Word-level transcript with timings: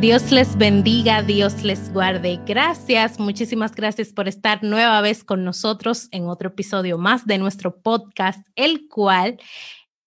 Dios 0.00 0.32
les 0.32 0.56
bendiga, 0.56 1.20
Dios 1.22 1.62
les 1.62 1.92
guarde. 1.92 2.40
Gracias, 2.46 3.20
muchísimas 3.20 3.74
gracias 3.74 4.14
por 4.14 4.28
estar 4.28 4.64
nueva 4.64 5.02
vez 5.02 5.24
con 5.24 5.44
nosotros 5.44 6.08
en 6.10 6.26
otro 6.26 6.48
episodio 6.48 6.96
más 6.96 7.26
de 7.26 7.36
nuestro 7.36 7.82
podcast, 7.82 8.40
el 8.54 8.88
cual 8.88 9.38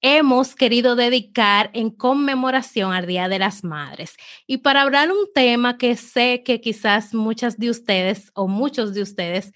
hemos 0.02 0.56
querido 0.56 0.96
dedicar 0.96 1.70
en 1.74 1.92
conmemoración 1.92 2.92
al 2.92 3.06
Día 3.06 3.28
de 3.28 3.38
las 3.38 3.64
Madres. 3.64 4.16
Y 4.48 4.58
para 4.58 4.82
hablar 4.82 5.12
un 5.12 5.32
tema 5.32 5.78
que 5.78 5.96
sé 5.96 6.42
que 6.44 6.60
quizás 6.60 7.14
muchas 7.14 7.60
de 7.60 7.70
ustedes 7.70 8.32
o 8.34 8.48
muchos 8.48 8.96
de 8.96 9.04
ustedes 9.04 9.52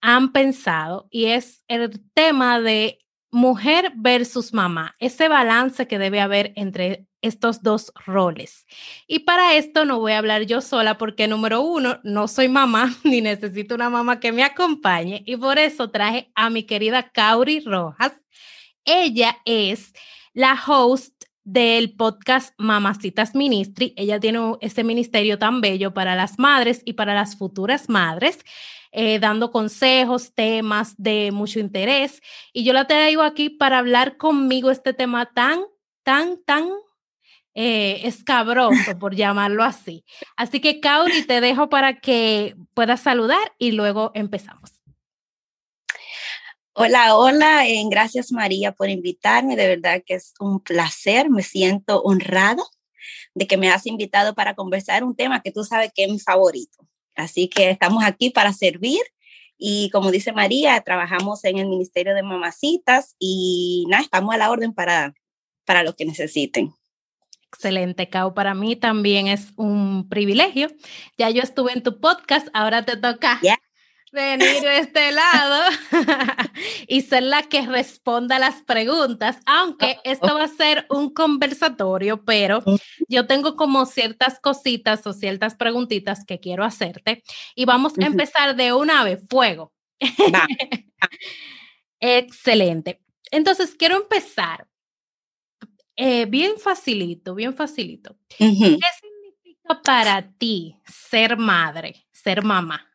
han 0.00 0.32
pensado 0.32 1.06
y 1.10 1.26
es 1.26 1.64
el 1.68 2.02
tema 2.14 2.62
de 2.62 2.98
mujer 3.32 3.92
versus 3.96 4.52
mamá, 4.52 4.94
ese 4.98 5.26
balance 5.26 5.88
que 5.88 5.98
debe 5.98 6.20
haber 6.20 6.52
entre 6.54 7.06
estos 7.22 7.62
dos 7.62 7.92
roles. 8.04 8.66
Y 9.06 9.20
para 9.20 9.54
esto 9.56 9.84
no 9.84 9.98
voy 9.98 10.12
a 10.12 10.18
hablar 10.18 10.42
yo 10.42 10.60
sola 10.60 10.98
porque 10.98 11.26
número 11.26 11.62
uno, 11.62 11.98
no 12.04 12.28
soy 12.28 12.48
mamá 12.48 12.94
ni 13.04 13.20
necesito 13.22 13.74
una 13.74 13.90
mamá 13.90 14.20
que 14.20 14.32
me 14.32 14.44
acompañe 14.44 15.22
y 15.26 15.36
por 15.36 15.58
eso 15.58 15.90
traje 15.90 16.30
a 16.34 16.50
mi 16.50 16.64
querida 16.64 17.10
Kauri 17.10 17.60
Rojas. 17.60 18.12
Ella 18.84 19.38
es 19.44 19.92
la 20.34 20.60
host 20.66 21.14
del 21.44 21.94
podcast 21.94 22.54
Mamacitas 22.58 23.34
Ministry. 23.34 23.94
Ella 23.96 24.20
tiene 24.20 24.56
este 24.60 24.84
ministerio 24.84 25.38
tan 25.38 25.60
bello 25.60 25.94
para 25.94 26.14
las 26.16 26.38
madres 26.38 26.82
y 26.84 26.92
para 26.92 27.14
las 27.14 27.36
futuras 27.36 27.88
madres. 27.88 28.40
Eh, 28.94 29.18
dando 29.18 29.50
consejos, 29.50 30.34
temas 30.34 30.94
de 30.98 31.30
mucho 31.32 31.58
interés. 31.58 32.20
Y 32.52 32.62
yo 32.62 32.74
la 32.74 32.86
traigo 32.86 33.22
aquí 33.22 33.48
para 33.48 33.78
hablar 33.78 34.18
conmigo 34.18 34.70
este 34.70 34.92
tema 34.92 35.32
tan, 35.32 35.62
tan, 36.02 36.42
tan 36.44 36.68
eh, 37.54 38.02
escabroso, 38.04 38.74
por 39.00 39.14
llamarlo 39.14 39.64
así. 39.64 40.04
Así 40.36 40.60
que, 40.60 40.80
Kauri, 40.80 41.22
te 41.22 41.40
dejo 41.40 41.70
para 41.70 42.00
que 42.00 42.54
puedas 42.74 43.00
saludar 43.00 43.54
y 43.58 43.72
luego 43.72 44.10
empezamos. 44.14 44.82
Hola, 46.74 47.16
hola, 47.16 47.66
eh, 47.68 47.82
gracias 47.90 48.32
María 48.32 48.72
por 48.72 48.88
invitarme, 48.88 49.56
de 49.56 49.68
verdad 49.68 50.02
que 50.06 50.14
es 50.14 50.32
un 50.40 50.58
placer, 50.60 51.28
me 51.28 51.42
siento 51.42 52.00
honrado 52.02 52.64
de 53.34 53.46
que 53.46 53.58
me 53.58 53.70
has 53.70 53.86
invitado 53.86 54.34
para 54.34 54.54
conversar 54.54 55.04
un 55.04 55.14
tema 55.14 55.42
que 55.42 55.52
tú 55.52 55.64
sabes 55.64 55.92
que 55.94 56.04
es 56.04 56.10
mi 56.10 56.18
favorito. 56.18 56.86
Así 57.14 57.48
que 57.48 57.70
estamos 57.70 58.04
aquí 58.04 58.30
para 58.30 58.52
servir 58.52 59.00
y 59.64 59.90
como 59.90 60.10
dice 60.10 60.32
María, 60.32 60.80
trabajamos 60.80 61.44
en 61.44 61.58
el 61.58 61.68
Ministerio 61.68 62.16
de 62.16 62.24
Mamacitas 62.24 63.14
y 63.20 63.86
nada, 63.88 64.02
estamos 64.02 64.34
a 64.34 64.38
la 64.38 64.50
orden 64.50 64.74
para, 64.74 65.14
para 65.64 65.84
lo 65.84 65.94
que 65.94 66.04
necesiten. 66.04 66.74
Excelente, 67.46 68.08
Cao. 68.08 68.34
Para 68.34 68.54
mí 68.54 68.74
también 68.74 69.28
es 69.28 69.52
un 69.56 70.08
privilegio. 70.08 70.66
Ya 71.16 71.30
yo 71.30 71.42
estuve 71.42 71.72
en 71.74 71.84
tu 71.84 72.00
podcast, 72.00 72.48
ahora 72.54 72.84
te 72.84 72.96
toca 72.96 73.40
venir 74.12 74.60
de 74.60 74.78
este 74.78 75.10
lado 75.10 75.64
y 76.86 77.00
ser 77.00 77.22
la 77.24 77.42
que 77.42 77.66
responda 77.66 78.38
las 78.38 78.62
preguntas, 78.62 79.38
aunque 79.46 79.98
esto 80.04 80.34
va 80.34 80.44
a 80.44 80.48
ser 80.48 80.86
un 80.90 81.12
conversatorio, 81.12 82.24
pero 82.24 82.62
yo 83.08 83.26
tengo 83.26 83.56
como 83.56 83.86
ciertas 83.86 84.38
cositas 84.40 85.06
o 85.06 85.12
ciertas 85.12 85.54
preguntitas 85.54 86.24
que 86.24 86.38
quiero 86.38 86.64
hacerte 86.64 87.22
y 87.54 87.64
vamos 87.64 87.94
a 87.98 88.06
empezar 88.06 88.54
de 88.54 88.72
una 88.72 89.02
vez, 89.04 89.22
fuego. 89.28 89.72
Excelente. 92.00 93.00
Entonces, 93.30 93.74
quiero 93.74 93.96
empezar 93.96 94.66
eh, 95.96 96.26
bien 96.26 96.58
facilito, 96.58 97.34
bien 97.34 97.54
facilito. 97.54 98.18
¿Qué 98.28 98.44
significa 98.50 99.80
para 99.82 100.30
ti 100.32 100.76
ser 100.84 101.36
madre, 101.36 102.06
ser 102.12 102.42
mamá? 102.42 102.91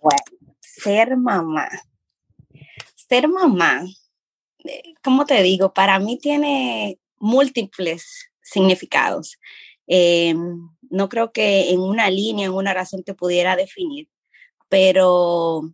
Bueno, 0.00 0.54
ser 0.60 1.16
mamá. 1.16 1.68
Ser 3.08 3.28
mamá, 3.28 3.84
eh, 4.64 4.94
¿cómo 5.02 5.26
te 5.26 5.42
digo? 5.42 5.72
Para 5.72 5.98
mí 5.98 6.18
tiene 6.18 6.98
múltiples 7.18 8.30
significados. 8.42 9.38
Eh, 9.86 10.34
no 10.90 11.08
creo 11.08 11.32
que 11.32 11.70
en 11.70 11.80
una 11.80 12.10
línea, 12.10 12.46
en 12.46 12.52
una 12.52 12.74
razón 12.74 13.02
te 13.02 13.14
pudiera 13.14 13.56
definir, 13.56 14.08
pero 14.68 15.72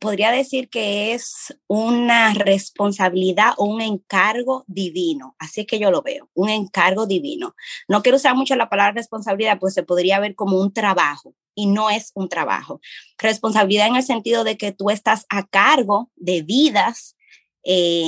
podría 0.00 0.32
decir 0.32 0.68
que 0.70 1.14
es 1.14 1.56
una 1.68 2.34
responsabilidad 2.34 3.52
o 3.58 3.66
un 3.66 3.80
encargo 3.82 4.64
divino. 4.66 5.36
Así 5.38 5.66
que 5.66 5.78
yo 5.78 5.90
lo 5.90 6.02
veo, 6.02 6.28
un 6.34 6.50
encargo 6.50 7.06
divino. 7.06 7.54
No 7.88 8.02
quiero 8.02 8.16
usar 8.16 8.34
mucho 8.34 8.56
la 8.56 8.68
palabra 8.68 8.92
responsabilidad, 8.92 9.58
pues 9.60 9.74
se 9.74 9.84
podría 9.84 10.18
ver 10.20 10.34
como 10.34 10.60
un 10.60 10.72
trabajo 10.72 11.34
y 11.54 11.66
no 11.66 11.90
es 11.90 12.12
un 12.14 12.28
trabajo. 12.28 12.80
Responsabilidad 13.18 13.88
en 13.88 13.96
el 13.96 14.02
sentido 14.02 14.44
de 14.44 14.56
que 14.56 14.72
tú 14.72 14.90
estás 14.90 15.26
a 15.28 15.46
cargo 15.46 16.10
de 16.16 16.42
vidas 16.42 17.16
eh, 17.64 18.04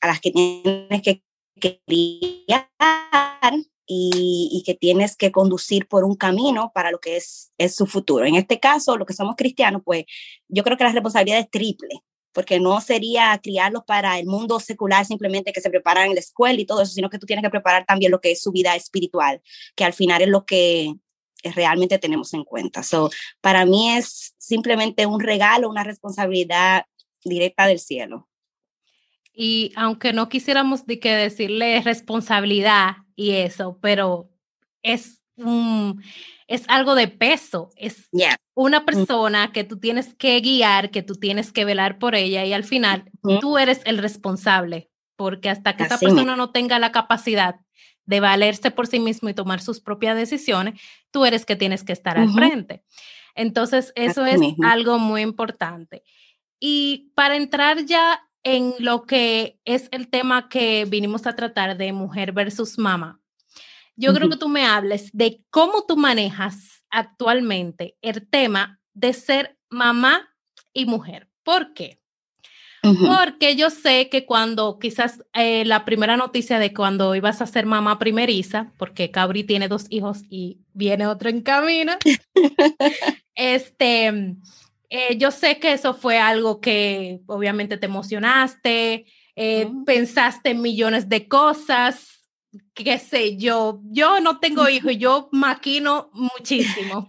a 0.00 0.06
las 0.06 0.20
que 0.20 0.30
tienes 0.30 1.02
que 1.02 1.22
criar 1.60 2.68
y, 3.86 4.62
que 4.64 4.74
tienes 4.74 5.16
que 5.16 5.32
conducir 5.32 5.86
por 5.86 6.04
un 6.04 6.16
camino 6.16 6.70
para 6.74 6.90
lo 6.90 6.98
que 7.00 7.16
es, 7.16 7.52
es 7.58 7.74
su 7.74 7.86
futuro. 7.86 8.24
En 8.24 8.36
este 8.36 8.60
caso, 8.60 8.96
lo 8.96 9.06
que 9.06 9.14
somos 9.14 9.36
cristianos, 9.36 9.82
pues 9.84 10.04
yo 10.48 10.62
creo 10.62 10.76
que 10.76 10.84
la 10.84 10.92
responsabilidad 10.92 11.40
es 11.40 11.50
triple, 11.50 12.02
porque 12.32 12.60
no 12.60 12.80
sería 12.80 13.38
criarlos 13.42 13.84
para 13.84 14.18
el 14.18 14.26
mundo 14.26 14.60
secular 14.60 15.04
simplemente 15.04 15.52
que 15.52 15.60
se 15.60 15.70
preparan 15.70 16.08
en 16.08 16.14
la 16.14 16.20
escuela 16.20 16.60
y 16.60 16.66
todo 16.66 16.82
eso, 16.82 16.92
sino 16.92 17.10
que 17.10 17.18
tú 17.18 17.26
tienes 17.26 17.42
que 17.42 17.50
preparar 17.50 17.84
también 17.84 18.10
lo 18.10 18.20
que 18.20 18.32
es 18.32 18.42
su 18.42 18.52
vida 18.52 18.74
espiritual, 18.74 19.42
que 19.74 19.84
al 19.84 19.92
final 19.92 20.22
es 20.22 20.28
lo 20.28 20.44
que 20.44 20.94
realmente 21.54 21.98
tenemos 21.98 22.32
en 22.34 22.44
cuenta. 22.44 22.82
So, 22.82 23.10
para 23.40 23.64
mí 23.66 23.90
es 23.90 24.34
simplemente 24.38 25.06
un 25.06 25.20
regalo, 25.20 25.68
una 25.68 25.84
responsabilidad 25.84 26.84
directa 27.24 27.66
del 27.66 27.78
cielo. 27.78 28.28
Y 29.32 29.72
aunque 29.76 30.12
no 30.12 30.28
quisiéramos 30.28 30.86
de 30.86 31.00
que 31.00 31.14
decirle 31.14 31.80
responsabilidad 31.80 32.96
y 33.16 33.32
eso, 33.32 33.78
pero 33.80 34.30
es 34.82 35.22
un, 35.36 36.02
es 36.46 36.64
algo 36.68 36.94
de 36.94 37.08
peso, 37.08 37.70
es 37.76 38.08
una 38.54 38.80
mm. 38.80 38.84
persona 38.84 39.52
que 39.52 39.64
tú 39.64 39.78
tienes 39.78 40.14
que 40.14 40.38
guiar, 40.40 40.90
que 40.90 41.02
tú 41.02 41.14
tienes 41.14 41.52
que 41.52 41.64
velar 41.64 41.98
por 41.98 42.14
ella 42.14 42.44
y 42.44 42.52
al 42.52 42.64
final 42.64 43.10
tú 43.40 43.56
eres 43.56 43.80
el 43.84 43.98
responsable, 43.98 44.90
porque 45.16 45.48
hasta 45.48 45.76
que 45.76 45.84
esa 45.84 45.98
persona 45.98 46.36
no 46.36 46.50
tenga 46.50 46.78
la 46.78 46.92
capacidad 46.92 47.56
de 48.04 48.20
valerse 48.20 48.70
por 48.70 48.86
sí 48.86 48.98
mismo 48.98 49.28
y 49.28 49.34
tomar 49.34 49.60
sus 49.60 49.80
propias 49.80 50.16
decisiones, 50.16 50.80
tú 51.10 51.24
eres 51.24 51.46
que 51.46 51.56
tienes 51.56 51.84
que 51.84 51.92
estar 51.92 52.18
al 52.18 52.32
frente. 52.32 52.84
Entonces, 53.34 53.92
eso 53.96 54.26
es 54.26 54.40
algo 54.62 54.98
muy 54.98 55.22
importante. 55.22 56.02
Y 56.60 57.12
para 57.14 57.36
entrar 57.36 57.84
ya 57.84 58.20
en 58.42 58.74
lo 58.78 59.04
que 59.04 59.60
es 59.64 59.88
el 59.92 60.08
tema 60.08 60.48
que 60.48 60.84
vinimos 60.84 61.26
a 61.26 61.34
tratar 61.34 61.76
de 61.76 61.92
mujer 61.92 62.32
versus 62.32 62.78
mamá. 62.78 63.20
Yo 63.94 64.12
creo 64.14 64.28
que 64.28 64.36
tú 64.36 64.48
me 64.48 64.66
hables 64.66 65.10
de 65.12 65.44
cómo 65.50 65.84
tú 65.86 65.96
manejas 65.96 66.82
actualmente 66.90 67.96
el 68.02 68.28
tema 68.28 68.80
de 68.94 69.12
ser 69.12 69.58
mamá 69.70 70.34
y 70.72 70.86
mujer. 70.86 71.30
¿Por 71.42 71.72
qué? 71.74 72.01
Porque 72.82 73.54
yo 73.54 73.70
sé 73.70 74.08
que 74.08 74.26
cuando 74.26 74.78
quizás 74.80 75.22
eh, 75.34 75.64
la 75.64 75.84
primera 75.84 76.16
noticia 76.16 76.58
de 76.58 76.74
cuando 76.74 77.14
ibas 77.14 77.40
a 77.40 77.46
ser 77.46 77.64
mamá 77.64 77.98
primeriza, 78.00 78.72
porque 78.76 79.12
Cabri 79.12 79.44
tiene 79.44 79.68
dos 79.68 79.86
hijos 79.88 80.22
y 80.28 80.58
viene 80.74 81.06
otro 81.06 81.30
en 81.30 81.42
camino, 81.42 81.92
este, 83.36 84.34
eh, 84.90 85.16
yo 85.16 85.30
sé 85.30 85.60
que 85.60 85.72
eso 85.72 85.94
fue 85.94 86.18
algo 86.18 86.60
que 86.60 87.20
obviamente 87.26 87.76
te 87.76 87.86
emocionaste, 87.86 89.06
eh, 89.36 89.68
pensaste 89.86 90.50
en 90.50 90.60
millones 90.60 91.08
de 91.08 91.28
cosas, 91.28 92.21
qué 92.74 92.98
sé 92.98 93.36
yo. 93.36 93.80
Yo 93.84 94.20
no 94.20 94.38
tengo 94.38 94.68
hijos 94.68 94.96
yo 94.96 95.28
maquino 95.32 96.10
muchísimo. 96.12 97.08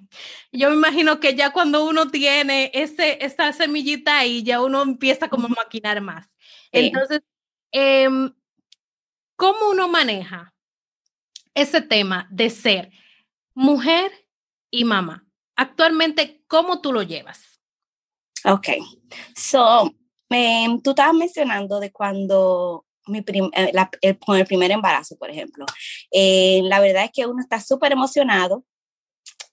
Yo 0.52 0.70
me 0.70 0.76
imagino 0.76 1.20
que 1.20 1.36
ya 1.36 1.52
cuando 1.52 1.86
uno 1.86 2.10
tiene 2.10 2.72
ese, 2.74 3.24
esa 3.26 3.52
semillita 3.54 4.20
ahí, 4.20 4.44
ya 4.44 4.62
uno 4.62 4.82
empieza 4.82 5.30
como 5.30 5.48
a 5.48 5.50
maquinar 5.50 6.00
más. 6.02 6.28
Entonces, 6.72 7.22
em, 7.72 8.34
¿cómo 9.36 9.72
uno 9.72 9.88
maneja 9.88 10.54
ese 11.54 11.82
tema 11.82 12.28
de 12.30 12.50
ser 12.50 12.92
mujer 13.54 14.12
y 14.70 14.86
mamá? 14.86 15.26
Actualmente, 15.56 16.44
¿cómo 16.48 16.82
tú 16.82 16.94
lo 16.94 17.04
llevas? 17.04 17.60
Ok, 18.46 18.68
so, 19.36 19.94
tú 20.84 20.90
estabas 20.90 21.14
mencionando 21.14 21.80
de 21.80 21.92
cuando 21.92 22.86
mi 23.08 23.20
eh, 23.20 23.72
el, 24.02 24.20
con 24.20 24.38
el 24.38 24.46
primer 24.46 24.72
embarazo, 24.72 25.18
por 25.18 25.30
ejemplo. 25.30 25.66
Eh, 26.12 26.62
la 26.64 26.80
verdad 26.80 27.06
es 27.06 27.12
que 27.12 27.26
uno 27.26 27.42
está 27.42 27.60
súper 27.60 27.92
emocionado 27.92 28.64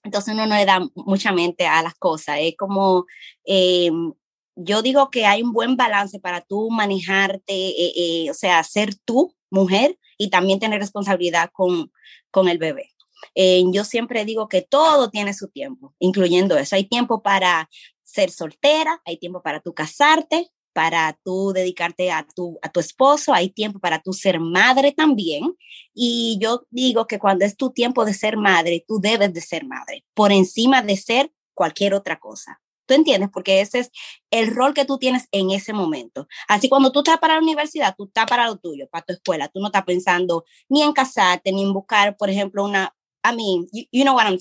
entonces 0.03 0.33
uno 0.33 0.47
no 0.47 0.55
le 0.55 0.65
da 0.65 0.79
mucha 0.95 1.31
mente 1.31 1.67
a 1.67 1.81
las 1.83 1.95
cosas. 1.95 2.37
Es 2.39 2.55
como, 2.57 3.05
em, 3.45 4.13
yo 4.55 4.81
digo 4.81 5.09
que 5.09 5.25
hay 5.25 5.43
un 5.43 5.53
buen 5.53 5.77
balance 5.77 6.19
para 6.19 6.41
tú 6.41 6.69
manejarte, 6.71 7.53
eh, 7.53 7.93
eh, 7.95 8.31
o 8.31 8.33
sea, 8.33 8.63
ser 8.63 8.95
tú 9.05 9.35
mujer 9.49 9.97
y 10.17 10.29
también 10.29 10.59
tener 10.59 10.79
responsabilidad 10.79 11.49
con, 11.53 11.91
con 12.31 12.47
el 12.49 12.57
bebé. 12.57 12.91
Eh, 13.35 13.63
yo 13.71 13.83
siempre 13.83 14.25
digo 14.25 14.47
que 14.47 14.61
todo 14.63 15.09
tiene 15.09 15.33
su 15.33 15.49
tiempo, 15.49 15.93
incluyendo 15.99 16.57
eso. 16.57 16.75
Hay 16.75 16.85
tiempo 16.85 17.21
para 17.21 17.69
ser 18.03 18.31
soltera, 18.31 19.01
hay 19.05 19.17
tiempo 19.17 19.41
para 19.41 19.61
tú 19.61 19.73
casarte, 19.73 20.49
para 20.73 21.17
tú 21.23 21.51
dedicarte 21.53 22.11
a 22.11 22.25
tu, 22.35 22.57
a 22.61 22.69
tu 22.69 22.79
esposo, 22.79 23.33
hay 23.33 23.49
tiempo 23.49 23.79
para 23.79 24.01
tú 24.01 24.13
ser 24.13 24.39
madre 24.39 24.91
también. 24.91 25.55
Y 25.93 26.37
yo 26.41 26.63
digo 26.69 27.07
que 27.07 27.19
cuando 27.19 27.45
es 27.45 27.57
tu 27.57 27.71
tiempo 27.71 28.05
de 28.05 28.13
ser 28.13 28.37
madre, 28.37 28.83
tú 28.87 28.99
debes 29.01 29.33
de 29.33 29.41
ser 29.41 29.65
madre, 29.65 30.05
por 30.13 30.31
encima 30.31 30.81
de 30.81 30.97
ser 30.97 31.31
cualquier 31.53 31.93
otra 31.93 32.19
cosa. 32.19 32.61
¿Tú 32.85 32.95
entiendes? 32.95 33.29
Porque 33.31 33.61
ese 33.61 33.79
es 33.79 33.91
el 34.31 34.53
rol 34.53 34.73
que 34.73 34.83
tú 34.83 34.97
tienes 34.97 35.27
en 35.31 35.51
ese 35.51 35.71
momento. 35.71 36.27
Así 36.47 36.67
cuando 36.67 36.91
tú 36.91 36.99
estás 36.99 37.19
para 37.19 37.35
la 37.35 37.41
universidad, 37.41 37.95
tú 37.97 38.05
estás 38.05 38.25
para 38.25 38.47
lo 38.47 38.57
tuyo, 38.57 38.87
para 38.89 39.05
tu 39.05 39.13
escuela. 39.13 39.47
Tú 39.47 39.59
no 39.61 39.67
estás 39.67 39.83
pensando 39.85 40.43
ni 40.67 40.81
en 40.81 40.91
casarte, 40.91 41.51
ni 41.53 41.63
en 41.63 41.73
buscar, 41.73 42.17
por 42.17 42.29
ejemplo, 42.29 42.65
una, 42.65 42.93
I 43.23 43.35
mean, 43.35 43.67
you, 43.91 44.03
know 44.03 44.15
what 44.15 44.25
I'm, 44.25 44.37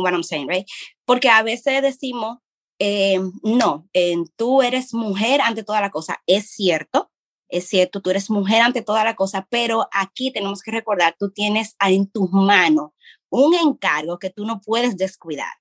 what 0.00 0.12
I'm 0.12 0.22
saying, 0.22 0.48
right? 0.48 0.66
Porque 1.04 1.28
a 1.28 1.42
veces 1.42 1.82
decimos, 1.82 2.38
eh, 2.84 3.20
no, 3.44 3.88
tú 4.34 4.60
eres 4.60 4.92
mujer 4.92 5.40
ante 5.40 5.62
toda 5.62 5.80
la 5.80 5.90
cosa. 5.90 6.20
Es 6.26 6.50
cierto, 6.50 7.12
es 7.48 7.68
cierto, 7.68 8.00
tú 8.02 8.10
eres 8.10 8.28
mujer 8.28 8.60
ante 8.60 8.82
toda 8.82 9.04
la 9.04 9.14
cosa, 9.14 9.46
pero 9.48 9.86
aquí 9.92 10.32
tenemos 10.32 10.62
que 10.62 10.72
recordar, 10.72 11.14
tú 11.16 11.30
tienes 11.30 11.76
en 11.78 12.10
tus 12.10 12.32
manos 12.32 12.90
un 13.28 13.54
encargo 13.54 14.18
que 14.18 14.30
tú 14.30 14.44
no 14.44 14.60
puedes 14.60 14.96
descuidar. 14.96 15.52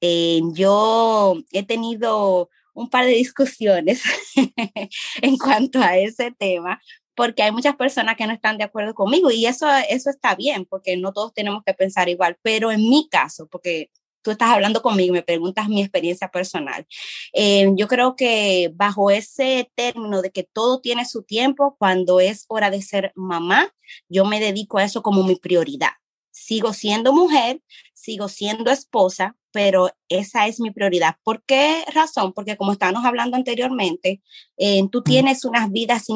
Eh, 0.00 0.40
yo 0.52 1.34
he 1.50 1.64
tenido 1.64 2.48
un 2.74 2.88
par 2.90 3.06
de 3.06 3.12
discusiones 3.12 4.02
en 5.22 5.36
cuanto 5.36 5.80
a 5.80 5.98
ese 5.98 6.30
tema, 6.30 6.80
porque 7.16 7.42
hay 7.42 7.50
muchas 7.50 7.74
personas 7.74 8.14
que 8.16 8.28
no 8.28 8.32
están 8.32 8.56
de 8.56 8.64
acuerdo 8.64 8.94
conmigo 8.94 9.32
y 9.32 9.46
eso, 9.46 9.66
eso 9.88 10.10
está 10.10 10.36
bien, 10.36 10.64
porque 10.64 10.96
no 10.96 11.12
todos 11.12 11.34
tenemos 11.34 11.64
que 11.66 11.74
pensar 11.74 12.08
igual, 12.08 12.38
pero 12.40 12.70
en 12.70 12.88
mi 12.88 13.08
caso, 13.08 13.48
porque 13.48 13.90
tú 14.22 14.30
estás 14.30 14.50
hablando 14.50 14.82
conmigo 14.82 15.14
y 15.14 15.18
me 15.18 15.22
preguntas 15.22 15.68
mi 15.68 15.80
experiencia 15.80 16.28
personal, 16.28 16.86
eh, 17.32 17.70
yo 17.74 17.88
creo 17.88 18.16
que 18.16 18.70
bajo 18.74 19.10
ese 19.10 19.70
término 19.74 20.22
de 20.22 20.30
que 20.30 20.44
todo 20.44 20.80
tiene 20.80 21.04
su 21.04 21.22
tiempo, 21.22 21.76
cuando 21.78 22.20
es 22.20 22.44
hora 22.48 22.70
de 22.70 22.82
ser 22.82 23.12
mamá, 23.14 23.72
yo 24.08 24.24
me 24.24 24.40
dedico 24.40 24.78
a 24.78 24.84
eso 24.84 25.02
como 25.02 25.22
mi 25.22 25.36
prioridad. 25.36 25.92
Sigo 26.30 26.72
siendo 26.72 27.12
mujer, 27.12 27.60
sigo 27.92 28.28
siendo 28.28 28.70
esposa, 28.70 29.36
pero 29.52 29.90
esa 30.08 30.46
es 30.46 30.60
mi 30.60 30.70
prioridad. 30.70 31.16
¿Por 31.22 31.42
qué 31.44 31.84
razón? 31.92 32.32
Porque 32.32 32.56
como 32.56 32.72
estábamos 32.72 33.04
hablando 33.04 33.36
anteriormente, 33.36 34.22
eh, 34.56 34.82
tú 34.90 35.02
tienes 35.02 35.44
unas 35.44 35.70
vidas 35.70 36.06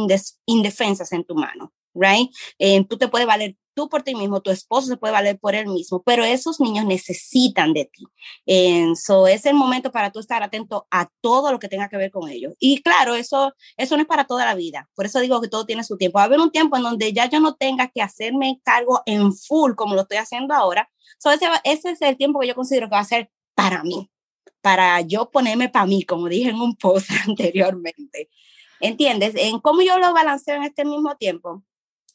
indefensas 0.47 1.13
en 1.13 1.25
tu 1.25 1.35
mano, 1.35 1.73
right? 1.95 2.31
Eh, 2.59 2.85
tú 2.89 2.99
te 2.99 3.09
puedes 3.09 3.27
valer 3.27 3.57
tú 3.75 3.89
por 3.89 4.03
ti 4.03 4.15
mismo, 4.15 4.41
tu 4.41 4.51
esposo 4.51 4.87
se 4.87 4.97
puede 4.97 5.13
valer 5.13 5.39
por 5.39 5.55
él 5.55 5.67
mismo, 5.67 6.03
pero 6.03 6.25
esos 6.25 6.61
niños 6.61 6.87
necesitan 6.87 7.73
de 7.75 7.85
ti. 7.87 8.05
Eso 8.47 9.27
es 9.27 9.45
el 9.47 9.55
momento 9.55 9.91
para 9.91 10.11
tú 10.11 10.21
estar 10.21 10.43
atento 10.43 10.87
a 10.91 11.11
todo 11.21 11.53
lo 11.53 11.59
que 11.59 11.69
tenga 11.69 11.89
que 11.89 11.97
ver 11.97 12.11
con 12.11 12.31
ellos. 12.31 12.55
Y 12.59 12.83
claro, 12.83 13.15
eso, 13.15 13.53
eso 13.77 13.97
no 13.97 14.03
es 14.03 14.09
para 14.09 14.25
toda 14.25 14.47
la 14.47 14.55
vida. 14.55 14.89
Por 14.95 15.07
eso 15.07 15.21
digo 15.21 15.41
que 15.41 15.49
todo 15.49 15.67
tiene 15.67 15.85
su 15.85 15.97
tiempo. 15.97 16.19
Va 16.19 16.23
a 16.23 16.27
haber 16.27 16.41
un 16.41 16.51
tiempo 16.51 16.77
en 16.77 16.85
donde 16.85 17.13
ya 17.13 17.29
yo 17.29 17.41
no 17.41 17.55
tenga 17.55 17.89
que 17.89 18.01
hacerme 18.01 18.61
cargo 18.65 19.03
en 19.07 19.35
full 19.35 19.75
como 19.75 19.95
lo 19.95 20.03
estoy 20.03 20.19
haciendo 20.19 20.55
ahora. 20.55 20.89
So 21.19 21.31
ese, 21.31 21.47
ese 21.65 21.91
es 21.91 22.03
el 22.03 22.17
tiempo 22.17 22.41
que 22.41 22.49
yo 22.49 22.55
considero 22.55 22.89
que 22.89 22.95
va 22.95 23.01
a 23.01 23.05
ser 23.05 23.31
para 23.55 23.83
mí, 23.83 24.11
para 24.61 25.01
yo 25.03 25.31
ponerme 25.31 25.69
para 25.69 25.87
mí, 25.87 26.05
como 26.05 26.29
dije 26.29 26.51
en 26.51 26.61
un 26.61 26.77
post 26.77 27.09
anteriormente. 27.29 28.31
¿Entiendes? 28.81 29.35
En 29.37 29.61
cómo 29.61 29.83
yo 29.83 29.99
lo 29.99 30.13
balanceo 30.13 30.57
en 30.57 30.65
este 30.65 30.85
mismo 30.85 31.17
tiempo 31.17 31.65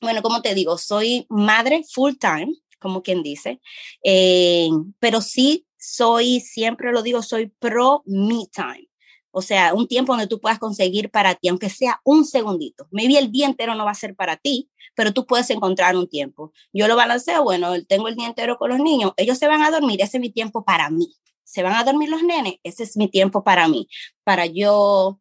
bueno, 0.01 0.21
como 0.21 0.41
te 0.41 0.53
digo, 0.55 0.77
soy 0.77 1.25
madre 1.29 1.83
full 1.91 2.13
time, 2.19 2.53
como 2.79 3.01
quien 3.01 3.23
dice, 3.23 3.61
eh, 4.03 4.69
pero 4.99 5.21
sí 5.21 5.65
soy, 5.77 6.39
siempre 6.39 6.91
lo 6.91 7.01
digo, 7.01 7.21
soy 7.21 7.47
pro 7.59 8.03
me 8.05 8.47
time. 8.51 8.89
O 9.31 9.41
sea, 9.41 9.73
un 9.73 9.87
tiempo 9.87 10.13
donde 10.13 10.27
tú 10.27 10.39
puedas 10.39 10.59
conseguir 10.59 11.11
para 11.11 11.35
ti, 11.35 11.49
aunque 11.49 11.69
sea 11.69 12.01
un 12.03 12.25
segundito. 12.25 12.87
Maybe 12.91 13.17
el 13.17 13.31
día 13.31 13.45
entero 13.45 13.75
no 13.75 13.85
va 13.85 13.91
a 13.91 13.95
ser 13.95 14.15
para 14.15 14.37
ti, 14.37 14.69
pero 14.95 15.13
tú 15.13 15.25
puedes 15.27 15.49
encontrar 15.51 15.95
un 15.95 16.09
tiempo. 16.09 16.51
Yo 16.73 16.87
lo 16.87 16.95
balanceo, 16.95 17.43
bueno, 17.43 17.73
tengo 17.85 18.07
el 18.07 18.15
día 18.15 18.27
entero 18.27 18.57
con 18.57 18.69
los 18.69 18.79
niños, 18.79 19.13
ellos 19.17 19.37
se 19.37 19.47
van 19.47 19.61
a 19.61 19.71
dormir, 19.71 20.01
ese 20.01 20.17
es 20.17 20.21
mi 20.21 20.31
tiempo 20.31 20.63
para 20.65 20.89
mí. 20.89 21.15
Se 21.43 21.63
van 21.63 21.73
a 21.73 21.83
dormir 21.83 22.09
los 22.09 22.23
nenes, 22.23 22.55
ese 22.63 22.83
es 22.83 22.97
mi 22.97 23.09
tiempo 23.09 23.43
para 23.43 23.67
mí, 23.67 23.87
para 24.23 24.45
yo 24.45 25.19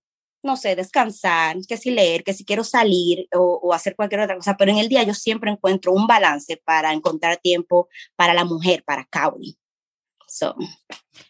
no 0.48 0.56
sé, 0.56 0.74
descansar, 0.74 1.56
que 1.68 1.76
si 1.76 1.90
leer, 1.90 2.24
que 2.24 2.32
si 2.32 2.44
quiero 2.44 2.64
salir 2.64 3.28
o, 3.34 3.72
hacer 3.74 3.94
cualquier 3.94 4.22
otra 4.22 4.34
cosa, 4.34 4.56
pero 4.56 4.72
en 4.72 4.78
el 4.78 4.88
día 4.88 5.02
yo 5.02 5.12
siempre 5.12 5.50
encuentro 5.50 5.92
un 5.92 6.06
balance 6.06 6.56
para 6.64 6.92
encontrar 6.94 7.36
tiempo 7.36 7.88
para 8.16 8.32
la 8.32 8.44
mujer, 8.44 8.82
para 8.82 9.04
Kauri. 9.04 9.56
So, 10.26 10.56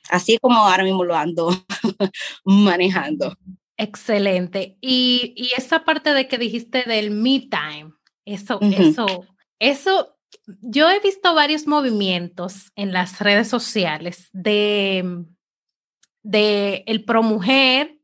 así 0.08 0.38
como 0.38 0.56
ahora 0.56 0.84
mismo 0.84 1.04
lo 1.04 1.16
ando 1.16 1.50
manejando. 2.44 3.36
Excelente. 3.76 4.78
Y, 4.80 5.34
y, 5.36 5.50
esa 5.56 5.84
parte 5.84 6.14
de 6.14 6.26
que 6.28 6.38
dijiste 6.38 6.84
del 6.84 7.10
me 7.10 7.48
time, 7.48 7.92
eso, 8.24 8.60
eso, 8.60 9.26
eso, 9.58 10.16
yo 10.46 10.90
he 10.90 11.00
visto 11.00 11.34
varios 11.34 11.66
movimientos 11.66 12.70
en 12.76 12.92
las 12.92 13.20
redes 13.20 13.48
sociales 13.48 14.28
de, 14.32 15.24
de 16.22 16.84
el 16.86 17.04
pro 17.04 17.22
mujer 17.22 17.97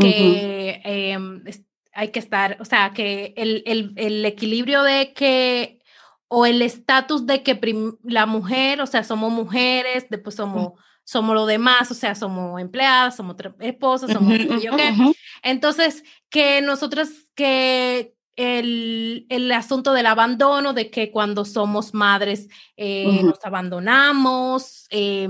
que 0.00 0.80
em, 0.84 1.44
hay 1.92 2.08
que 2.08 2.18
estar, 2.18 2.56
o 2.60 2.64
sea, 2.64 2.92
que 2.92 3.34
el, 3.36 3.62
el, 3.66 3.92
el 3.96 4.24
equilibrio 4.24 4.82
de 4.82 5.12
que, 5.12 5.80
o 6.28 6.46
el 6.46 6.62
estatus 6.62 7.26
de 7.26 7.42
que 7.42 7.58
la 8.04 8.26
mujer, 8.26 8.80
o 8.80 8.86
sea, 8.86 9.04
somos 9.04 9.32
mujeres, 9.32 10.06
después 10.08 10.36
somos, 10.36 10.72
somos 11.04 11.34
lo 11.34 11.46
demás, 11.46 11.90
o 11.90 11.94
sea, 11.94 12.14
somos 12.14 12.60
empleadas, 12.60 13.16
somos 13.16 13.36
esposas, 13.58 14.12
somos 14.12 14.38
yo 14.62 14.76
qué. 14.76 14.94
Entonces, 15.42 16.04
que 16.28 16.62
nosotros, 16.62 17.08
que 17.34 18.14
el, 18.36 19.26
el, 19.28 19.52
asunto 19.52 19.92
del 19.92 20.06
abandono, 20.06 20.72
de 20.72 20.90
que 20.90 21.10
cuando 21.10 21.44
somos 21.44 21.92
madres 21.94 22.48
eh, 22.76 23.22
nos 23.22 23.44
abandonamos, 23.44 24.86
eh, 24.90 25.28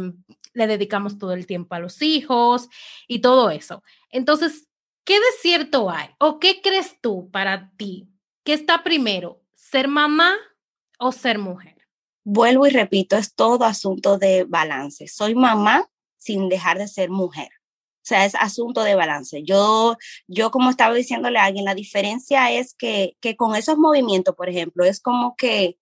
le 0.52 0.66
dedicamos 0.66 1.18
todo 1.18 1.32
el 1.32 1.46
tiempo 1.46 1.74
a 1.74 1.78
los 1.80 2.02
hijos 2.02 2.68
y 3.06 3.20
todo 3.20 3.50
eso. 3.50 3.82
Entonces, 4.10 4.68
¿qué 5.04 5.14
de 5.14 5.26
cierto 5.40 5.90
hay? 5.90 6.10
¿O 6.18 6.38
qué 6.38 6.60
crees 6.62 6.96
tú 7.00 7.30
para 7.30 7.70
ti? 7.76 8.08
¿Qué 8.44 8.52
está 8.52 8.82
primero, 8.82 9.42
ser 9.54 9.88
mamá 9.88 10.34
o 10.98 11.12
ser 11.12 11.38
mujer? 11.38 11.76
Vuelvo 12.24 12.66
y 12.66 12.70
repito, 12.70 13.16
es 13.16 13.34
todo 13.34 13.64
asunto 13.64 14.18
de 14.18 14.44
balance. 14.44 15.08
Soy 15.08 15.34
mamá 15.34 15.88
sin 16.16 16.48
dejar 16.48 16.78
de 16.78 16.88
ser 16.88 17.10
mujer. 17.10 17.48
O 18.02 18.02
sea, 18.10 18.24
es 18.24 18.34
asunto 18.34 18.82
de 18.82 18.94
balance. 18.94 19.42
Yo, 19.42 19.96
yo 20.26 20.50
como 20.50 20.70
estaba 20.70 20.94
diciéndole 20.94 21.38
a 21.38 21.44
alguien, 21.44 21.64
la 21.64 21.74
diferencia 21.74 22.50
es 22.50 22.74
que, 22.74 23.16
que 23.20 23.36
con 23.36 23.54
esos 23.54 23.78
movimientos, 23.78 24.34
por 24.34 24.48
ejemplo, 24.48 24.84
es 24.84 25.00
como 25.00 25.36
que 25.36 25.78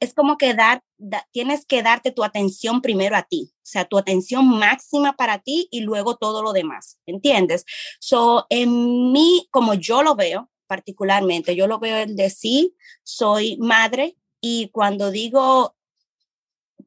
es 0.00 0.14
como 0.14 0.38
que 0.38 0.54
dar, 0.54 0.82
tienes 1.30 1.66
que 1.66 1.82
darte 1.82 2.10
tu 2.10 2.24
atención 2.24 2.80
primero 2.80 3.16
a 3.16 3.22
ti, 3.22 3.52
o 3.54 3.60
sea, 3.62 3.84
tu 3.84 3.98
atención 3.98 4.48
máxima 4.48 5.12
para 5.12 5.38
ti 5.38 5.68
y 5.70 5.82
luego 5.82 6.16
todo 6.16 6.42
lo 6.42 6.52
demás, 6.52 6.98
¿entiendes? 7.06 7.64
So, 8.00 8.46
en 8.48 9.12
mí, 9.12 9.46
como 9.50 9.74
yo 9.74 10.02
lo 10.02 10.16
veo 10.16 10.50
particularmente, 10.66 11.54
yo 11.54 11.66
lo 11.66 11.78
veo 11.78 11.96
el 11.98 12.16
de 12.16 12.30
sí, 12.30 12.74
soy 13.02 13.56
madre 13.58 14.16
y 14.40 14.70
cuando 14.70 15.10
digo 15.10 15.76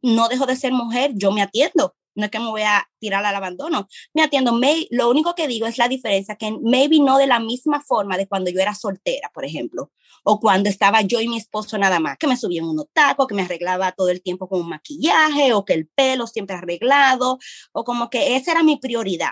no 0.01 0.27
dejo 0.27 0.45
de 0.45 0.55
ser 0.55 0.73
mujer, 0.73 1.11
yo 1.15 1.31
me 1.31 1.41
atiendo, 1.41 1.95
no 2.15 2.25
es 2.25 2.31
que 2.31 2.39
me 2.39 2.47
voy 2.47 2.61
a 2.61 2.87
tirar 2.99 3.25
al 3.25 3.35
abandono, 3.35 3.87
me 4.13 4.23
atiendo. 4.23 4.59
lo 4.91 5.09
único 5.09 5.35
que 5.35 5.47
digo 5.47 5.67
es 5.67 5.77
la 5.77 5.87
diferencia, 5.87 6.35
que 6.35 6.51
maybe 6.61 6.99
no 6.99 7.17
de 7.17 7.27
la 7.27 7.39
misma 7.39 7.81
forma 7.81 8.17
de 8.17 8.27
cuando 8.27 8.51
yo 8.51 8.59
era 8.59 8.75
soltera, 8.75 9.29
por 9.33 9.45
ejemplo, 9.45 9.91
o 10.23 10.39
cuando 10.39 10.69
estaba 10.69 11.01
yo 11.01 11.19
y 11.19 11.27
mi 11.27 11.37
esposo 11.37 11.77
nada 11.77 11.99
más, 11.99 12.17
que 12.17 12.27
me 12.27 12.37
subía 12.37 12.61
en 12.61 12.67
unos 12.67 12.87
tacos, 12.93 13.27
que 13.27 13.35
me 13.35 13.43
arreglaba 13.43 13.91
todo 13.91 14.09
el 14.09 14.21
tiempo 14.21 14.47
con 14.47 14.61
un 14.61 14.69
maquillaje, 14.69 15.53
o 15.53 15.65
que 15.65 15.73
el 15.73 15.87
pelo 15.87 16.27
siempre 16.27 16.55
arreglado, 16.55 17.39
o 17.71 17.83
como 17.83 18.09
que 18.09 18.35
esa 18.35 18.51
era 18.51 18.63
mi 18.63 18.77
prioridad, 18.77 19.31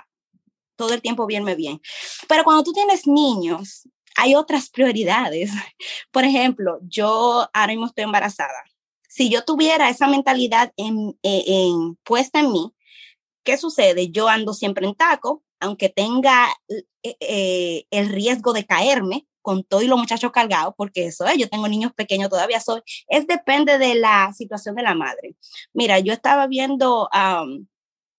todo 0.75 0.93
el 0.93 1.01
tiempo 1.01 1.25
bien 1.25 1.45
bien. 1.55 1.79
Pero 2.27 2.43
cuando 2.43 2.63
tú 2.63 2.73
tienes 2.73 3.07
niños, 3.07 3.87
hay 4.15 4.35
otras 4.35 4.69
prioridades. 4.69 5.51
Por 6.11 6.25
ejemplo, 6.25 6.79
yo 6.83 7.47
ahora 7.53 7.67
mismo 7.67 7.85
estoy 7.85 8.03
embarazada 8.03 8.70
si 9.11 9.29
yo 9.29 9.43
tuviera 9.43 9.89
esa 9.89 10.07
mentalidad 10.07 10.71
en, 10.77 11.19
en, 11.21 11.97
puesta 11.97 12.39
en 12.39 12.53
mí, 12.53 12.73
¿qué 13.43 13.57
sucede? 13.57 14.09
Yo 14.09 14.29
ando 14.29 14.53
siempre 14.53 14.87
en 14.87 14.95
taco, 14.95 15.43
aunque 15.59 15.89
tenga 15.89 16.47
eh, 16.69 17.17
eh, 17.19 17.85
el 17.91 18.07
riesgo 18.07 18.53
de 18.53 18.65
caerme, 18.65 19.27
con 19.41 19.65
todo 19.65 19.81
y 19.81 19.87
los 19.87 19.99
muchachos 19.99 20.31
cargados, 20.31 20.75
porque 20.77 21.07
eso 21.07 21.25
es, 21.25 21.37
yo 21.37 21.49
tengo 21.49 21.67
niños 21.67 21.91
pequeños 21.93 22.29
todavía, 22.29 22.61
soy, 22.61 22.81
es 23.09 23.27
depende 23.27 23.77
de 23.79 23.95
la 23.95 24.31
situación 24.33 24.75
de 24.75 24.83
la 24.83 24.95
madre. 24.95 25.35
Mira, 25.73 25.99
yo 25.99 26.13
estaba 26.13 26.47
viendo... 26.47 27.09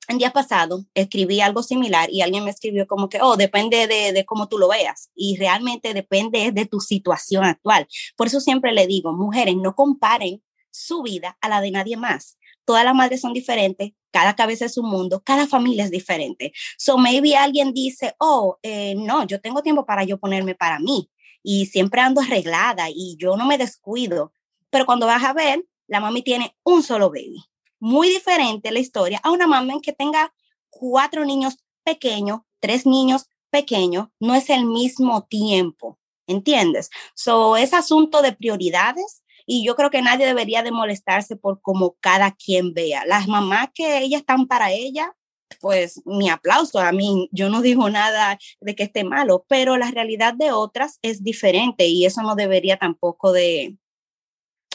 el 0.08 0.18
día 0.18 0.30
pasado 0.30 0.84
escribí 0.94 1.40
algo 1.40 1.62
similar 1.62 2.10
y 2.10 2.20
alguien 2.20 2.44
me 2.44 2.50
escribió 2.50 2.86
como 2.86 3.08
que, 3.08 3.18
oh, 3.22 3.36
depende 3.36 3.86
de, 3.86 4.12
de, 4.12 4.24
cómo 4.26 4.48
tú 4.48 4.58
lo 4.58 4.68
veas 4.68 5.10
y 5.14 5.36
realmente 5.38 5.94
depende 5.94 6.52
de 6.52 6.66
tu 6.66 6.80
situación 6.80 7.44
actual. 7.44 7.86
Por 8.14 8.26
eso 8.26 8.40
siempre 8.40 8.72
le 8.72 8.86
digo, 8.86 9.14
mujeres, 9.14 9.56
no 9.56 9.74
comparen 9.74 10.42
su 10.72 11.02
vida 11.02 11.38
a 11.40 11.48
la 11.48 11.60
de 11.60 11.70
nadie 11.70 11.96
más. 11.96 12.38
Todas 12.64 12.84
las 12.84 12.94
madres 12.94 13.20
son 13.20 13.32
diferentes, 13.32 13.92
cada 14.10 14.34
cabeza 14.34 14.66
es 14.66 14.76
un 14.76 14.88
mundo, 14.88 15.22
cada 15.24 15.46
familia 15.46 15.84
es 15.84 15.90
diferente. 15.90 16.52
So 16.76 16.98
maybe 16.98 17.36
alguien 17.36 17.72
dice, 17.72 18.14
oh, 18.18 18.58
eh, 18.62 18.94
no, 18.96 19.24
yo 19.26 19.40
tengo 19.40 19.62
tiempo 19.62 19.86
para 19.86 20.04
yo 20.04 20.18
ponerme 20.18 20.54
para 20.54 20.78
mí 20.78 21.08
y 21.42 21.66
siempre 21.66 22.00
ando 22.00 22.20
arreglada 22.20 22.88
y 22.90 23.16
yo 23.18 23.36
no 23.36 23.46
me 23.46 23.58
descuido. 23.58 24.32
Pero 24.70 24.86
cuando 24.86 25.06
vas 25.06 25.24
a 25.24 25.32
ver, 25.32 25.64
la 25.86 26.00
mami 26.00 26.22
tiene 26.22 26.56
un 26.64 26.82
solo 26.82 27.10
baby. 27.10 27.44
Muy 27.78 28.08
diferente 28.08 28.70
la 28.70 28.78
historia 28.78 29.20
a 29.22 29.30
una 29.30 29.46
mamá 29.46 29.74
que 29.82 29.92
tenga 29.92 30.32
cuatro 30.70 31.24
niños 31.24 31.58
pequeños, 31.84 32.40
tres 32.60 32.86
niños 32.86 33.26
pequeños, 33.50 34.08
no 34.20 34.34
es 34.34 34.48
el 34.50 34.64
mismo 34.64 35.24
tiempo, 35.24 35.98
¿entiendes? 36.26 36.90
So 37.14 37.56
es 37.56 37.74
asunto 37.74 38.22
de 38.22 38.32
prioridades 38.32 39.22
y 39.54 39.62
yo 39.66 39.76
creo 39.76 39.90
que 39.90 40.00
nadie 40.00 40.24
debería 40.24 40.62
de 40.62 40.70
molestarse 40.70 41.36
por 41.36 41.60
cómo 41.60 41.98
cada 42.00 42.30
quien 42.30 42.72
vea. 42.72 43.04
Las 43.04 43.28
mamás 43.28 43.68
que 43.74 43.98
ellas 43.98 44.22
están 44.22 44.46
para 44.46 44.72
ella, 44.72 45.14
pues 45.60 46.00
mi 46.06 46.30
aplauso 46.30 46.78
a 46.78 46.90
mí, 46.90 47.28
yo 47.32 47.50
no 47.50 47.60
digo 47.60 47.90
nada 47.90 48.38
de 48.62 48.74
que 48.74 48.84
esté 48.84 49.04
malo, 49.04 49.44
pero 49.46 49.76
la 49.76 49.90
realidad 49.90 50.32
de 50.32 50.52
otras 50.52 50.98
es 51.02 51.22
diferente 51.22 51.86
y 51.86 52.06
eso 52.06 52.22
no 52.22 52.34
debería 52.34 52.78
tampoco 52.78 53.30
de, 53.30 53.76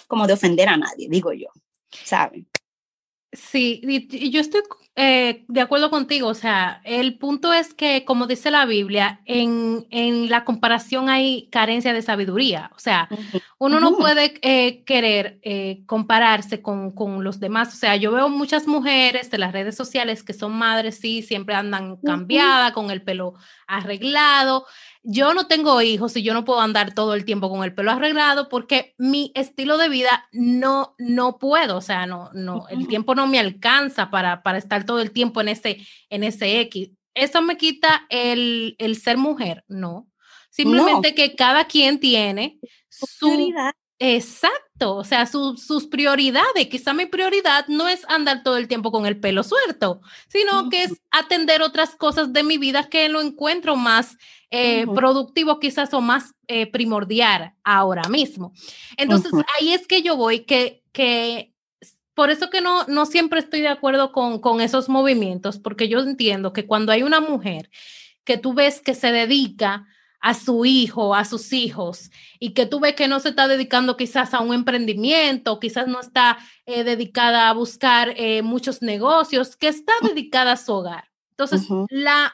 como 0.08 0.28
de 0.28 0.34
ofender 0.34 0.70
a 0.70 0.78
nadie, 0.78 1.08
digo 1.10 1.34
yo, 1.34 1.48
¿saben? 1.90 2.48
Sí, 3.32 3.82
y, 3.84 4.30
yo 4.30 4.40
estoy 4.40 4.62
eh, 5.00 5.46
de 5.48 5.62
acuerdo 5.62 5.92
contigo. 5.92 6.28
O 6.28 6.34
sea, 6.34 6.82
el 6.84 7.20
punto 7.20 7.54
es 7.54 7.76
que, 7.76 8.04
como 8.04 8.26
dice 8.26 8.50
la 8.50 8.66
Biblia, 8.66 9.22
en, 9.26 9.86
en 9.92 10.28
la 10.28 10.44
comparación 10.44 11.08
hay 11.08 11.48
carencia 11.52 11.94
de 11.94 12.02
sabiduría. 12.02 12.72
O 12.76 12.80
sea, 12.80 13.08
uno 13.60 13.80
no 13.80 13.96
puede 13.96 14.40
eh, 14.42 14.84
querer 14.86 15.38
eh, 15.44 15.84
compararse 15.86 16.64
con, 16.64 16.90
con, 16.90 17.24
los 17.24 17.40
demás. 17.40 17.76
O 17.76 17.78
sea, 17.78 17.96
yo 17.96 18.12
veo 18.12 18.28
muchas 18.28 18.66
mujeres 18.66 19.30
de 19.30 19.38
las 19.38 19.52
redes 19.52 19.76
sociales 19.76 20.24
que 20.24 20.34
son 20.34 20.54
madres, 20.54 20.98
sí, 21.00 21.22
siempre 21.22 21.54
andan 21.54 21.98
cambiadas, 21.98 22.72
con 22.72 22.90
el 22.90 23.04
pelo 23.04 23.36
arreglado 23.68 24.66
yo 25.10 25.34
no 25.34 25.48
tengo 25.48 25.82
hijos 25.82 26.18
y 26.18 26.22
yo 26.22 26.34
no 26.34 26.44
puedo 26.44 26.60
andar 26.60 26.94
todo 26.94 27.14
el 27.14 27.24
tiempo 27.24 27.50
con 27.50 27.64
el 27.64 27.74
pelo 27.74 27.92
arreglado 27.92 28.50
porque 28.50 28.94
mi 28.98 29.32
estilo 29.36 29.78
de 29.78 29.88
vida 29.88 30.28
no, 30.34 30.96
no 30.98 31.38
puedo, 31.40 31.78
o 31.78 31.82
sea, 31.82 32.06
no, 32.06 32.30
no, 32.34 32.68
el 32.68 32.90
tiempo 32.90 33.16
no 33.16 33.26
me 33.26 33.40
alcanza 33.40 34.10
para, 34.10 34.44
para 34.44 34.58
estar 34.58 34.86
todo 34.86 35.00
el 35.00 35.12
tiempo 35.12 35.40
en 35.40 35.48
ese, 35.48 35.78
en 36.10 36.26
ese 36.26 36.60
X. 36.60 36.90
¿Eso 37.14 37.42
me 37.42 37.56
quita 37.56 38.06
el, 38.10 38.76
el 38.80 38.98
ser 38.98 39.18
mujer? 39.18 39.64
No. 39.70 40.10
Simplemente 40.50 41.16
que 41.16 41.36
cada 41.36 41.66
quien 41.66 42.02
tiene 42.02 42.60
su... 42.90 43.54
Exacto, 44.00 44.67
o 44.80 45.04
sea, 45.04 45.26
sus 45.26 45.88
prioridades. 45.90 46.68
Quizá 46.70 46.94
mi 46.94 47.06
prioridad 47.06 47.68
no 47.68 47.88
es 47.88 48.06
andar 48.10 48.44
todo 48.44 48.58
el 48.58 48.68
tiempo 48.68 48.92
con 48.92 49.06
el 49.06 49.20
pelo 49.20 49.44
suelto, 49.44 50.02
sino 50.28 50.70
que 50.70 50.84
es 50.84 50.94
atender 51.12 51.62
otras 51.62 51.96
cosas 51.96 52.34
de 52.34 52.44
mi 52.44 52.58
vida 52.58 52.90
que 52.90 53.10
lo 53.10 53.22
encuentro 53.22 53.76
más 53.76 54.18
eh, 54.50 54.86
productivo 54.96 55.60
quizás 55.60 55.94
o 55.94 56.02
más 56.02 56.34
eh, 56.48 56.68
primordial 56.68 57.54
ahora 57.64 58.08
mismo. 58.10 58.54
Entonces, 58.96 59.32
ahí 59.60 59.74
es 59.74 59.88
que 59.88 60.02
yo 60.02 60.16
voy, 60.16 60.42
que, 60.42 60.84
que 60.92 61.54
por 62.14 62.30
eso 62.30 62.50
que 62.50 62.62
no, 62.62 62.86
no 62.86 63.06
siempre 63.06 63.40
estoy 63.40 63.62
de 63.62 63.68
acuerdo 63.68 64.12
con, 64.12 64.40
con 64.40 64.62
esos 64.62 64.90
movimientos, 64.90 65.60
porque 65.60 65.90
yo 65.90 66.00
entiendo 66.00 66.54
que 66.54 66.66
cuando 66.66 66.92
hay 66.92 67.04
una 67.04 67.20
mujer 67.20 67.70
que 68.24 68.38
tú 68.38 68.54
ves 68.54 68.82
que 68.82 68.94
se 68.94 69.12
dedica 69.12 69.86
a 70.20 70.34
su 70.34 70.66
hijo, 70.66 71.16
a 71.16 71.26
sus 71.26 71.54
hijos, 71.54 72.12
y 72.40 72.54
que 72.54 72.66
tú 72.66 72.80
ves 72.80 72.96
que 72.96 73.08
no 73.08 73.20
se 73.20 73.30
está 73.30 73.48
dedicando 73.48 73.98
quizás 73.98 74.34
a 74.34 74.42
un 74.42 74.54
emprendimiento, 74.54 75.60
quizás 75.60 75.88
no 75.88 76.00
está 76.00 76.38
eh, 76.66 76.84
dedicada 76.84 77.50
a 77.50 77.54
buscar 77.54 78.16
muchos 78.44 78.82
negocios, 78.82 79.56
que 79.56 79.68
está 79.68 79.94
dedicada 80.02 80.54
a 80.54 80.58
su 80.58 80.74
hogar. 80.74 81.12
Entonces, 81.32 81.68
la 81.90 82.34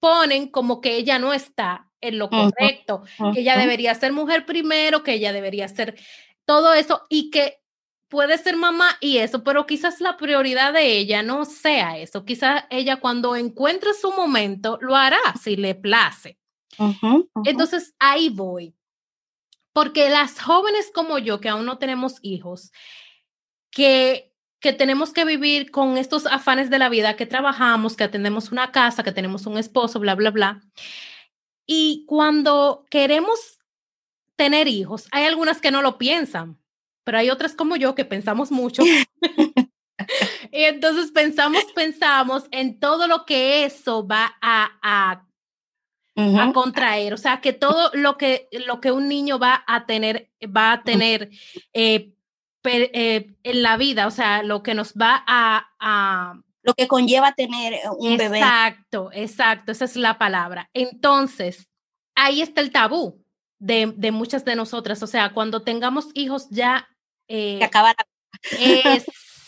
ponen 0.00 0.48
como 0.48 0.80
que 0.80 0.96
ella 0.96 1.18
no 1.18 1.32
está 1.32 1.90
en 2.00 2.18
lo 2.18 2.30
correcto, 2.30 3.02
que 3.34 3.40
ella 3.40 3.56
debería 3.56 3.94
ser 3.94 4.12
mujer 4.12 4.46
primero, 4.46 5.02
que 5.02 5.14
ella 5.14 5.32
debería 5.32 5.68
ser 5.68 5.98
todo 6.46 6.72
eso 6.74 7.06
y 7.08 7.30
que 7.30 7.60
puede 8.08 8.36
ser 8.38 8.56
mamá 8.56 8.96
y 9.00 9.18
eso, 9.18 9.44
pero 9.44 9.66
quizás 9.66 10.00
la 10.00 10.16
prioridad 10.16 10.72
de 10.72 10.98
ella 10.98 11.22
no 11.22 11.44
sea 11.44 11.98
eso. 11.98 12.24
Quizás 12.24 12.64
ella 12.70 12.96
cuando 12.96 13.36
encuentre 13.36 13.94
su 13.94 14.10
momento 14.10 14.78
lo 14.80 14.96
hará 14.96 15.20
si 15.40 15.56
le 15.56 15.74
place. 15.74 16.39
Entonces 17.44 17.94
ahí 17.98 18.28
voy. 18.28 18.74
Porque 19.72 20.10
las 20.10 20.40
jóvenes 20.40 20.90
como 20.92 21.18
yo, 21.18 21.40
que 21.40 21.48
aún 21.48 21.64
no 21.64 21.78
tenemos 21.78 22.18
hijos, 22.22 22.72
que 23.70 24.30
que 24.60 24.72
tenemos 24.74 25.12
que 25.12 25.24
vivir 25.24 25.70
con 25.70 25.96
estos 25.96 26.26
afanes 26.26 26.70
de 26.70 26.78
la 26.78 26.90
vida, 26.90 27.16
que 27.16 27.26
trabajamos, 27.26 27.96
que 27.96 28.04
atendemos 28.04 28.52
una 28.52 28.70
casa, 28.70 29.02
que 29.02 29.12
tenemos 29.12 29.46
un 29.46 29.56
esposo, 29.56 29.98
bla, 29.98 30.14
bla, 30.14 30.30
bla. 30.30 30.60
Y 31.66 32.04
cuando 32.06 32.84
queremos 32.90 33.58
tener 34.36 34.68
hijos, 34.68 35.08
hay 35.12 35.24
algunas 35.24 35.60
que 35.60 35.70
no 35.70 35.80
lo 35.80 35.96
piensan, 35.96 36.58
pero 37.04 37.18
hay 37.18 37.30
otras 37.30 37.54
como 37.54 37.76
yo 37.76 37.94
que 37.94 38.04
pensamos 38.04 38.52
mucho. 38.52 38.82
y 38.84 39.04
entonces 40.52 41.10
pensamos, 41.10 41.64
pensamos 41.74 42.44
en 42.50 42.78
todo 42.78 43.06
lo 43.06 43.24
que 43.24 43.64
eso 43.64 44.06
va 44.06 44.36
a, 44.42 44.78
a, 44.82 45.26
a 46.38 46.52
contraer, 46.52 47.14
o 47.14 47.16
sea, 47.16 47.40
que 47.40 47.52
todo 47.52 47.90
lo 47.94 48.16
que, 48.16 48.48
lo 48.66 48.80
que 48.80 48.92
un 48.92 49.08
niño 49.08 49.38
va 49.38 49.64
a 49.66 49.86
tener, 49.86 50.30
va 50.44 50.72
a 50.72 50.82
tener 50.82 51.30
eh, 51.72 52.12
eh, 52.64 53.32
en 53.42 53.62
la 53.62 53.76
vida, 53.76 54.06
o 54.06 54.10
sea, 54.10 54.42
lo 54.42 54.62
que 54.62 54.74
nos 54.74 54.92
va 54.92 55.24
a, 55.26 56.40
Lo 56.62 56.74
que 56.74 56.88
conlleva 56.88 57.32
tener 57.32 57.74
eh, 57.74 57.82
un 57.98 58.16
bebé. 58.16 58.38
Exacto, 58.38 59.10
exacto, 59.12 59.72
esa 59.72 59.84
es 59.84 59.96
la 59.96 60.18
palabra. 60.18 60.68
Entonces, 60.74 61.68
ahí 62.14 62.42
está 62.42 62.60
el 62.60 62.70
tabú 62.70 63.24
de, 63.58 63.92
de 63.96 64.10
muchas 64.12 64.44
de 64.44 64.56
nosotras, 64.56 65.02
o 65.02 65.06
sea, 65.06 65.32
cuando 65.32 65.62
tengamos 65.62 66.08
hijos 66.14 66.48
ya... 66.50 66.88
Eh, 67.28 67.62
acaba 67.62 67.94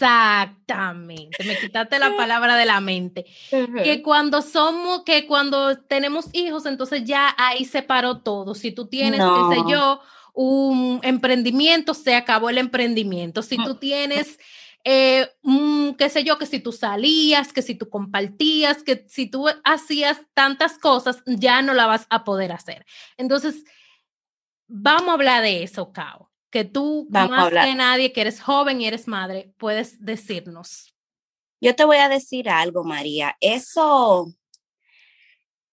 Exactamente, 0.02 1.44
me 1.44 1.56
quitaste 1.58 1.98
la 1.98 2.16
palabra 2.16 2.56
de 2.56 2.66
la 2.66 2.80
mente. 2.80 3.24
Que 3.50 4.02
cuando 4.02 4.42
somos, 4.42 5.02
que 5.04 5.26
cuando 5.26 5.78
tenemos 5.78 6.26
hijos, 6.32 6.66
entonces 6.66 7.04
ya 7.04 7.34
ahí 7.38 7.64
se 7.64 7.82
paró 7.82 8.18
todo. 8.18 8.54
Si 8.54 8.72
tú 8.72 8.86
tienes, 8.86 9.20
qué 9.20 9.56
sé 9.56 9.62
yo, 9.68 10.00
un 10.34 11.00
emprendimiento, 11.02 11.94
se 11.94 12.14
acabó 12.14 12.50
el 12.50 12.58
emprendimiento. 12.58 13.42
Si 13.42 13.56
tú 13.56 13.76
tienes, 13.76 14.40
eh, 14.82 15.28
qué 15.96 16.08
sé 16.08 16.24
yo, 16.24 16.36
que 16.38 16.46
si 16.46 16.58
tú 16.58 16.72
salías, 16.72 17.52
que 17.52 17.62
si 17.62 17.76
tú 17.76 17.88
compartías, 17.88 18.82
que 18.82 19.04
si 19.08 19.26
tú 19.26 19.46
hacías 19.62 20.20
tantas 20.34 20.78
cosas, 20.78 21.22
ya 21.26 21.62
no 21.62 21.74
la 21.74 21.86
vas 21.86 22.06
a 22.10 22.24
poder 22.24 22.50
hacer. 22.50 22.84
Entonces, 23.16 23.64
vamos 24.66 25.10
a 25.10 25.14
hablar 25.14 25.42
de 25.42 25.62
eso, 25.62 25.92
Cao, 25.92 26.31
que 26.52 26.64
tú, 26.64 27.08
más 27.10 27.50
que 27.50 27.74
nadie, 27.74 28.12
que 28.12 28.20
eres 28.20 28.40
joven 28.40 28.80
y 28.80 28.86
eres 28.86 29.08
madre, 29.08 29.52
puedes 29.56 30.04
decirnos. 30.04 30.94
Yo 31.60 31.74
te 31.74 31.84
voy 31.84 31.96
a 31.96 32.10
decir 32.10 32.50
algo, 32.50 32.84
María. 32.84 33.36
Eso 33.40 34.32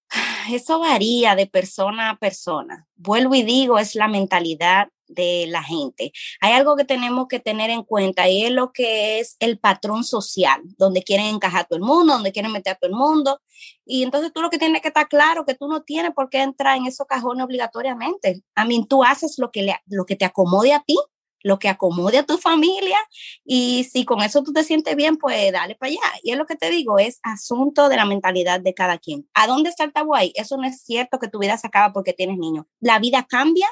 eso 0.52 0.80
varía 0.80 1.36
de 1.36 1.48
persona 1.48 2.12
a 2.12 2.18
persona. 2.18 2.88
Vuelvo 2.96 3.36
y 3.36 3.44
digo, 3.44 3.78
es 3.78 3.96
la 3.96 4.08
mentalidad 4.08 4.88
de 5.10 5.46
la 5.48 5.64
gente. 5.64 6.14
Hay 6.40 6.54
algo 6.54 6.76
que 6.78 6.86
tenemos 6.86 7.28
que 7.28 7.40
tener 7.40 7.70
en 7.70 7.84
cuenta 7.84 8.30
y 8.30 8.46
es 8.46 8.52
lo 8.52 8.72
que 8.72 9.20
es 9.20 9.36
el 9.40 9.60
patrón 9.60 10.04
social, 10.04 10.62
donde 10.78 11.04
quieren 11.04 11.26
encajar 11.26 11.68
todo 11.68 11.78
el 11.78 11.84
mundo, 11.84 12.14
donde 12.14 12.32
quieren 12.32 12.52
meter 12.52 12.74
a 12.74 12.76
todo 12.76 12.90
el 12.90 12.96
mundo. 12.96 13.42
Y 13.86 14.04
entonces 14.04 14.32
tú 14.34 14.42
lo 14.42 14.50
que 14.50 14.58
tienes 14.58 14.82
que 14.82 14.88
estar 14.90 15.10
claro 15.10 15.46
que 15.46 15.56
tú 15.56 15.68
no 15.68 15.82
tienes 15.82 16.12
por 16.14 16.30
qué 16.30 16.42
entrar 16.42 16.78
en 16.78 16.86
esos 16.86 17.06
cajones 17.08 17.44
obligatoriamente. 17.44 18.42
A 18.56 18.64
mí 18.64 18.86
tú 18.88 19.04
haces 19.04 19.36
lo 19.38 19.52
que, 19.52 19.64
le, 19.64 19.76
lo 19.88 20.06
que 20.06 20.16
te 20.16 20.26
acomode 20.26 20.74
a 20.74 20.80
ti 20.80 20.96
lo 21.44 21.60
que 21.60 21.70
acomode 21.70 22.18
a 22.18 22.26
tu 22.26 22.38
familia 22.38 22.98
y 23.46 23.86
si 23.86 24.06
con 24.06 24.22
eso 24.22 24.44
tú 24.44 24.52
te 24.54 24.64
sientes 24.64 24.96
bien, 24.96 25.18
pues 25.18 25.52
dale 25.52 25.76
para 25.76 25.92
allá. 25.92 26.20
Y 26.24 26.32
es 26.32 26.38
lo 26.38 26.46
que 26.46 26.56
te 26.56 26.70
digo, 26.70 27.00
es 27.00 27.20
asunto 27.24 27.90
de 27.90 27.96
la 27.96 28.06
mentalidad 28.06 28.60
de 28.60 28.74
cada 28.74 28.98
quien. 28.98 29.28
¿A 29.34 29.48
dónde 29.48 29.70
está 29.70 29.84
el 29.84 29.94
tabú 29.94 30.16
ahí? 30.16 30.34
Eso 30.36 30.58
no 30.58 30.68
es 30.68 30.82
cierto 30.82 31.20
que 31.20 31.28
tu 31.28 31.40
vida 31.40 31.58
se 31.58 31.68
acaba 31.68 31.94
porque 31.94 32.14
tienes 32.14 32.38
niños. 32.38 32.66
¿La 32.80 33.00
vida 33.00 33.26
cambia? 33.28 33.68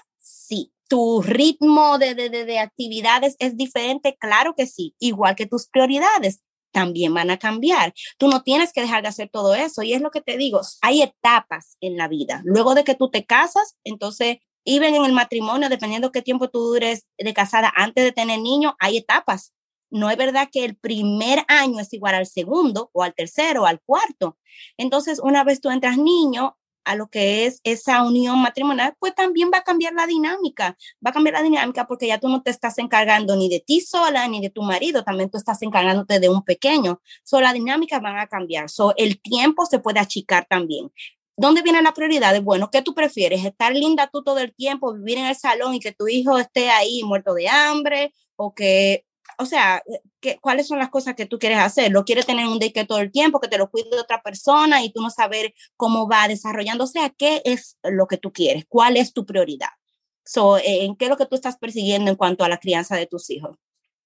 ¿Tu 0.88 1.22
ritmo 1.22 1.98
de, 1.98 2.16
de, 2.16 2.30
de, 2.30 2.46
de 2.46 2.60
actividades 2.60 3.36
es 3.40 3.58
diferente? 3.58 4.18
Claro 4.20 4.56
que 4.56 4.68
sí, 4.68 4.96
igual 5.00 5.36
que 5.36 5.46
tus 5.48 5.68
prioridades. 5.68 6.42
también 6.72 7.14
van 7.14 7.32
a 7.32 7.38
cambiar. 7.40 7.94
Tú 8.18 8.28
no 8.28 8.44
tienes 8.44 8.72
que 8.74 8.82
dejar 8.82 9.02
de 9.02 9.10
hacer 9.10 9.30
todo 9.30 9.56
eso. 9.56 9.82
Y 9.82 9.94
es 9.94 10.02
lo 10.02 10.12
que 10.12 10.22
te 10.22 10.38
digo, 10.38 10.62
hay 10.82 11.02
etapas 11.02 11.78
en 11.82 11.98
la 11.98 12.08
vida. 12.08 12.42
Luego 12.46 12.76
de 12.76 12.84
que 12.84 12.96
tú 12.96 13.10
te 13.10 13.26
casas, 13.26 13.78
entonces, 13.84 14.38
even 14.66 14.94
en 14.96 15.06
el 15.06 15.14
matrimonio, 15.14 15.70
dependiendo 15.70 16.12
qué 16.12 16.22
tiempo 16.22 16.50
tú 16.50 16.60
dures 16.60 17.06
de 17.18 17.34
casada 17.34 17.72
antes 17.76 18.04
de 18.04 18.12
tener 18.12 18.40
niños, 18.40 18.74
hay 18.80 18.98
etapas. 18.98 19.54
No 19.90 20.10
es 20.10 20.18
verdad 20.18 20.50
que 20.52 20.66
el 20.66 20.76
primer 20.78 21.46
año 21.48 21.80
es 21.80 21.94
igual 21.94 22.16
al 22.16 22.28
segundo 22.28 22.90
o 22.94 23.04
al 23.04 23.16
tercero 23.16 23.64
o 23.64 23.66
al 23.66 23.82
cuarto. 23.82 24.38
Entonces, 24.78 25.20
una 25.24 25.44
vez 25.44 25.62
tú 25.62 25.70
entras 25.70 25.98
niño, 25.98 26.57
a 26.88 26.96
lo 26.96 27.08
que 27.08 27.46
es 27.46 27.60
esa 27.64 28.04
unión 28.04 28.42
matrimonial, 28.42 28.96
pues 28.98 29.14
también 29.14 29.52
va 29.54 29.60
a 29.60 29.64
cambiar 29.64 29.94
la 29.94 30.08
dinámica, 30.08 30.78
va 31.06 31.10
a 31.10 31.14
cambiar 31.14 31.34
la 31.34 31.44
dinámica 31.44 31.86
porque 31.86 32.08
ya 32.08 32.18
tú 32.18 32.30
no 32.30 32.42
te 32.42 32.50
estás 32.50 32.78
encargando 32.78 33.36
ni 33.36 33.50
de 33.50 33.60
ti 33.60 33.82
sola 33.82 34.28
ni 34.30 34.40
de 34.40 34.50
tu 34.50 34.64
marido, 34.64 35.04
también 35.04 35.30
tú 35.30 35.38
estás 35.38 35.62
encargándote 35.62 36.22
de 36.22 36.30
un 36.30 36.44
pequeño. 36.44 37.02
So, 37.24 37.42
la 37.42 37.52
dinámica 37.52 38.00
van 38.00 38.18
a 38.18 38.28
cambiar. 38.28 38.70
So, 38.70 38.94
el 38.96 39.20
tiempo 39.20 39.66
se 39.66 39.80
puede 39.80 40.00
achicar 40.00 40.48
también. 40.50 40.92
¿Dónde 41.36 41.62
vienen 41.62 41.84
las 41.84 41.94
prioridades? 41.94 42.42
Bueno, 42.42 42.70
¿qué 42.72 42.82
tú 42.82 42.94
prefieres? 42.94 43.46
¿Estar 43.46 43.74
linda 43.74 44.10
tú 44.12 44.24
todo 44.24 44.40
el 44.40 44.56
tiempo, 44.56 44.94
vivir 44.94 45.18
en 45.18 45.26
el 45.26 45.36
salón 45.36 45.76
y 45.76 45.80
que 45.80 45.92
tu 45.92 46.08
hijo 46.08 46.38
esté 46.38 46.70
ahí 46.70 47.04
muerto 47.04 47.34
de 47.34 47.50
hambre? 47.50 48.14
¿O 48.38 48.54
que 48.56 49.06
o 49.38 49.46
sea, 49.46 49.84
¿qué, 50.20 50.40
¿cuáles 50.42 50.68
son 50.68 50.80
las 50.80 50.90
cosas 50.90 51.16
que 51.16 51.26
tú 51.26 51.38
quieres 51.40 51.60
hacer? 51.60 51.92
¿Lo 51.92 52.06
quieres 52.06 52.26
tener 52.26 52.48
un 52.48 52.60
que 52.60 52.86
todo 52.86 53.00
el 53.00 53.12
tiempo, 53.12 53.40
que 53.40 53.48
te 53.48 53.58
lo 53.58 53.70
cuide 53.70 54.00
otra 54.00 54.22
persona 54.22 54.84
y 54.84 54.92
tú 54.92 55.02
no 55.02 55.10
saber 55.10 55.54
cómo 55.76 56.08
va 56.08 56.28
desarrollándose? 56.28 57.00
¿A 57.00 57.10
qué 57.10 57.42
es 57.46 57.78
lo 57.84 58.08
que 58.08 58.18
tú 58.18 58.34
quieres? 58.34 58.66
¿Cuál 58.68 58.98
es 58.98 59.14
tu 59.14 59.26
prioridad? 59.26 59.70
So, 60.26 60.58
eh, 60.58 60.86
¿En 60.86 60.96
qué 60.96 61.06
es 61.06 61.10
lo 61.10 61.18
que 61.18 61.26
tú 61.26 61.36
estás 61.36 61.58
persiguiendo 61.58 62.10
en 62.12 62.18
cuanto 62.18 62.44
a 62.44 62.50
la 62.50 62.58
crianza 62.58 62.96
de 62.96 63.06
tus 63.06 63.30
hijos? 63.30 63.58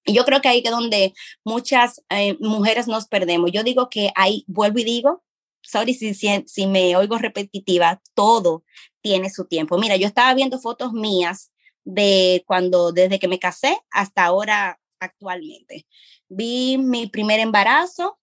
Y 0.04 0.14
yo 0.14 0.24
creo 0.24 0.40
que 0.40 0.48
ahí 0.48 0.62
es 0.64 0.70
donde 0.70 1.14
muchas 1.44 2.02
eh, 2.10 2.36
mujeres 2.40 2.86
nos 2.86 3.08
perdemos. 3.08 3.50
Yo 3.52 3.62
digo 3.62 3.88
que 3.88 4.12
ahí, 4.14 4.44
vuelvo 4.46 4.80
y 4.80 4.84
digo, 4.84 5.22
sorry 5.62 5.94
si, 5.94 6.14
si, 6.14 6.28
si 6.46 6.66
me 6.66 6.94
oigo 6.96 7.18
repetitiva, 7.18 8.02
todo 8.14 8.64
tiene 9.00 9.30
su 9.30 9.46
tiempo. 9.46 9.78
Mira, 9.78 9.96
yo 9.96 10.06
estaba 10.06 10.34
viendo 10.34 10.58
fotos 10.58 10.92
mías 10.92 11.52
de 11.84 12.44
cuando, 12.46 12.92
desde 12.92 13.18
que 13.18 13.28
me 13.28 13.38
casé 13.38 13.78
hasta 13.90 14.24
ahora 14.24 14.78
actualmente. 15.04 15.86
Vi 16.28 16.78
mi 16.78 17.06
primer 17.06 17.40
embarazo 17.40 18.18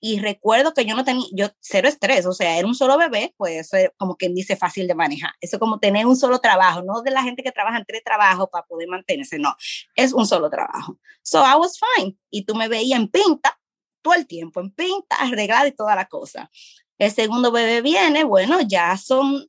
y 0.00 0.20
recuerdo 0.20 0.74
que 0.74 0.84
yo 0.84 0.94
no 0.94 1.04
tenía, 1.04 1.26
yo 1.32 1.48
cero 1.60 1.88
estrés, 1.88 2.26
o 2.26 2.32
sea, 2.32 2.58
era 2.58 2.66
un 2.66 2.74
solo 2.74 2.98
bebé, 2.98 3.34
pues 3.36 3.66
eso 3.66 3.76
es 3.76 3.90
como 3.96 4.16
quien 4.16 4.34
dice 4.34 4.56
fácil 4.56 4.86
de 4.86 4.94
manejar. 4.94 5.32
Eso 5.40 5.58
como 5.58 5.78
tener 5.78 6.06
un 6.06 6.16
solo 6.16 6.38
trabajo, 6.38 6.82
no 6.82 7.02
de 7.02 7.10
la 7.10 7.22
gente 7.22 7.42
que 7.42 7.52
trabaja 7.52 7.78
en 7.78 7.84
tres 7.86 8.04
trabajos 8.04 8.48
para 8.50 8.66
poder 8.66 8.88
mantenerse, 8.88 9.38
no, 9.38 9.54
es 9.94 10.12
un 10.12 10.26
solo 10.26 10.50
trabajo. 10.50 10.98
So 11.22 11.38
I 11.40 11.56
was 11.58 11.78
fine 11.78 12.16
y 12.30 12.44
tú 12.44 12.54
me 12.54 12.68
veías 12.68 13.00
en 13.00 13.08
pinta 13.08 13.58
todo 14.02 14.14
el 14.14 14.26
tiempo, 14.26 14.60
en 14.60 14.70
pinta, 14.70 15.16
arreglada 15.16 15.66
y 15.66 15.72
toda 15.72 15.96
la 15.96 16.06
cosa. 16.06 16.50
El 16.98 17.10
segundo 17.10 17.50
bebé 17.50 17.82
viene, 17.82 18.24
bueno, 18.24 18.60
ya 18.60 18.96
son 18.96 19.48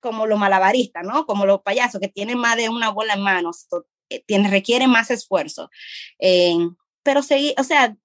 como 0.00 0.26
los 0.26 0.38
malabaristas, 0.38 1.04
¿no? 1.04 1.26
Como 1.26 1.46
los 1.46 1.62
payasos 1.62 2.00
que 2.00 2.08
tienen 2.08 2.38
más 2.38 2.56
de 2.56 2.68
una 2.68 2.90
bola 2.90 3.14
en 3.14 3.22
manos. 3.22 3.66
Eh, 4.10 4.22
tiene, 4.26 4.50
requiere 4.50 4.86
más 4.86 5.10
esfuerzo. 5.10 5.70
Eh, 6.18 6.56
pero 7.02 7.22
seguí, 7.22 7.54
o 7.58 7.64
sea, 7.64 7.96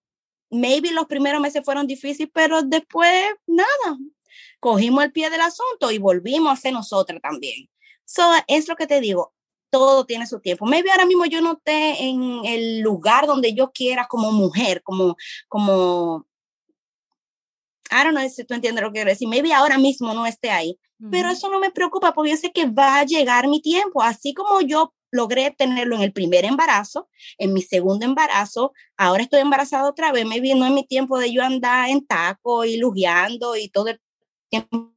maybe 0.49 0.91
los 0.91 1.07
primeros 1.07 1.41
meses 1.41 1.63
fueron 1.65 1.87
difíciles, 1.87 2.31
pero 2.33 2.61
después 2.63 3.11
nada, 3.47 3.97
cogimos 4.59 5.03
el 5.03 5.11
pie 5.11 5.29
del 5.29 5.41
asunto 5.41 5.91
y 5.91 5.97
volvimos 5.97 6.53
a 6.53 6.61
ser 6.61 6.73
nosotras 6.73 7.21
también. 7.21 7.69
So, 8.05 8.23
es 8.47 8.67
lo 8.67 8.75
que 8.75 8.87
te 8.87 9.01
digo, 9.01 9.33
todo 9.69 10.05
tiene 10.05 10.27
su 10.27 10.39
tiempo. 10.39 10.65
Maybe 10.65 10.91
ahora 10.91 11.05
mismo 11.05 11.25
yo 11.25 11.41
no 11.41 11.53
esté 11.53 12.03
en 12.03 12.45
el 12.45 12.81
lugar 12.81 13.25
donde 13.25 13.53
yo 13.53 13.71
quiera 13.71 14.07
como 14.07 14.31
mujer, 14.31 14.83
como, 14.83 15.15
como, 15.47 16.27
I 17.89 18.03
don't 18.03 18.15
know 18.15 18.29
si 18.29 18.43
tú 18.43 18.53
entiendes 18.53 18.83
lo 18.83 18.89
que 18.89 18.97
quiero 18.97 19.09
decir. 19.09 19.27
Maybe 19.27 19.53
ahora 19.53 19.77
mismo 19.77 20.13
no 20.13 20.25
esté 20.25 20.51
ahí, 20.51 20.79
pero 21.11 21.29
eso 21.29 21.49
no 21.49 21.59
me 21.59 21.71
preocupa 21.71 22.13
porque 22.13 22.31
yo 22.31 22.37
sé 22.37 22.51
que 22.51 22.67
va 22.67 22.99
a 22.99 23.05
llegar 23.05 23.47
mi 23.47 23.61
tiempo. 23.61 24.01
Así 24.01 24.33
como 24.33 24.61
yo 24.61 24.93
logré 25.13 25.51
tenerlo 25.51 25.95
en 25.95 26.01
el 26.01 26.11
primer 26.11 26.43
embarazo, 26.43 27.07
en 27.37 27.53
mi 27.53 27.61
segundo 27.61 28.03
embarazo, 28.03 28.73
ahora 28.97 29.21
estoy 29.23 29.41
embarazada 29.41 29.87
otra 29.87 30.11
vez, 30.11 30.25
me 30.25 30.39
vino 30.39 30.65
en 30.65 30.73
mi 30.73 30.85
tiempo 30.85 31.19
de 31.19 31.31
yo 31.31 31.43
andar 31.43 31.89
en 31.89 32.05
taco 32.05 32.65
y 32.65 32.77
lujeando 32.77 33.55
y 33.55 33.69
todo 33.69 33.89
el 33.89 34.01
tiempo 34.49 34.91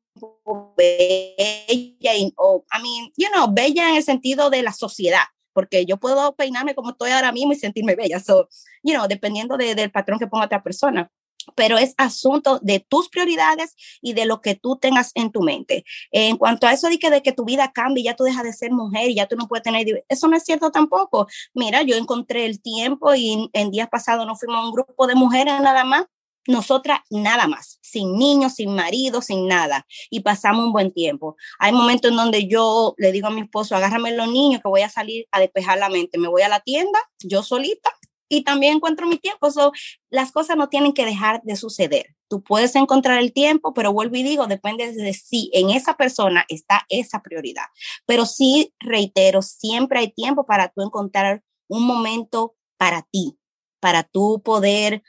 bella, 0.74 2.14
y, 2.14 2.32
o, 2.36 2.64
I 2.72 2.82
mean, 2.82 3.12
you 3.16 3.28
know, 3.30 3.46
bella 3.52 3.90
en 3.90 3.96
el 3.96 4.02
sentido 4.02 4.48
de 4.48 4.62
la 4.62 4.72
sociedad, 4.72 5.24
porque 5.52 5.84
yo 5.84 5.98
puedo 5.98 6.34
peinarme 6.34 6.74
como 6.74 6.90
estoy 6.90 7.10
ahora 7.10 7.30
mismo 7.30 7.52
y 7.52 7.56
sentirme 7.56 7.94
bella, 7.94 8.18
so, 8.18 8.48
you 8.82 8.94
know, 8.94 9.06
dependiendo 9.06 9.58
del 9.58 9.90
patrón 9.90 10.18
que 10.18 10.26
ponga 10.26 10.46
otra 10.46 10.62
persona 10.62 11.10
pero 11.54 11.78
es 11.78 11.94
asunto 11.96 12.58
de 12.62 12.80
tus 12.80 13.08
prioridades 13.08 13.74
y 14.00 14.12
de 14.14 14.26
lo 14.26 14.40
que 14.40 14.54
tú 14.54 14.76
tengas 14.76 15.12
en 15.14 15.30
tu 15.30 15.42
mente. 15.42 15.84
En 16.10 16.36
cuanto 16.36 16.66
a 16.66 16.72
eso 16.72 16.88
de 16.88 16.98
que, 16.98 17.10
de 17.10 17.22
que 17.22 17.32
tu 17.32 17.44
vida 17.44 17.72
cambie, 17.72 18.04
ya 18.04 18.16
tú 18.16 18.24
dejas 18.24 18.44
de 18.44 18.52
ser 18.52 18.72
mujer 18.72 19.10
y 19.10 19.14
ya 19.14 19.26
tú 19.26 19.36
no 19.36 19.48
puedes 19.48 19.62
tener, 19.62 20.04
eso 20.08 20.28
no 20.28 20.36
es 20.36 20.44
cierto 20.44 20.70
tampoco. 20.70 21.26
Mira, 21.54 21.82
yo 21.82 21.96
encontré 21.96 22.46
el 22.46 22.60
tiempo 22.60 23.14
y 23.14 23.48
en 23.52 23.70
días 23.70 23.88
pasados 23.88 24.26
nos 24.26 24.38
fuimos 24.38 24.58
a 24.58 24.66
un 24.66 24.72
grupo 24.72 25.06
de 25.06 25.14
mujeres 25.14 25.60
nada 25.60 25.84
más, 25.84 26.06
nosotras 26.46 27.00
nada 27.10 27.46
más, 27.46 27.78
sin 27.82 28.16
niños, 28.16 28.54
sin 28.54 28.74
marido, 28.74 29.22
sin 29.22 29.46
nada, 29.46 29.86
y 30.10 30.20
pasamos 30.20 30.66
un 30.66 30.72
buen 30.72 30.92
tiempo. 30.92 31.36
Hay 31.58 31.72
momentos 31.72 32.10
en 32.10 32.16
donde 32.16 32.46
yo 32.46 32.94
le 32.98 33.12
digo 33.12 33.28
a 33.28 33.30
mi 33.30 33.42
esposo, 33.42 33.76
agárrame 33.76 34.12
los 34.12 34.28
niños 34.28 34.62
que 34.62 34.68
voy 34.68 34.82
a 34.82 34.88
salir 34.88 35.26
a 35.32 35.40
despejar 35.40 35.78
la 35.78 35.88
mente, 35.88 36.18
me 36.18 36.28
voy 36.28 36.42
a 36.42 36.48
la 36.48 36.60
tienda, 36.60 36.98
yo 37.20 37.42
solita, 37.42 37.90
y 38.28 38.44
también 38.44 38.76
encuentro 38.76 39.06
mi 39.06 39.18
tiempo. 39.18 39.50
So, 39.50 39.72
las 40.10 40.32
cosas 40.32 40.56
no 40.56 40.68
tienen 40.68 40.92
que 40.92 41.04
dejar 41.04 41.42
de 41.42 41.56
suceder. 41.56 42.14
Tú 42.28 42.42
puedes 42.42 42.74
encontrar 42.74 43.18
el 43.18 43.32
tiempo, 43.32 43.72
pero 43.72 43.92
vuelvo 43.92 44.16
y 44.16 44.22
digo, 44.22 44.46
depende 44.46 44.92
de 44.92 45.12
si 45.14 45.50
en 45.52 45.70
esa 45.70 45.96
persona 45.96 46.44
está 46.48 46.84
esa 46.88 47.22
prioridad. 47.22 47.66
Pero 48.04 48.26
sí, 48.26 48.74
reitero, 48.80 49.42
siempre 49.42 50.00
hay 50.00 50.12
tiempo 50.12 50.44
para 50.44 50.68
tú 50.68 50.82
encontrar 50.82 51.42
un 51.68 51.86
momento 51.86 52.54
para 52.76 53.02
ti, 53.02 53.38
para 53.80 54.02
tú 54.02 54.42
poder 54.44 55.02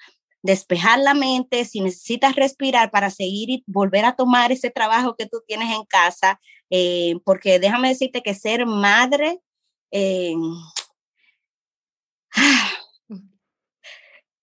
despejar 0.43 0.99
la 0.99 1.13
mente, 1.13 1.65
si 1.65 1.81
necesitas 1.81 2.35
respirar 2.35 2.91
para 2.91 3.09
seguir 3.09 3.49
y 3.49 3.63
volver 3.67 4.05
a 4.05 4.15
tomar 4.15 4.51
ese 4.51 4.69
trabajo 4.69 5.15
que 5.15 5.25
tú 5.25 5.41
tienes 5.45 5.75
en 5.75 5.83
casa, 5.85 6.39
eh, 6.69 7.15
porque 7.25 7.59
déjame 7.59 7.89
decirte 7.89 8.21
que 8.21 8.33
ser 8.33 8.65
madre, 8.65 9.41
eh, 9.91 10.35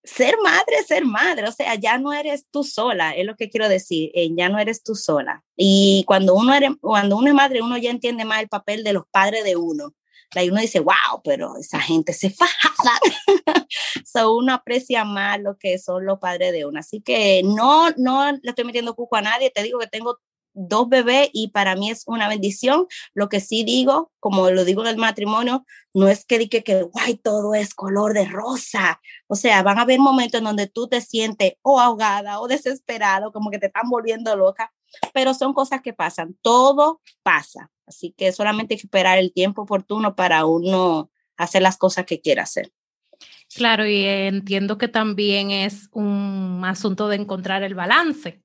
ser 0.05 0.35
madre, 0.43 0.83
ser 0.87 1.05
madre, 1.05 1.47
o 1.47 1.51
sea, 1.51 1.75
ya 1.75 1.97
no 1.97 2.13
eres 2.13 2.45
tú 2.51 2.63
sola, 2.63 3.11
es 3.15 3.25
lo 3.25 3.35
que 3.35 3.49
quiero 3.49 3.67
decir, 3.67 4.11
eh, 4.13 4.29
ya 4.35 4.49
no 4.49 4.59
eres 4.59 4.83
tú 4.83 4.95
sola. 4.95 5.43
Y 5.55 6.03
cuando 6.07 6.35
uno, 6.35 6.53
eres, 6.53 6.71
cuando 6.81 7.17
uno 7.17 7.27
es 7.27 7.33
madre, 7.33 7.61
uno 7.61 7.77
ya 7.77 7.89
entiende 7.89 8.25
más 8.25 8.41
el 8.41 8.49
papel 8.49 8.83
de 8.83 8.93
los 8.93 9.03
padres 9.11 9.43
de 9.43 9.55
uno. 9.55 9.93
Y 10.43 10.49
uno 10.49 10.59
dice, 10.59 10.79
wow, 10.79 11.21
pero 11.23 11.55
esa 11.57 11.79
gente 11.79 12.13
se 12.13 12.29
faja. 12.29 12.73
so, 14.05 14.35
uno 14.35 14.53
aprecia 14.53 15.05
más 15.05 15.39
lo 15.39 15.57
que 15.57 15.77
son 15.79 16.05
los 16.05 16.19
padres 16.19 16.51
de 16.51 16.65
uno. 16.65 16.79
Así 16.79 17.01
que 17.01 17.41
no, 17.43 17.91
no 17.97 18.31
le 18.31 18.39
estoy 18.43 18.65
metiendo 18.65 18.95
cuco 18.95 19.15
a 19.15 19.21
nadie, 19.21 19.49
te 19.49 19.63
digo 19.63 19.79
que 19.79 19.87
tengo 19.87 20.19
dos 20.55 20.89
bebés 20.89 21.29
y 21.33 21.49
para 21.49 21.75
mí 21.75 21.91
es 21.91 22.03
una 22.07 22.27
bendición. 22.27 22.87
Lo 23.13 23.29
que 23.29 23.39
sí 23.39 23.63
digo, 23.63 24.11
como 24.19 24.49
lo 24.49 24.65
digo 24.65 24.81
en 24.81 24.87
el 24.87 24.97
matrimonio, 24.97 25.65
no 25.93 26.07
es 26.07 26.25
que 26.25 26.39
diga 26.39 26.61
que 26.61 26.83
guay, 26.83 27.15
todo 27.15 27.53
es 27.53 27.75
color 27.75 28.13
de 28.13 28.25
rosa. 28.25 29.01
O 29.27 29.35
sea, 29.35 29.61
van 29.61 29.77
a 29.77 29.81
haber 29.81 29.99
momentos 29.99 30.39
en 30.39 30.45
donde 30.45 30.67
tú 30.67 30.87
te 30.87 31.01
sientes 31.01 31.53
o 31.61 31.79
ahogada 31.79 32.39
o 32.39 32.47
desesperado, 32.47 33.31
como 33.31 33.51
que 33.51 33.59
te 33.59 33.67
están 33.67 33.89
volviendo 33.89 34.35
loca, 34.35 34.73
pero 35.13 35.33
son 35.33 35.53
cosas 35.53 35.81
que 35.81 35.93
pasan. 35.93 36.35
Todo 36.41 37.01
pasa. 37.21 37.69
Así 37.85 38.13
que 38.17 38.31
solamente 38.31 38.73
hay 38.73 38.79
que 38.79 38.87
esperar 38.87 39.19
el 39.19 39.31
tiempo 39.33 39.63
oportuno 39.63 40.15
para 40.15 40.45
uno 40.45 41.11
hacer 41.37 41.61
las 41.61 41.77
cosas 41.77 42.05
que 42.05 42.21
quiera 42.21 42.43
hacer. 42.43 42.71
Claro, 43.53 43.85
y 43.85 44.03
entiendo 44.05 44.77
que 44.77 44.87
también 44.87 45.51
es 45.51 45.89
un 45.91 46.63
asunto 46.65 47.07
de 47.07 47.17
encontrar 47.17 47.63
el 47.63 47.75
balance. 47.75 48.41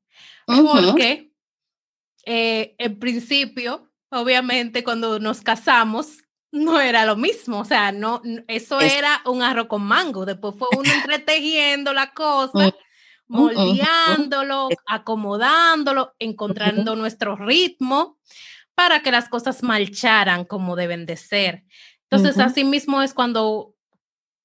Porque 0.47 1.30
eh, 2.25 2.75
en 2.79 2.99
principio, 2.99 3.91
obviamente, 4.11 4.85
cuando 4.85 5.19
nos 5.19 5.41
casamos, 5.41 6.19
no 6.53 6.81
era 6.81 7.07
lo 7.07 7.17
mismo, 7.17 7.61
o 7.61 7.65
sea, 7.65 7.93
no, 7.93 8.23
eso 8.49 8.81
era 8.81 9.23
un 9.25 9.43
arroz 9.43 9.69
con 9.69 9.83
mango, 9.83 10.27
después 10.27 10.57
fue 10.59 10.69
uno 10.77 10.91
entretejiendo 10.93 11.93
la 11.93 12.11
cosa, 12.15 12.69
mm, 12.69 12.73
moldeándolo, 13.29 14.69
acomodándolo, 14.87 16.15
encontrando 16.19 16.97
nuestro 16.97 17.37
ritmo 17.37 18.19
para 18.75 19.01
que 19.03 19.13
las 19.13 19.29
cosas 19.29 19.63
marcharan 19.63 20.45
como 20.45 20.75
deben 20.75 21.07
de 21.07 21.17
ser. 21.17 21.65
Entonces, 22.11 22.41
así 22.41 22.65
mismo 22.65 23.03
es 23.03 23.15
cuando 23.15 23.77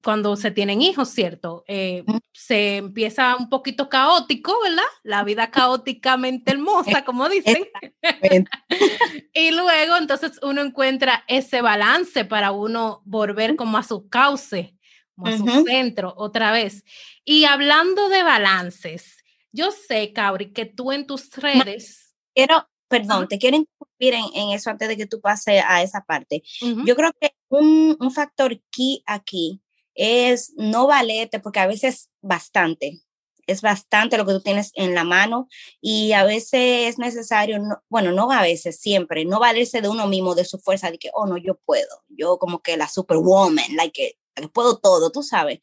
cuando 0.06 0.36
se 0.36 0.52
tienen 0.52 0.84
hijos, 0.84 1.10
¿cierto? 1.10 1.64
Eh, 1.68 2.04
se 2.32 2.78
empieza 2.78 3.36
un 3.38 3.50
poquito 3.50 3.90
caótico, 3.90 4.54
¿verdad? 4.62 4.84
La 5.02 5.24
vida 5.24 5.50
caóticamente 5.50 6.52
hermosa, 6.52 7.04
como 7.04 7.28
dicen. 7.30 7.68
y 9.34 9.50
luego 9.50 9.98
entonces 9.98 10.40
uno 10.44 10.62
encuentra 10.62 11.24
ese 11.28 11.64
balance 11.64 12.24
para 12.24 12.52
uno 12.52 13.02
volver 13.04 13.56
como 13.56 13.80
a 13.80 13.84
su 13.84 14.08
cauce, 14.08 14.78
a 15.24 15.36
su 15.36 15.66
centro 15.66 16.14
otra 16.18 16.52
vez. 16.52 16.84
Y 17.24 17.46
hablando 17.46 18.08
de 18.08 18.22
balances, 18.22 19.18
yo 19.52 19.72
sé, 19.72 20.14
Cauri, 20.14 20.54
que 20.54 20.68
tú 20.68 20.92
en 20.92 21.08
tus 21.08 21.36
redes... 21.36 22.14
Quiero, 22.36 22.70
perdón, 22.88 23.28
te 23.28 23.40
quiero 23.40 23.58
interrumpir 23.58 24.14
en, 24.14 24.52
eso 24.52 24.70
antes 24.70 24.88
de 24.88 24.98
que 24.98 25.08
tú 25.08 25.20
pases 25.20 25.64
a 25.66 25.82
esa 25.82 26.04
parte. 26.04 26.44
Yo 26.86 26.96
creo 26.96 27.12
que 27.20 27.32
un, 27.50 27.98
un 28.00 28.12
factor 28.12 28.62
key 28.70 29.02
aquí 29.08 29.64
es 29.96 30.54
no 30.58 30.88
valerte, 30.88 31.40
porque 31.40 31.60
a 31.60 31.68
veces 31.68 32.10
bastante, 32.22 33.02
es 33.48 33.62
bastante 33.62 34.18
lo 34.18 34.26
que 34.26 34.34
tú 34.34 34.42
tienes 34.42 34.72
en 34.76 34.94
la 34.96 35.04
mano 35.04 35.48
y 35.82 36.14
a 36.14 36.24
veces 36.24 36.90
es 36.90 36.98
necesario, 36.98 37.60
bueno, 37.90 38.12
no 38.12 38.32
a 38.32 38.42
veces, 38.42 38.80
siempre, 38.80 39.26
no 39.26 39.40
valerse 39.40 39.82
de 39.82 39.90
uno 39.90 40.08
mismo, 40.08 40.36
de 40.36 40.46
su 40.46 40.60
fuerza, 40.60 40.92
de 40.92 40.98
que, 40.98 41.12
oh, 41.14 41.26
no, 41.26 41.38
yo 41.38 41.56
puedo, 41.66 42.04
yo 42.10 42.38
como 42.38 42.62
que 42.62 42.78
la 42.78 42.88
superwoman, 42.88 43.76
like, 43.76 44.18
que 44.34 44.48
puedo 44.50 44.78
todo, 44.78 45.12
tú 45.12 45.24
sabes. 45.24 45.60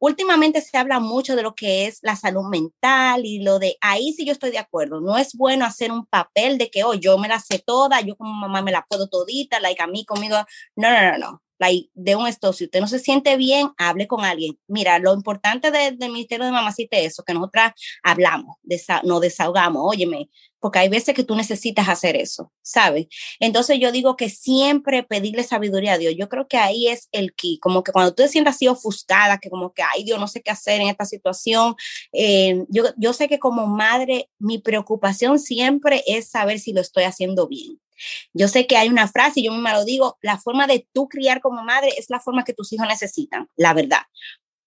últimamente 0.00 0.60
se 0.60 0.78
habla 0.78 1.00
mucho 1.00 1.34
de 1.36 1.42
lo 1.42 1.54
que 1.54 1.86
es 1.86 1.98
la 2.02 2.16
salud 2.16 2.44
mental 2.48 3.26
y 3.26 3.42
lo 3.42 3.58
de 3.58 3.76
ahí 3.80 4.12
sí 4.12 4.24
yo 4.24 4.32
estoy 4.32 4.50
de 4.50 4.58
acuerdo. 4.58 5.00
No 5.00 5.18
es 5.18 5.34
bueno 5.34 5.64
hacer 5.64 5.90
un 5.92 6.06
papel 6.06 6.56
de 6.58 6.70
que, 6.70 6.84
oh, 6.84 6.94
yo 6.94 7.18
me 7.18 7.28
la 7.28 7.40
sé 7.40 7.58
toda, 7.58 8.00
yo 8.00 8.16
como 8.16 8.32
mamá 8.32 8.62
me 8.62 8.72
la 8.72 8.86
puedo 8.88 9.08
todita, 9.08 9.60
like 9.60 9.82
a 9.82 9.86
mí 9.86 10.04
conmigo. 10.04 10.36
No, 10.76 10.90
no, 10.90 11.12
no, 11.12 11.18
no 11.18 11.42
de 11.94 12.16
un 12.16 12.26
esto, 12.26 12.52
si 12.52 12.64
usted 12.64 12.80
no 12.80 12.88
se 12.88 12.98
siente 12.98 13.36
bien, 13.36 13.70
hable 13.76 14.06
con 14.06 14.24
alguien. 14.24 14.58
Mira, 14.66 14.98
lo 14.98 15.14
importante 15.14 15.70
del 15.70 16.10
Ministerio 16.10 16.46
de 16.46 16.52
Mamacita 16.52 16.96
es 16.96 17.12
eso, 17.12 17.24
que 17.24 17.34
nosotras 17.34 17.72
hablamos, 18.02 18.56
nos 19.04 19.20
desahogamos, 19.20 19.82
óyeme, 19.84 20.30
porque 20.60 20.80
hay 20.80 20.88
veces 20.88 21.14
que 21.14 21.24
tú 21.24 21.36
necesitas 21.36 21.88
hacer 21.88 22.16
eso, 22.16 22.52
¿sabes? 22.62 23.06
Entonces 23.40 23.78
yo 23.80 23.92
digo 23.92 24.16
que 24.16 24.28
siempre 24.28 25.02
pedirle 25.02 25.44
sabiduría 25.44 25.94
a 25.94 25.98
Dios. 25.98 26.14
Yo 26.16 26.28
creo 26.28 26.48
que 26.48 26.56
ahí 26.56 26.88
es 26.88 27.08
el 27.12 27.34
key, 27.34 27.58
como 27.58 27.82
que 27.82 27.92
cuando 27.92 28.14
tú 28.14 28.22
te 28.22 28.28
sientas 28.28 28.56
así 28.56 28.68
ofuscada, 28.68 29.38
que 29.38 29.50
como 29.50 29.72
que, 29.72 29.82
ay 29.82 30.04
Dios, 30.04 30.18
no 30.18 30.28
sé 30.28 30.42
qué 30.42 30.50
hacer 30.50 30.80
en 30.80 30.88
esta 30.88 31.04
situación, 31.04 31.76
eh, 32.12 32.64
yo, 32.68 32.84
yo 32.96 33.12
sé 33.12 33.28
que 33.28 33.38
como 33.38 33.66
madre, 33.66 34.28
mi 34.38 34.58
preocupación 34.58 35.38
siempre 35.38 36.02
es 36.06 36.28
saber 36.28 36.58
si 36.58 36.72
lo 36.72 36.80
estoy 36.80 37.04
haciendo 37.04 37.48
bien. 37.48 37.80
Yo 38.32 38.48
sé 38.48 38.66
que 38.66 38.76
hay 38.76 38.88
una 38.88 39.08
frase, 39.08 39.40
y 39.40 39.44
yo 39.44 39.52
misma 39.52 39.74
lo 39.74 39.84
digo, 39.84 40.18
la 40.22 40.38
forma 40.38 40.66
de 40.66 40.86
tú 40.92 41.08
criar 41.08 41.40
como 41.40 41.62
madre 41.64 41.92
es 41.96 42.10
la 42.10 42.20
forma 42.20 42.44
que 42.44 42.54
tus 42.54 42.72
hijos 42.72 42.86
necesitan, 42.86 43.48
la 43.56 43.74
verdad. 43.74 44.02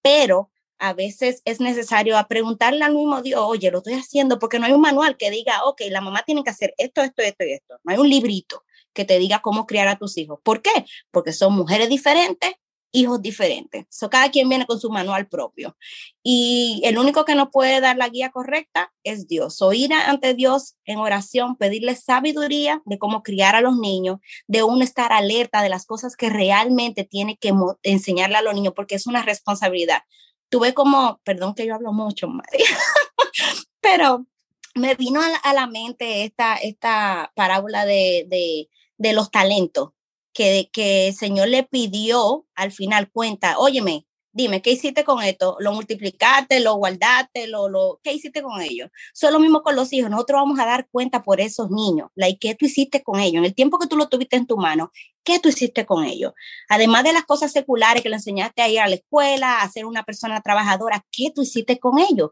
Pero 0.02 0.52
a 0.82 0.94
veces 0.94 1.44
es 1.46 1.60
necesario 1.60 2.18
preguntarle 2.28 2.84
al 2.84 2.96
mismo 2.96 3.22
Dios, 3.22 3.40
oye, 3.46 3.70
lo 3.70 3.78
estoy 3.78 3.94
haciendo 3.94 4.40
porque 4.40 4.58
no 4.58 4.66
hay 4.66 4.74
un 4.74 4.82
manual 4.82 5.16
que 5.16 5.30
diga, 5.30 5.64
ok, 5.66 5.82
la 5.92 6.02
mamá 6.02 6.24
tiene 6.26 6.44
que 6.44 6.50
hacer 6.50 6.74
esto, 6.80 7.04
esto, 7.04 7.22
esto 7.22 7.46
y 7.46 7.54
esto. 7.54 7.76
No 7.84 7.94
hay 7.94 8.00
un 8.00 8.10
librito 8.10 8.64
que 8.92 9.06
te 9.06 9.20
diga 9.20 9.42
cómo 9.44 9.68
criar 9.68 9.88
a 9.88 10.00
tus 10.00 10.18
hijos. 10.18 10.40
¿Por 10.44 10.64
qué? 10.64 10.86
Porque 11.12 11.34
son 11.34 11.54
mujeres 11.54 11.88
diferentes, 11.88 12.54
hijos 12.92 13.22
diferentes. 13.22 13.86
So, 13.90 14.10
cada 14.10 14.32
quien 14.32 14.50
viene 14.50 14.66
con 14.66 14.80
su 14.80 14.90
manual 14.90 15.28
propio. 15.28 15.78
Y 16.24 16.82
el 16.84 16.98
único 16.98 17.26
que 17.26 17.36
nos 17.36 17.50
puede 17.52 17.80
dar 17.80 17.98
la 17.98 18.10
guía 18.10 18.32
correcta 18.32 18.92
es 19.04 19.28
Dios. 19.28 19.62
O 19.62 19.74
ir 19.74 19.94
ante 19.94 20.34
Dios 20.34 20.78
en 20.86 20.98
oración, 20.98 21.58
pedirle 21.58 21.96
sabiduría 21.96 22.82
de 22.86 22.98
cómo 22.98 23.22
criar 23.22 23.56
a 23.56 23.62
los 23.62 23.78
niños, 23.78 24.18
de 24.48 24.64
uno 24.64 24.84
estar 24.84 25.14
alerta 25.14 25.62
de 25.62 25.70
las 25.70 25.86
cosas 25.86 26.16
que 26.16 26.30
realmente 26.32 27.04
tiene 27.04 27.38
que 27.38 27.54
enseñarle 27.84 28.38
a 28.38 28.42
los 28.42 28.56
niños, 28.56 28.74
porque 28.76 28.96
es 28.96 29.06
una 29.06 29.22
responsabilidad. 29.22 30.02
Tuve 30.52 30.74
como, 30.74 31.22
perdón 31.24 31.56
que 31.56 31.66
yo 31.66 31.74
hablo 31.74 31.94
mucho, 31.94 32.28
María, 32.28 32.66
pero 33.80 34.26
me 34.76 34.96
vino 34.96 35.22
a 35.22 35.54
la, 35.54 35.66
mente 35.66 36.26
esta, 36.26 36.56
esta 36.58 37.32
parábola 37.36 37.86
de, 37.86 38.26
de, 38.28 38.70
de 38.98 39.14
los 39.14 39.32
talentos 39.32 39.92
que, 40.34 40.70
que 40.74 41.08
el 41.08 41.16
Señor 41.16 41.48
le 41.48 41.64
pidió 41.64 42.46
al 42.54 42.74
final 42.74 43.10
cuenta, 43.10 43.58
óyeme, 43.60 44.06
dime, 44.34 44.62
¿qué 44.62 44.72
hiciste 44.72 45.04
con 45.04 45.22
esto? 45.24 45.58
¿Lo 45.60 45.74
multiplicaste, 45.74 46.60
lo 46.60 46.76
guardaste, 46.76 47.48
lo, 47.48 47.70
lo, 47.70 48.00
qué 48.04 48.14
hiciste 48.14 48.42
con 48.42 48.62
ellos? 48.62 48.90
Son 49.14 49.34
lo 49.34 49.40
mismo 49.40 49.62
con 49.62 49.76
los 49.76 49.92
hijos, 49.94 50.10
nosotros 50.10 50.42
vamos 50.42 50.60
a 50.60 50.66
dar 50.66 50.88
cuenta 50.90 51.24
por 51.24 51.42
esos 51.42 51.70
niños, 51.70 52.10
like, 52.16 52.40
¿qué 52.40 52.56
tú 52.56 52.66
hiciste 52.66 53.04
con 53.04 53.20
ellos? 53.20 53.40
En 53.40 53.46
el 53.46 53.56
tiempo 53.56 53.80
que 53.80 53.88
tú 53.88 53.98
lo 53.98 54.08
tuviste 54.10 54.38
en 54.38 54.48
tu 54.48 54.58
mano, 54.58 54.92
¿qué 55.24 55.40
tú 55.40 55.50
hiciste 55.50 55.86
con 55.86 56.06
ellos? 56.06 56.34
Además 56.70 57.04
de 57.04 57.14
las 57.14 57.26
cosas 57.26 57.52
seculares 57.52 58.04
que 58.04 58.10
le 58.10 58.16
enseñaste 58.16 58.62
a 58.62 58.70
ir 58.70 58.80
a 58.80 58.88
la 58.88 58.96
escuela, 58.96 59.62
a 59.62 59.70
ser 59.70 59.86
una 59.86 60.04
persona 60.04 60.42
trabajadora, 60.42 61.06
¿qué 61.12 61.32
tú 61.34 61.42
hiciste 61.42 61.80
con 61.80 62.00
ellos? 62.00 62.32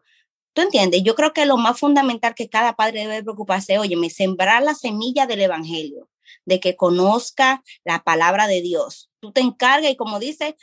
¿Tú 0.54 0.62
entiendes? 0.64 1.04
Yo 1.04 1.16
creo 1.16 1.34
que 1.34 1.46
lo 1.46 1.58
más 1.58 1.80
fundamental 1.80 2.34
que 2.36 2.50
cada 2.50 2.76
padre 2.76 3.02
debe 3.02 3.24
preocuparse, 3.24 3.78
oye, 3.78 3.96
me 3.96 4.10
sembrar 4.10 4.64
la 4.64 4.74
semilla 4.74 5.26
del 5.26 5.42
evangelio 5.42 6.10
de 6.46 6.60
que 6.60 6.76
conozca 6.76 7.64
la 7.84 8.04
palabra 8.04 8.48
de 8.48 8.62
Dios. 8.62 9.10
Tú 9.20 9.32
te 9.32 9.42
encargas 9.42 9.92
y 9.92 9.96
como 9.96 10.20
dice, 10.20 10.56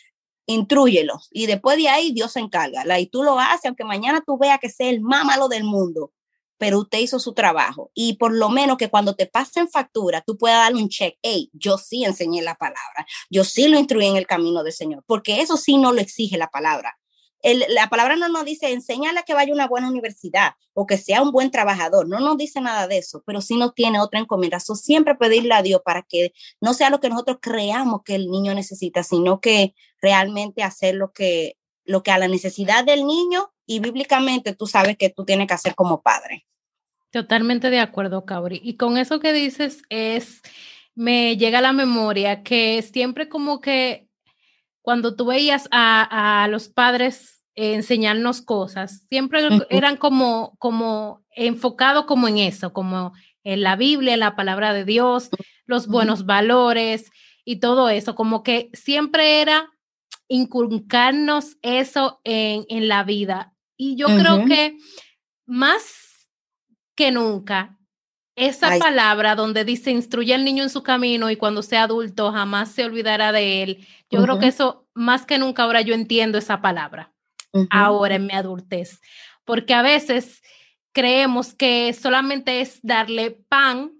intrúyelo. 0.47 1.21
Y 1.31 1.47
después 1.47 1.77
de 1.77 1.89
ahí 1.89 2.13
Dios 2.13 2.33
se 2.33 2.41
encarga. 2.41 2.99
Y 2.99 3.07
tú 3.07 3.23
lo 3.23 3.39
haces, 3.39 3.67
aunque 3.67 3.85
mañana 3.85 4.23
tú 4.25 4.39
veas 4.39 4.59
que 4.61 4.71
sea 4.71 4.89
el 4.89 5.01
más 5.01 5.25
malo 5.25 5.49
del 5.49 5.65
mundo, 5.65 6.13
pero 6.59 6.81
usted 6.81 6.99
hizo 6.99 7.19
su 7.19 7.35
trabajo. 7.35 7.91
Y 7.95 8.15
por 8.15 8.33
lo 8.33 8.49
menos 8.49 8.79
que 8.79 8.89
cuando 8.89 9.15
te 9.15 9.27
pasen 9.27 9.69
factura, 9.69 10.23
tú 10.23 10.39
puedas 10.39 10.65
darle 10.65 10.83
un 10.83 10.89
check. 10.89 11.19
Hey, 11.23 11.51
yo 11.53 11.79
sí 11.79 12.05
enseñé 12.05 12.43
la 12.43 12.55
palabra. 12.55 13.07
Yo 13.31 13.45
sí 13.45 13.69
lo 13.69 13.79
instruí 13.79 14.07
en 14.07 14.17
el 14.17 14.27
camino 14.27 14.63
del 14.63 14.73
Señor. 14.73 15.05
Porque 15.07 15.41
eso 15.41 15.57
sí 15.57 15.77
no 15.77 15.93
lo 15.93 16.01
exige 16.01 16.39
la 16.39 16.49
palabra 16.49 16.97
la 17.55 17.89
palabra 17.89 18.17
no 18.17 18.29
nos 18.29 18.45
dice 18.45 18.73
enséñale 18.73 19.23
que 19.25 19.35
vaya 19.35 19.53
a 19.53 19.55
una 19.55 19.69
buena 19.69 19.89
universidad 19.89 20.55
o 20.75 20.87
que 20.87 20.99
sea 20.99 21.23
un 21.23 21.31
buen 21.31 21.51
trabajador, 21.51 22.09
no 22.09 22.19
nos 22.19 22.37
dice 22.37 22.61
nada 22.61 22.89
de 22.89 22.99
eso, 22.99 23.23
pero 23.25 23.41
sí 23.41 23.57
nos 23.57 23.75
tiene 23.75 24.01
otra 24.01 24.21
encomienda. 24.21 24.59
So, 24.61 24.75
siempre 24.75 25.15
pedirle 25.15 25.55
a 25.55 25.63
Dios 25.63 25.81
para 25.85 26.03
que 26.03 26.33
no 26.61 26.75
sea 26.75 26.91
lo 26.91 27.01
que 27.01 27.09
nosotros 27.09 27.39
creamos 27.41 28.03
que 28.05 28.17
el 28.17 28.29
niño 28.29 28.55
necesita, 28.55 29.03
sino 29.03 29.41
que 29.41 29.75
realmente 30.03 30.63
hacer 30.63 30.97
lo 30.97 31.13
que, 31.13 31.57
lo 31.85 32.03
que 32.03 32.11
a 32.11 32.19
la 32.19 32.29
necesidad 32.29 32.85
del 32.85 33.07
niño 33.07 33.53
y 33.65 33.81
bíblicamente 33.81 34.55
tú 34.55 34.67
sabes 34.67 34.97
que 34.97 35.11
tú 35.11 35.25
tienes 35.25 35.47
que 35.47 35.55
hacer 35.55 35.75
como 35.75 36.03
padre. 36.03 36.47
Totalmente 37.11 37.71
de 37.71 37.81
acuerdo, 37.81 38.25
Cabri. 38.25 38.61
Y 38.63 38.77
con 38.77 38.99
eso 38.99 39.21
que 39.21 39.33
dices 39.33 39.83
es, 39.89 40.43
me 40.95 41.37
llega 41.37 41.59
a 41.59 41.63
la 41.63 41.73
memoria 41.73 42.43
que 42.43 42.83
siempre 42.83 43.29
como 43.29 43.61
que 43.61 44.09
cuando 44.83 45.17
tú 45.17 45.27
veías 45.27 45.69
a, 45.71 46.43
a 46.45 46.49
los 46.49 46.69
padres 46.69 47.36
enseñarnos 47.57 48.43
cosas, 48.43 49.03
siempre 49.09 49.41
eran 49.71 49.97
como, 49.97 50.57
como 50.59 51.25
enfocado 51.31 52.07
como 52.07 52.29
en 52.29 52.39
eso, 52.39 52.73
como 52.73 53.13
en 53.45 53.63
la 53.63 53.77
Biblia, 53.77 54.17
la 54.17 54.37
palabra 54.37 54.75
de 54.75 54.85
Dios, 54.85 55.31
los 55.65 55.87
buenos 55.87 56.27
valores 56.27 57.11
y 57.45 57.57
todo 57.57 57.89
eso, 57.89 58.15
como 58.15 58.43
que 58.43 58.71
siempre 58.75 59.41
era 59.41 59.71
inculcarnos 60.29 61.57
eso 61.63 62.21
en, 62.25 62.67
en 62.69 62.89
la 62.89 63.05
vida. 63.05 63.55
Y 63.79 63.97
yo 63.97 64.07
creo 64.07 64.45
que 64.45 64.77
más 65.47 66.29
que 66.95 67.11
nunca, 67.11 67.79
esa 68.37 68.79
palabra 68.79 69.35
donde 69.35 69.65
dice 69.65 69.91
instruye 69.91 70.35
al 70.35 70.45
niño 70.45 70.63
en 70.63 70.71
su 70.71 70.83
camino 70.83 71.31
y 71.31 71.37
cuando 71.37 71.63
sea 71.63 71.85
adulto 71.85 72.33
jamás 72.33 72.71
se 72.71 72.85
olvidará 72.85 73.33
de 73.33 73.63
él, 73.63 73.87
yo 74.11 74.23
creo 74.23 74.39
que 74.39 74.49
eso 74.49 74.87
más 74.93 75.25
que 75.25 75.39
nunca 75.39 75.63
ahora 75.63 75.81
yo 75.81 75.95
entiendo 75.95 76.37
esa 76.37 76.61
palabra 76.61 77.16
ahora 77.71 78.17
en 78.17 78.27
mi 78.27 78.35
adultez, 78.35 79.01
porque 79.45 79.75
a 79.75 79.83
veces 79.83 80.43
creemos 80.93 81.55
que 81.55 81.93
solamente 81.93 82.61
es 82.61 82.81
darle 82.83 83.31
pan 83.49 83.93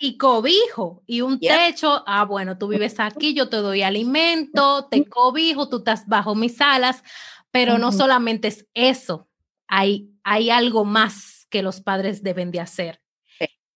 y 0.00 0.18
cobijo 0.18 1.02
y 1.06 1.22
un 1.22 1.40
techo. 1.40 2.04
Ah, 2.06 2.24
bueno, 2.24 2.58
tú 2.58 2.68
vives 2.68 3.00
aquí, 3.00 3.32
yo 3.32 3.48
te 3.48 3.56
doy 3.56 3.82
alimento, 3.82 4.86
te 4.90 5.04
cobijo, 5.06 5.68
tú 5.68 5.78
estás 5.78 6.06
bajo 6.06 6.34
mis 6.34 6.60
alas, 6.60 7.02
pero 7.50 7.78
no 7.78 7.90
solamente 7.90 8.48
es 8.48 8.66
eso, 8.74 9.28
hay, 9.66 10.10
hay 10.22 10.50
algo 10.50 10.84
más 10.84 11.46
que 11.48 11.62
los 11.62 11.80
padres 11.80 12.22
deben 12.22 12.50
de 12.50 12.60
hacer. 12.60 13.00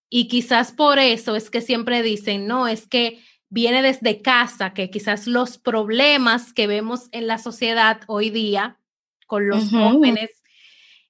Y 0.09 0.27
quizás 0.27 0.71
por 0.71 0.99
eso 0.99 1.35
es 1.35 1.49
que 1.49 1.61
siempre 1.61 2.03
dicen, 2.03 2.45
no, 2.45 2.67
es 2.67 2.87
que 2.87 3.19
viene 3.53 3.83
desde 3.83 4.19
casa, 4.19 4.73
que 4.73 4.89
quizás 4.89 5.27
los 5.27 5.59
problemas 5.59 6.53
que 6.53 6.65
vemos 6.65 7.07
en 7.11 7.27
la 7.27 7.37
sociedad 7.37 8.01
hoy 8.07 8.31
día 8.31 8.79
con 9.27 9.47
los 9.47 9.69
jóvenes 9.69 10.41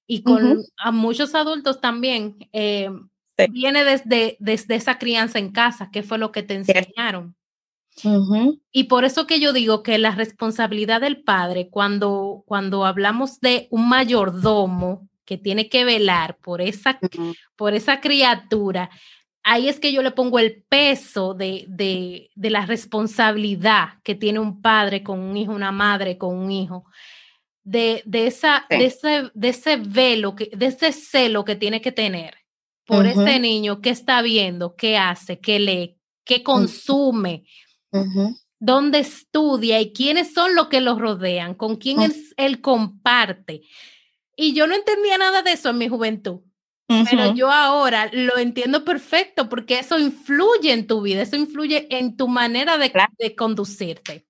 y 0.06 0.24
con 0.24 0.62
a 0.78 0.92
muchos 0.92 1.36
adultos 1.36 1.80
también, 1.80 2.50
eh, 2.52 2.90
viene 3.50 3.86
desde, 3.86 4.36
desde 4.42 4.76
esa 4.76 4.98
crianza 4.98 5.40
en 5.40 5.52
casa, 5.54 5.90
que 5.90 6.04
fue 6.04 6.18
lo 6.18 6.34
que 6.34 6.44
te 6.44 6.56
enseñaron. 6.56 7.34
Y 8.72 8.84
por 8.86 9.06
eso 9.06 9.26
que 9.26 9.40
yo 9.40 9.54
digo 9.54 9.82
que 9.82 9.98
la 9.98 10.12
responsabilidad 10.12 11.00
del 11.00 11.24
padre, 11.24 11.70
cuando, 11.70 12.44
cuando 12.46 12.86
hablamos 12.86 13.40
de 13.40 13.70
un 13.72 13.88
mayordomo 13.88 15.08
que 15.24 15.38
tiene 15.38 15.70
que 15.70 15.86
velar 15.86 16.38
por 16.40 16.60
esa, 16.60 17.00
por 17.56 17.74
esa 17.74 18.02
criatura, 18.02 18.90
ahí 19.44 19.70
es 19.70 19.80
que 19.80 19.92
yo 19.92 20.02
le 20.02 20.12
pongo 20.12 20.40
el 20.40 20.64
peso 20.64 21.34
de, 21.34 21.66
de, 21.68 22.32
de, 22.36 22.50
la 22.50 22.66
responsabilidad 22.66 24.02
que 24.04 24.16
tiene 24.16 24.40
un 24.40 24.62
padre 24.62 25.04
con 25.04 25.20
un 25.20 25.38
hijo, 25.38 25.52
una 25.52 25.72
madre 25.72 26.18
con 26.18 26.36
un 26.36 26.52
hijo, 26.52 26.86
de, 27.64 28.02
de 28.06 28.28
esa, 28.28 28.66
de, 28.70 28.86
ese, 28.86 29.32
de 29.34 29.50
ese 29.50 29.78
velo, 29.78 30.36
que, 30.36 30.50
de 30.56 30.66
ese 30.68 30.92
celo 30.92 31.46
que 31.46 31.56
tiene 31.56 31.82
que 31.82 31.92
tener 31.92 32.36
por 32.86 33.06
ese 33.06 33.40
niño 33.40 33.80
que 33.80 33.90
está 33.90 34.22
viendo, 34.22 34.76
qué 34.76 34.98
hace, 34.98 35.40
qué 35.40 35.60
lee, 35.60 35.98
qué 36.26 36.44
consume. 36.44 37.46
dónde 38.60 39.00
estudia 39.00 39.82
y 39.82 39.92
quiénes 39.94 40.34
son 40.34 40.56
los 40.56 40.68
que 40.68 40.82
los 40.82 41.00
rodean, 41.00 41.54
con 41.54 41.76
quién 41.76 42.02
él, 42.02 42.14
él, 42.38 42.62
comparte. 42.62 43.62
Y 44.36 44.54
yo 44.54 44.68
no 44.68 44.76
entendía 44.76 45.18
nada 45.18 45.42
de 45.42 45.52
eso 45.52 45.70
en 45.70 45.78
mi 45.78 45.88
juventud. 45.88 46.42
Pero 46.88 47.34
yo 47.34 47.50
ahora 47.50 48.10
lo 48.12 48.38
entiendo 48.38 48.84
perfecto 48.84 49.50
porque 49.50 49.80
eso 49.80 49.98
influye 49.98 50.72
en 50.74 50.86
tu 50.86 51.02
vida, 51.02 51.22
eso 51.22 51.36
influye 51.36 51.88
en 51.90 52.18
tu 52.18 52.28
manera 52.28 52.78
de, 52.78 52.92
de 53.18 53.36
conducirte. 53.36 54.28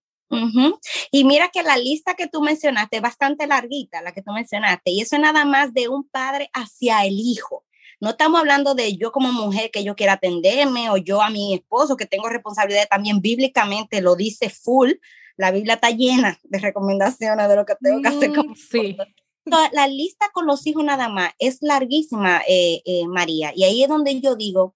Y 1.11 1.25
mira 1.25 1.49
que 1.49 1.63
la 1.63 1.77
lista 1.77 2.15
que 2.15 2.27
tú 2.27 2.41
mencionaste 2.41 2.97
es 2.97 3.01
bastante 3.01 3.45
larguita, 3.47 4.01
la 4.01 4.13
que 4.13 4.21
tú 4.21 4.31
mencionaste, 4.31 4.91
y 4.91 5.01
eso 5.01 5.15
es 5.15 5.21
nada 5.21 5.45
más 5.45 5.73
de 5.73 5.89
un 5.89 6.07
padre 6.07 6.49
hacia 6.53 7.05
el 7.05 7.19
hijo. 7.19 7.65
No 7.99 8.11
estamos 8.11 8.39
hablando 8.39 8.73
de 8.75 8.97
yo 8.97 9.11
como 9.11 9.31
mujer 9.31 9.69
que 9.71 9.83
yo 9.83 9.95
quiera 9.95 10.13
atenderme 10.13 10.89
o 10.89 10.97
yo 10.97 11.21
a 11.21 11.29
mi 11.29 11.53
esposo 11.53 11.95
que 11.95 12.05
tengo 12.05 12.29
responsabilidad 12.29 12.87
también 12.89 13.21
bíblicamente, 13.21 14.01
lo 14.01 14.15
dice 14.15 14.49
full. 14.49 14.91
La 15.37 15.51
Biblia 15.51 15.75
está 15.75 15.89
llena 15.89 16.37
de 16.43 16.59
recomendaciones 16.59 17.47
de 17.47 17.55
lo 17.55 17.65
que 17.65 17.75
tengo 17.81 18.01
que 18.01 18.07
hacer 18.09 18.31
mm, 18.31 18.35
como 18.35 18.55
sí. 18.55 18.97
La 19.45 19.88
lista 19.88 20.29
con 20.34 20.47
los 20.47 20.65
hijos 20.67 20.84
nada 20.84 21.10
más 21.10 21.32
es 21.39 21.58
larguísima, 21.62 22.41
eh, 22.47 22.82
eh, 22.86 23.08
María, 23.08 23.51
y 23.56 23.63
ahí 23.63 23.84
es 23.84 23.89
donde 23.89 24.19
yo 24.21 24.36
digo, 24.36 24.75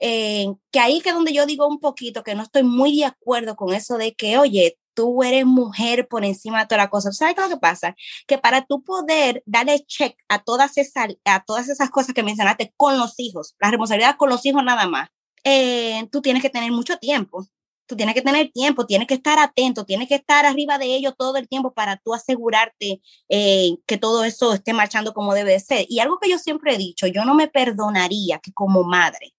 eh, 0.00 0.46
que 0.70 0.80
ahí 0.80 1.02
es 1.04 1.14
donde 1.14 1.32
yo 1.32 1.46
digo 1.46 1.66
un 1.66 1.80
poquito 1.80 2.22
que 2.22 2.34
no 2.34 2.42
estoy 2.42 2.62
muy 2.62 2.96
de 2.98 3.06
acuerdo 3.06 3.56
con 3.56 3.72
eso 3.74 3.96
de 3.96 4.14
que, 4.14 4.38
oye, 4.38 4.78
tú 4.94 5.22
eres 5.22 5.44
mujer 5.46 6.08
por 6.08 6.24
encima 6.24 6.60
de 6.60 6.66
toda 6.66 6.82
la 6.84 6.90
cosa. 6.90 7.12
¿Sabes 7.12 7.34
qué 7.34 7.42
es 7.42 7.48
que 7.48 7.56
pasa? 7.56 7.96
Que 8.26 8.38
para 8.38 8.64
tú 8.64 8.82
poder 8.82 9.42
darle 9.46 9.80
check 9.86 10.16
a 10.28 10.42
todas 10.42 10.78
esas, 10.78 11.16
a 11.24 11.44
todas 11.44 11.68
esas 11.68 11.90
cosas 11.90 12.14
que 12.14 12.22
mencionaste 12.22 12.72
con 12.76 12.98
los 12.98 13.14
hijos, 13.18 13.54
la 13.60 13.70
responsabilidad 13.70 14.16
con 14.16 14.28
los 14.30 14.44
hijos 14.46 14.62
nada 14.64 14.86
más, 14.86 15.08
eh, 15.44 16.08
tú 16.12 16.22
tienes 16.22 16.42
que 16.42 16.50
tener 16.50 16.72
mucho 16.72 16.96
tiempo. 16.98 17.46
Tú 17.86 17.96
tienes 17.96 18.14
que 18.14 18.22
tener 18.22 18.50
tiempo, 18.50 18.86
tienes 18.86 19.06
que 19.06 19.14
estar 19.14 19.38
atento, 19.38 19.84
tienes 19.84 20.08
que 20.08 20.14
estar 20.14 20.46
arriba 20.46 20.78
de 20.78 20.86
ellos 20.94 21.14
todo 21.18 21.36
el 21.36 21.48
tiempo 21.48 21.74
para 21.74 21.98
tú 21.98 22.14
asegurarte 22.14 23.00
eh, 23.28 23.76
que 23.86 23.98
todo 23.98 24.24
eso 24.24 24.54
esté 24.54 24.72
marchando 24.72 25.12
como 25.12 25.34
debe 25.34 25.58
ser. 25.60 25.86
Y 25.88 26.00
algo 26.00 26.18
que 26.18 26.30
yo 26.30 26.38
siempre 26.38 26.74
he 26.74 26.78
dicho, 26.78 27.06
yo 27.06 27.24
no 27.24 27.34
me 27.34 27.48
perdonaría 27.48 28.38
que 28.38 28.52
como 28.52 28.84
madre 28.84 29.34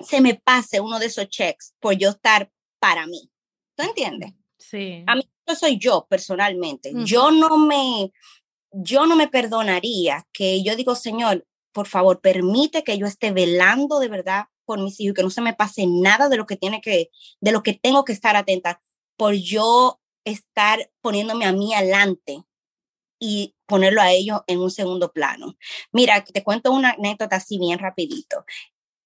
se 0.00 0.20
me 0.20 0.34
pase 0.34 0.80
uno 0.80 0.98
de 0.98 1.06
esos 1.06 1.28
checks 1.28 1.74
por 1.80 1.94
yo 1.94 2.10
estar 2.10 2.50
para 2.80 3.06
mí. 3.06 3.30
¿Tú 3.76 3.84
entiendes? 3.84 4.32
Sí. 4.58 5.04
A 5.06 5.14
mí 5.14 5.22
eso 5.46 5.58
soy 5.60 5.78
yo 5.78 6.06
personalmente. 6.08 6.92
Yo 7.04 7.30
no 7.30 7.56
me, 7.58 8.12
yo 8.72 9.06
no 9.06 9.16
me 9.16 9.28
perdonaría 9.28 10.26
que 10.32 10.62
yo 10.62 10.74
digo, 10.76 10.94
Señor, 10.94 11.46
por 11.72 11.86
favor, 11.86 12.20
permite 12.20 12.84
que 12.84 12.96
yo 12.98 13.06
esté 13.06 13.32
velando 13.32 13.98
de 13.98 14.08
verdad 14.08 14.44
por 14.64 14.80
mis 14.80 15.00
hijos, 15.00 15.14
que 15.14 15.22
no 15.22 15.30
se 15.30 15.40
me 15.40 15.54
pase 15.54 15.86
nada 15.86 16.28
de 16.28 16.36
lo 16.36 16.46
que 16.46 16.56
tiene 16.56 16.80
que, 16.80 17.10
de 17.40 17.52
lo 17.52 17.62
que 17.62 17.74
tengo 17.74 18.04
que 18.04 18.12
estar 18.12 18.36
atenta, 18.36 18.82
por 19.16 19.34
yo 19.34 20.00
estar 20.24 20.90
poniéndome 21.00 21.44
a 21.44 21.52
mí 21.52 21.74
adelante 21.74 22.44
y 23.20 23.54
ponerlo 23.66 24.00
a 24.00 24.10
ellos 24.10 24.40
en 24.46 24.60
un 24.60 24.70
segundo 24.70 25.12
plano. 25.12 25.56
Mira, 25.92 26.24
te 26.24 26.42
cuento 26.42 26.72
una 26.72 26.90
anécdota 26.90 27.36
así 27.36 27.58
bien 27.58 27.78
rapidito. 27.78 28.44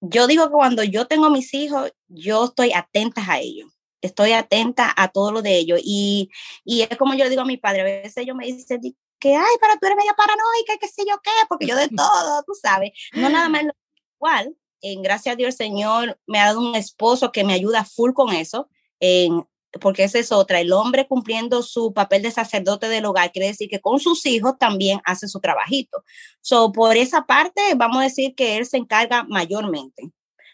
Yo 0.01 0.27
digo 0.27 0.47
que 0.47 0.53
cuando 0.53 0.85
yo 0.85 1.07
tengo 1.07 1.31
mis 1.31 1.53
hijos, 1.55 1.93
yo 2.09 2.47
estoy 2.47 2.73
atenta 2.73 3.25
a 3.27 3.41
ellos 3.41 3.69
estoy 4.01 4.33
atenta 4.33 4.93
a 4.97 5.09
todo 5.09 5.33
lo 5.33 5.43
de 5.43 5.57
ellos. 5.57 5.81
Y, 5.83 6.31
y 6.65 6.83
es 6.83 6.97
como 6.97 7.15
yo 7.15 7.29
digo 7.29 7.43
a 7.43 7.47
mi 7.47 7.57
padre, 7.57 7.81
a 7.81 7.85
veces 7.85 8.17
ellos 8.19 8.37
me 8.37 8.47
dicen 8.47 8.81
que, 9.19 9.35
ay, 9.35 9.57
pero 9.61 9.75
tú 9.81 9.87
eres 9.87 9.97
media 9.97 10.15
paranoica, 10.15 10.77
qué 10.81 10.89
sé 10.89 11.05
yo 11.09 11.21
qué, 11.23 11.31
porque 11.49 11.67
yo 11.67 11.77
de 11.77 11.89
todo, 11.97 12.43
tú 12.47 12.53
sabes, 12.61 12.93
no 13.13 13.29
nada 13.29 13.49
más 13.49 13.65
lo 13.65 13.73
igual. 14.17 14.57
En 14.81 15.03
gracias 15.03 15.33
a 15.33 15.37
Dios, 15.37 15.49
el 15.49 15.57
Señor 15.57 16.19
me 16.27 16.39
ha 16.39 16.47
dado 16.47 16.61
un 16.61 16.75
esposo 16.75 17.33
que 17.33 17.45
me 17.45 17.55
ayuda 17.55 17.85
full 17.85 18.13
con 18.13 18.33
eso, 18.33 18.69
en, 19.01 19.45
porque 19.81 20.05
esa 20.05 20.19
es 20.19 20.33
otra. 20.33 20.61
El 20.61 20.73
hombre 20.73 21.07
cumpliendo 21.07 21.63
su 21.63 21.93
papel 21.93 22.23
de 22.23 22.31
sacerdote 22.31 22.89
del 22.89 23.05
hogar 23.05 23.33
quiere 23.33 23.49
decir 23.49 23.69
que 23.69 23.81
con 23.81 24.01
sus 24.01 24.25
hijos 24.27 24.59
también 24.59 25.01
hace 25.05 25.29
su 25.29 25.41
trabajito. 25.41 26.05
So, 26.41 26.73
por 26.73 26.97
esa 26.97 27.27
parte, 27.27 27.61
vamos 27.77 27.99
a 27.99 28.05
decir 28.05 28.35
que 28.35 28.57
él 28.57 28.67
se 28.67 28.77
encarga 28.77 29.25
mayormente 29.25 30.13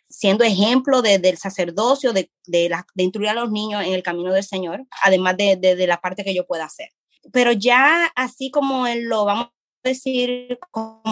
siendo 0.09 0.45
ejemplo 0.45 1.03
de, 1.03 1.19
del 1.19 1.39
sacerdocio, 1.39 2.13
de, 2.13 2.31
de, 2.47 2.69
la, 2.69 2.87
de, 2.95 3.05
instruir 3.05 3.31
a 3.31 3.35
los 3.35 3.51
niños 3.51 3.85
en 3.85 3.93
el 3.93 4.03
camino 4.03 4.33
del 4.33 4.45
Señor, 4.45 4.85
además 5.03 5.37
de, 5.37 5.57
de, 5.57 5.87
la 5.87 6.01
parte 6.01 6.25
que 6.25 6.35
yo 6.35 6.47
pueda 6.47 6.65
hacer. 6.65 6.89
Pero 7.33 7.53
ya 7.53 8.07
así 8.15 8.51
como 8.51 8.87
en 8.87 9.09
lo, 9.09 9.25
vamos 9.25 9.47
a 9.47 9.89
decir, 9.89 10.59
como 10.71 11.03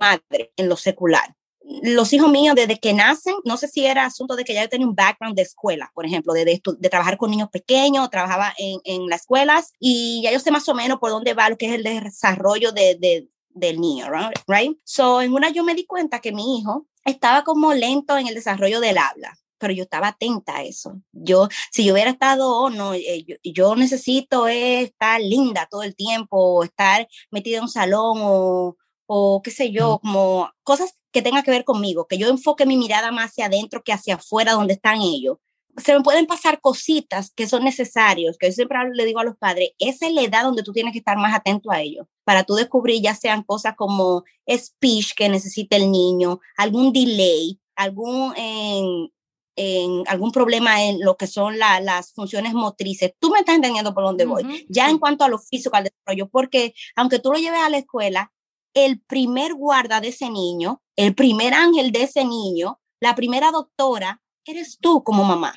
madre, 0.00 0.52
en 0.56 0.68
lo 0.68 0.76
secular. 0.76 1.36
Los 1.82 2.12
hijos 2.12 2.30
míos, 2.30 2.54
desde 2.54 2.78
que 2.78 2.92
nacen, 2.92 3.34
no 3.44 3.56
sé 3.56 3.68
si 3.68 3.84
era 3.84 4.06
asunto 4.06 4.34
de 4.34 4.44
que 4.44 4.54
ya 4.54 4.62
yo 4.62 4.68
tenía 4.68 4.86
un 4.86 4.94
background 4.94 5.36
de 5.36 5.42
escuela, 5.42 5.90
por 5.94 6.06
ejemplo, 6.06 6.32
de, 6.32 6.44
de, 6.44 6.88
trabajar 6.88 7.16
con 7.16 7.30
niños 7.30 7.50
pequeños, 7.50 8.10
trabajaba 8.10 8.52
en, 8.58 8.80
en 8.84 9.08
las 9.08 9.22
escuelas 9.22 9.72
y 9.78 10.22
ya 10.22 10.32
yo 10.32 10.40
sé 10.40 10.50
más 10.50 10.68
o 10.68 10.74
menos 10.74 10.98
por 10.98 11.10
dónde 11.10 11.34
va 11.34 11.50
lo 11.50 11.56
que 11.56 11.66
es 11.66 11.72
el 11.72 11.82
desarrollo 11.82 12.72
de, 12.72 13.28
del 13.50 13.80
niño, 13.80 14.06
right? 14.46 14.78
So, 14.84 15.22
en 15.22 15.32
una 15.32 15.50
yo 15.50 15.64
me 15.64 15.74
di 15.74 15.86
cuenta 15.86 16.20
que 16.20 16.32
mi 16.32 16.58
hijo 16.58 16.86
estaba 17.04 17.44
como 17.44 17.74
lento 17.74 18.16
en 18.16 18.26
el 18.26 18.34
desarrollo 18.34 18.80
del 18.80 18.98
habla, 18.98 19.38
pero 19.58 19.72
yo 19.72 19.84
estaba 19.84 20.08
atenta 20.08 20.56
a 20.56 20.62
eso. 20.62 21.00
Yo, 21.12 21.48
si 21.70 21.84
yo 21.84 21.92
hubiera 21.92 22.10
estado, 22.10 22.50
oh, 22.50 22.70
no, 22.70 22.94
eh, 22.94 23.24
yo, 23.44 23.76
necesito 23.76 24.48
estar 24.48 25.20
linda 25.20 25.68
todo 25.70 25.82
el 25.82 25.94
tiempo, 25.94 26.36
o 26.36 26.64
estar 26.64 27.06
metida 27.30 27.58
en 27.58 27.64
un 27.64 27.68
salón, 27.68 28.18
o, 28.22 28.76
o 29.12 29.42
qué 29.42 29.50
sé 29.50 29.72
yo, 29.72 29.98
como 30.00 30.48
cosas 30.62 30.94
que 31.10 31.20
tengan 31.20 31.42
que 31.42 31.50
ver 31.50 31.64
conmigo, 31.64 32.06
que 32.06 32.16
yo 32.16 32.28
enfoque 32.28 32.64
mi 32.64 32.76
mirada 32.76 33.10
más 33.10 33.30
hacia 33.30 33.46
adentro 33.46 33.82
que 33.82 33.92
hacia 33.92 34.14
afuera 34.14 34.52
donde 34.52 34.74
están 34.74 35.00
ellos 35.00 35.38
se 35.76 35.94
me 35.94 36.02
pueden 36.02 36.26
pasar 36.26 36.60
cositas 36.60 37.32
que 37.34 37.46
son 37.46 37.64
necesarios, 37.64 38.36
que 38.38 38.48
yo 38.48 38.52
siempre 38.52 38.78
le 38.92 39.04
digo 39.04 39.20
a 39.20 39.24
los 39.24 39.36
padres, 39.36 39.70
esa 39.78 40.06
es 40.06 40.12
la 40.12 40.22
edad 40.22 40.44
donde 40.44 40.62
tú 40.62 40.72
tienes 40.72 40.92
que 40.92 40.98
estar 40.98 41.16
más 41.16 41.34
atento 41.34 41.70
a 41.70 41.80
ellos, 41.80 42.06
para 42.24 42.44
tú 42.44 42.54
descubrir 42.54 43.02
ya 43.02 43.14
sean 43.14 43.42
cosas 43.42 43.74
como 43.76 44.24
speech 44.48 45.14
que 45.16 45.28
necesita 45.28 45.76
el 45.76 45.90
niño, 45.90 46.40
algún 46.56 46.92
delay, 46.92 47.58
algún, 47.76 48.32
en, 48.36 50.04
algún 50.06 50.32
problema 50.32 50.82
en 50.84 51.00
lo 51.00 51.16
que 51.16 51.26
son 51.26 51.58
las 51.58 52.12
funciones 52.12 52.52
motrices. 52.52 53.12
Tú 53.18 53.30
me 53.30 53.40
estás 53.40 53.56
entendiendo 53.56 53.92
por 53.94 54.04
dónde 54.04 54.24
voy. 54.24 54.66
Ya 54.68 54.88
en 54.88 54.98
cuanto 54.98 55.22
a 55.22 55.28
lo 55.28 55.38
físico, 55.38 55.76
al 55.76 55.84
desarrollo, 55.84 56.28
porque 56.28 56.74
aunque 56.96 57.18
tú 57.18 57.30
lo 57.30 57.38
lleves 57.38 57.60
a 57.60 57.68
la 57.68 57.78
escuela, 57.78 58.32
el 58.74 59.00
primer 59.00 59.54
guarda 59.54 60.00
de 60.00 60.08
ese 60.08 60.30
niño, 60.30 60.82
el 60.96 61.14
primer 61.14 61.54
ángel 61.54 61.92
de 61.92 62.02
ese 62.02 62.24
niño, 62.24 62.80
la 63.00 63.14
primera 63.14 63.50
doctora, 63.50 64.20
eres 64.44 64.78
tú 64.80 65.02
como 65.02 65.24
mamá. 65.24 65.54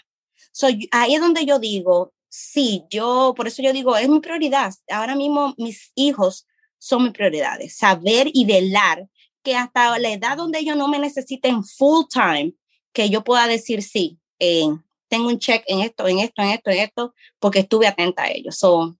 ahí 0.91 1.15
es 1.15 1.21
donde 1.21 1.45
yo 1.45 1.59
digo, 1.59 2.13
sí, 2.29 2.85
yo, 2.89 3.33
por 3.35 3.47
eso 3.47 3.61
yo 3.61 3.73
digo, 3.73 3.95
es 3.95 4.09
mi 4.09 4.19
prioridad. 4.19 4.73
Ahora 4.89 5.15
mismo 5.15 5.53
mis 5.57 5.91
hijos 5.95 6.47
son 6.77 7.03
mis 7.03 7.13
prioridades. 7.13 7.75
Saber 7.75 8.29
y 8.33 8.45
velar 8.45 9.07
que 9.43 9.55
hasta 9.55 9.99
la 9.99 10.11
edad 10.11 10.37
donde 10.37 10.59
ellos 10.59 10.77
no 10.77 10.87
me 10.87 10.99
necesiten 10.99 11.63
full 11.63 12.05
time, 12.09 12.53
que 12.93 13.09
yo 13.09 13.23
pueda 13.23 13.47
decir, 13.47 13.83
sí, 13.83 14.19
eh, 14.39 14.67
tengo 15.09 15.27
un 15.27 15.37
check 15.37 15.63
en 15.67 15.81
esto, 15.81 16.07
en 16.07 16.19
esto, 16.19 16.41
en 16.41 16.49
esto, 16.49 16.69
en 16.71 16.79
esto, 16.79 17.15
porque 17.39 17.59
estuve 17.59 17.87
atenta 17.87 18.23
a 18.23 18.31
ellos. 18.31 18.57
So, 18.57 18.97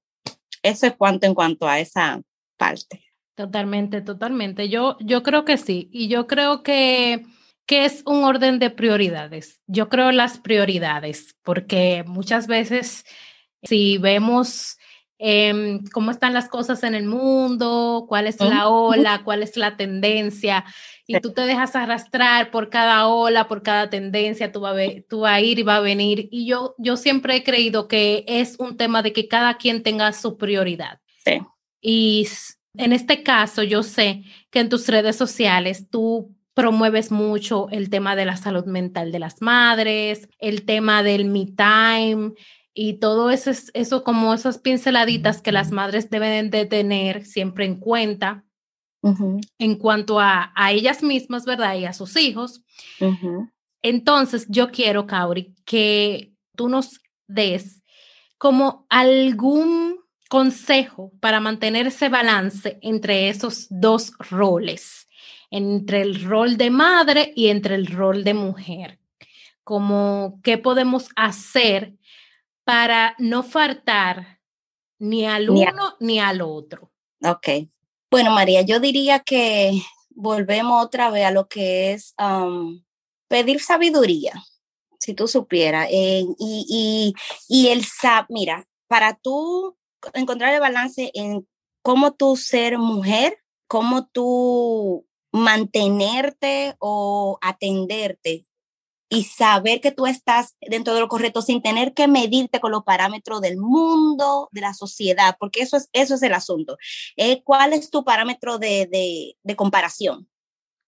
eso 0.62 0.88
es 0.88 0.96
cuanto 0.96 1.26
en 1.26 1.34
cuanto 1.34 1.68
a 1.68 1.80
esa 1.80 2.22
parte. 2.58 3.03
Totalmente, 3.36 4.02
totalmente. 4.02 4.70
Yo, 4.70 4.98
yo 5.00 5.24
creo 5.24 5.46
que 5.46 5.58
sí. 5.58 5.90
Y 5.92 6.08
yo 6.08 6.28
creo 6.28 6.64
que 6.64 7.26
¿Qué 7.66 7.86
es 7.86 8.04
un 8.06 8.24
orden 8.24 8.60
de 8.60 8.70
prioridades? 8.70 9.62
Yo 9.68 9.88
creo 9.88 10.12
las 10.12 10.38
prioridades, 10.38 11.38
porque 11.44 12.04
muchas 12.06 12.48
veces 12.48 13.06
si 13.64 13.98
vemos 13.98 14.78
em, 15.18 15.82
cómo 15.94 16.12
están 16.12 16.34
las 16.34 16.50
cosas 16.50 16.84
en 16.84 16.94
el 16.94 17.06
mundo, 17.06 18.06
cuál 18.10 18.28
es 18.28 18.38
la 18.42 18.68
ola, 18.68 19.22
cuál 19.24 19.44
es 19.44 19.56
la 19.56 19.78
tendencia, 19.78 20.66
y 21.08 21.18
tú 21.22 21.32
te 21.32 21.42
dejas 21.42 21.78
arrastrar 21.78 22.52
por 22.52 22.70
cada 22.70 23.08
ola, 23.08 23.48
por 23.48 23.64
cada 23.64 23.90
tendencia, 23.90 24.52
tú 24.52 24.60
vas 24.60 24.76
a, 24.78 25.02
tú 25.08 25.26
a 25.26 25.40
ir 25.40 25.60
y 25.60 25.64
va 25.64 25.78
a 25.78 25.82
venir. 25.82 26.28
Y 26.32 26.46
yo, 26.46 26.76
yo 26.78 26.98
siempre 26.98 27.38
he 27.38 27.44
creído 27.44 27.88
que 27.88 28.26
es 28.28 28.58
un 28.60 28.76
tema 28.76 29.02
de 29.02 29.14
que 29.14 29.30
cada 29.30 29.56
quien 29.56 29.84
tenga 29.84 30.12
su 30.12 30.38
prioridad. 30.38 31.00
Sí. 31.24 31.40
Y 31.80 32.28
en 32.76 32.94
este 32.94 33.24
caso, 33.24 33.64
yo 33.64 33.84
sé 33.84 34.24
que 34.50 34.60
en 34.60 34.70
tus 34.70 34.88
redes 34.88 35.16
sociales 35.16 35.90
tú 35.90 36.36
promueves 36.54 37.12
mucho 37.12 37.68
el 37.70 37.90
tema 37.90 38.16
de 38.16 38.26
la 38.26 38.38
salud 38.38 38.66
mental 38.66 39.12
de 39.12 39.20
las 39.20 39.42
madres, 39.42 40.30
el 40.40 40.66
tema 40.66 41.04
del 41.04 41.26
me 41.26 41.46
time 41.46 42.34
y 42.74 42.94
todo 42.94 43.30
eso, 43.30 43.52
eso 43.74 44.04
como 44.04 44.34
esas 44.34 44.58
pinceladitas 44.58 45.42
que 45.42 45.52
las 45.52 45.72
madres 45.72 46.10
deben 46.10 46.50
de 46.50 46.66
tener 46.66 47.26
siempre 47.26 47.66
en 47.66 47.80
cuenta 47.80 48.44
en 49.60 49.76
cuanto 49.76 50.22
a, 50.22 50.54
a, 50.56 50.72
ellas 50.72 51.04
mismas, 51.04 51.44
¿verdad? 51.44 51.76
Y 51.76 51.84
a 51.84 51.92
sus 51.92 52.16
hijos. 52.16 52.64
Entonces, 53.82 54.46
yo 54.48 54.72
quiero, 54.72 55.08
Kauri, 55.08 55.54
que 55.66 56.32
tú 56.56 56.70
nos 56.70 57.02
des 57.28 57.84
como 58.38 58.86
algún 58.90 60.03
consejo 60.34 61.12
para 61.20 61.40
mantener 61.40 61.86
ese 61.86 62.10
balance 62.10 62.80
entre 62.82 63.30
esos 63.30 63.68
dos 63.70 64.14
roles 64.18 65.08
entre 65.52 66.02
el 66.02 66.24
rol 66.24 66.58
de 66.58 66.72
madre 66.72 67.32
y 67.36 67.50
entre 67.50 67.76
el 67.76 67.86
rol 67.86 68.24
de 68.24 68.34
mujer. 68.34 68.98
Como 69.64 70.40
qué 70.44 70.58
podemos 70.58 71.10
hacer 71.16 71.94
para 72.64 73.14
no 73.20 73.44
faltar 73.44 74.40
ni 74.98 75.28
al 75.28 75.52
uno 75.52 75.96
ni 76.00 76.20
al 76.20 76.42
otro. 76.42 76.92
Ok. 77.24 77.70
Bueno, 78.10 78.32
María, 78.32 78.64
yo 78.64 78.80
diría 78.80 79.20
que 79.20 79.80
volvemos 80.10 80.84
otra 80.84 81.12
vez 81.12 81.26
a 81.26 81.32
lo 81.32 81.48
que 81.48 81.94
es 81.94 82.16
pedir 83.28 83.62
sabiduría, 83.62 84.34
si 84.98 85.14
tú 85.14 85.28
supieras. 85.28 85.90
Eh, 85.92 86.26
y, 86.40 86.66
y, 86.68 87.14
y 87.48 87.68
el 87.68 87.86
SAP, 87.86 88.26
mira, 88.30 88.66
para 88.88 89.14
tú 89.14 89.78
encontrar 90.14 90.54
el 90.54 90.60
balance 90.60 91.12
en 91.14 91.48
cómo 91.82 92.14
tú 92.14 92.36
ser 92.38 92.78
mujer, 92.78 93.38
cómo 93.68 94.08
tú 94.08 95.06
mantenerte 95.32 96.76
o 96.80 97.38
atenderte 97.42 98.46
y 99.14 99.26
saber 99.26 99.80
que 99.80 99.92
tú 99.92 100.08
estás 100.08 100.56
dentro 100.60 100.96
de 100.96 101.00
lo 101.00 101.08
correcto 101.08 101.44
sin 101.44 101.62
tener 101.62 101.94
que 101.94 102.08
medirte 102.08 102.60
con 102.60 102.72
los 102.72 102.84
parámetros 102.84 103.42
del 103.42 103.58
mundo, 103.58 104.50
de 104.52 104.62
la 104.62 104.74
sociedad, 104.74 105.38
porque 105.40 105.62
eso 105.62 105.78
es, 105.78 105.88
eso 105.94 106.16
es 106.16 106.24
el 106.24 106.34
asunto. 106.34 106.78
Eh, 107.16 107.44
¿Cuál 107.44 107.74
es 107.74 107.92
tu 107.92 108.04
parámetro 108.04 108.58
de, 108.58 109.36
de, 109.44 109.56
comparación? 109.56 110.28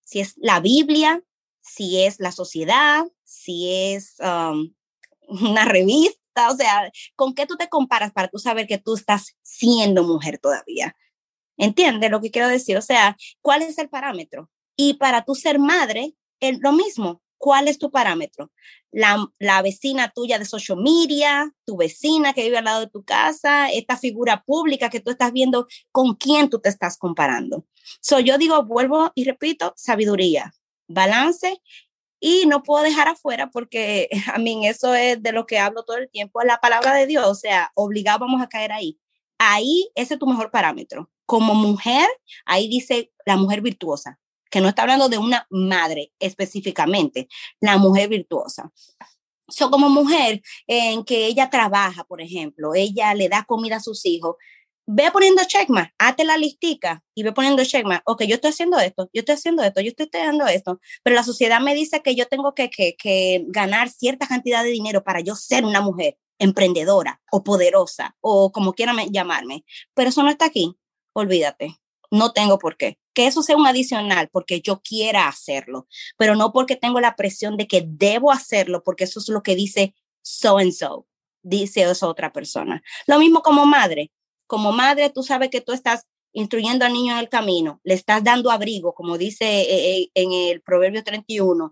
Si 0.04 0.22
es 0.22 0.34
la 0.38 0.60
Biblia, 0.60 1.22
si 1.62 2.04
es 2.04 2.20
la 2.20 2.32
sociedad, 2.32 3.06
si 3.24 3.94
es 3.94 4.16
um, 4.20 4.74
una 5.28 5.66
revista, 5.66 6.20
o 6.52 6.56
sea, 6.56 6.92
¿con 7.16 7.34
qué 7.34 7.46
tú 7.46 7.56
te 7.56 7.70
comparas 7.70 8.12
para 8.12 8.28
tú 8.28 8.38
saber 8.38 8.68
que 8.68 8.78
tú 8.78 8.96
estás 8.96 9.36
siendo 9.42 10.04
mujer 10.04 10.38
todavía? 10.40 10.96
¿Entiendes 11.58 12.12
lo 12.12 12.22
que 12.22 12.32
quiero 12.32 12.48
decir? 12.48 12.78
O 12.78 12.82
sea, 12.82 13.16
¿cuál 13.42 13.62
es 13.62 13.78
el 13.78 13.90
parámetro? 13.90 14.50
Y 14.76 14.96
para 14.96 15.24
tú 15.24 15.36
ser 15.36 15.60
madre, 15.60 16.16
es 16.40 16.60
lo 16.60 16.74
mismo. 16.74 17.22
¿Cuál 17.38 17.68
es 17.68 17.78
tu 17.78 17.92
parámetro? 17.92 18.52
La, 18.92 19.26
la, 19.40 19.62
vecina 19.62 20.10
tuya 20.10 20.40
de 20.40 20.46
social 20.46 20.78
media, 20.82 21.54
tu 21.66 21.78
vecina 21.78 22.34
que 22.34 22.44
vive 22.44 22.58
al 22.58 22.66
lado 22.66 22.80
de 22.80 22.88
tu 22.88 23.04
casa, 23.04 23.70
esta 23.70 23.98
figura 23.98 24.44
pública 24.44 24.90
que 24.90 25.02
tú 25.02 25.12
estás 25.12 25.32
viendo, 25.32 25.68
¿con 25.92 26.16
quién 26.16 26.50
tú 26.50 26.60
te 26.60 26.70
estás 26.70 26.98
comparando? 26.98 27.66
So, 28.00 28.20
yo 28.20 28.38
digo, 28.38 28.64
vuelvo 28.64 29.12
y 29.16 29.26
repito, 29.26 29.74
sabiduría, 29.76 30.54
balance 30.88 31.62
y 32.20 32.46
no 32.48 32.64
puedo 32.64 32.84
dejar 32.84 33.08
afuera 33.08 33.50
porque 33.52 34.10
a 34.34 34.38
mí 34.38 34.68
eso 34.68 34.94
es 34.96 35.22
de 35.22 35.32
lo 35.32 35.46
que 35.46 35.60
hablo 35.60 35.84
todo 35.84 35.98
el 35.98 36.10
tiempo, 36.10 36.42
la 36.44 36.58
palabra 36.60 36.94
de 36.94 37.08
Dios, 37.08 37.28
o 37.28 37.36
sea, 37.36 37.72
obligado 37.76 38.20
vamos 38.20 38.42
a 38.42 38.50
caer 38.50 38.72
ahí. 38.72 39.00
Ahí 39.38 39.90
ese 39.96 40.14
es 40.14 40.20
tu 40.20 40.28
mejor 40.28 40.52
parámetro. 40.52 41.12
Como 41.26 41.56
mujer, 41.56 42.08
ahí 42.46 42.68
dice 42.70 43.12
la 43.26 43.36
mujer 43.36 43.62
virtuosa 43.62 44.20
que 44.56 44.62
no 44.62 44.70
está 44.70 44.84
hablando 44.84 45.10
de 45.10 45.18
una 45.18 45.46
madre 45.50 46.14
específicamente, 46.18 47.28
la 47.60 47.78
mujer 47.78 48.08
virtuosa. 48.08 48.72
So, 49.50 49.70
como 49.70 49.90
mujer 49.90 50.42
en 50.66 51.04
que 51.04 51.26
ella 51.26 51.50
trabaja, 51.50 52.06
por 52.06 52.22
ejemplo, 52.22 52.74
ella 52.74 53.14
le 53.14 53.28
da 53.28 53.44
comida 53.44 53.76
a 53.76 53.82
sus 53.82 54.06
hijos, 54.06 54.38
ve 54.88 55.12
poniendo 55.12 55.44
checkmark, 55.46 55.94
hazte 55.98 56.24
la 56.24 56.38
listica 56.38 57.04
y 57.16 57.24
ve 57.24 57.32
poniendo 57.32 57.64
checkmark. 57.64 58.04
Ok, 58.06 58.24
yo 58.24 58.36
estoy 58.36 58.52
haciendo 58.52 58.80
esto, 58.80 59.10
yo 59.14 59.20
estoy 59.20 59.36
haciendo 59.36 59.64
esto, 59.64 59.82
yo 59.82 59.90
estoy 59.90 60.08
haciendo 60.12 60.46
esto, 60.48 60.80
pero 61.04 61.16
la 61.16 61.24
sociedad 61.24 61.60
me 61.60 61.76
dice 61.76 62.02
que 62.02 62.16
yo 62.16 62.28
tengo 62.28 62.54
que, 62.54 62.70
que, 62.70 62.96
que 62.96 63.44
ganar 63.48 63.90
cierta 63.90 64.28
cantidad 64.28 64.64
de 64.64 64.70
dinero 64.70 65.04
para 65.04 65.22
yo 65.22 65.36
ser 65.36 65.66
una 65.66 65.82
mujer 65.82 66.18
emprendedora 66.40 67.22
o 67.32 67.44
poderosa 67.44 68.16
o 68.22 68.52
como 68.52 68.74
quieran 68.74 68.98
llamarme, 69.12 69.66
pero 69.94 70.10
eso 70.10 70.24
no 70.24 70.30
está 70.30 70.46
aquí. 70.46 70.76
Olvídate, 71.14 71.80
no 72.12 72.34
tengo 72.34 72.60
por 72.60 72.78
qué 72.78 73.00
que 73.16 73.26
eso 73.26 73.42
sea 73.42 73.56
un 73.56 73.66
adicional 73.66 74.30
porque 74.32 74.62
yo 74.62 74.82
quiera 74.82 75.28
hacerlo, 75.28 75.88
pero 76.18 76.36
no 76.36 76.52
porque 76.52 76.76
tengo 76.76 77.00
la 77.00 77.16
presión 77.16 77.58
de 77.58 77.66
que 77.66 77.84
debo 77.88 78.32
hacerlo 78.32 78.84
porque 78.84 79.06
eso 79.06 79.20
es 79.20 79.30
lo 79.30 79.42
que 79.42 79.56
dice 79.56 79.96
so 80.22 80.58
and 80.58 80.74
so, 80.74 81.08
dice 81.42 81.84
esa 81.84 82.08
otra 82.08 82.32
persona. 82.32 82.84
Lo 83.08 83.18
mismo 83.18 83.42
como 83.42 83.66
madre. 83.66 84.12
Como 84.48 84.72
madre, 84.72 85.10
tú 85.10 85.24
sabes 85.24 85.50
que 85.50 85.62
tú 85.62 85.72
estás 85.72 86.06
instruyendo 86.34 86.86
al 86.86 86.94
niño 86.94 87.14
en 87.14 87.20
el 87.20 87.30
camino, 87.30 87.80
le 87.84 87.94
estás 87.94 88.24
dando 88.24 88.52
abrigo, 88.52 88.94
como 88.94 89.18
dice 89.18 89.46
eh, 89.46 90.00
eh, 90.00 90.10
en 90.16 90.34
el 90.34 90.62
Proverbio 90.62 91.04
31, 91.04 91.72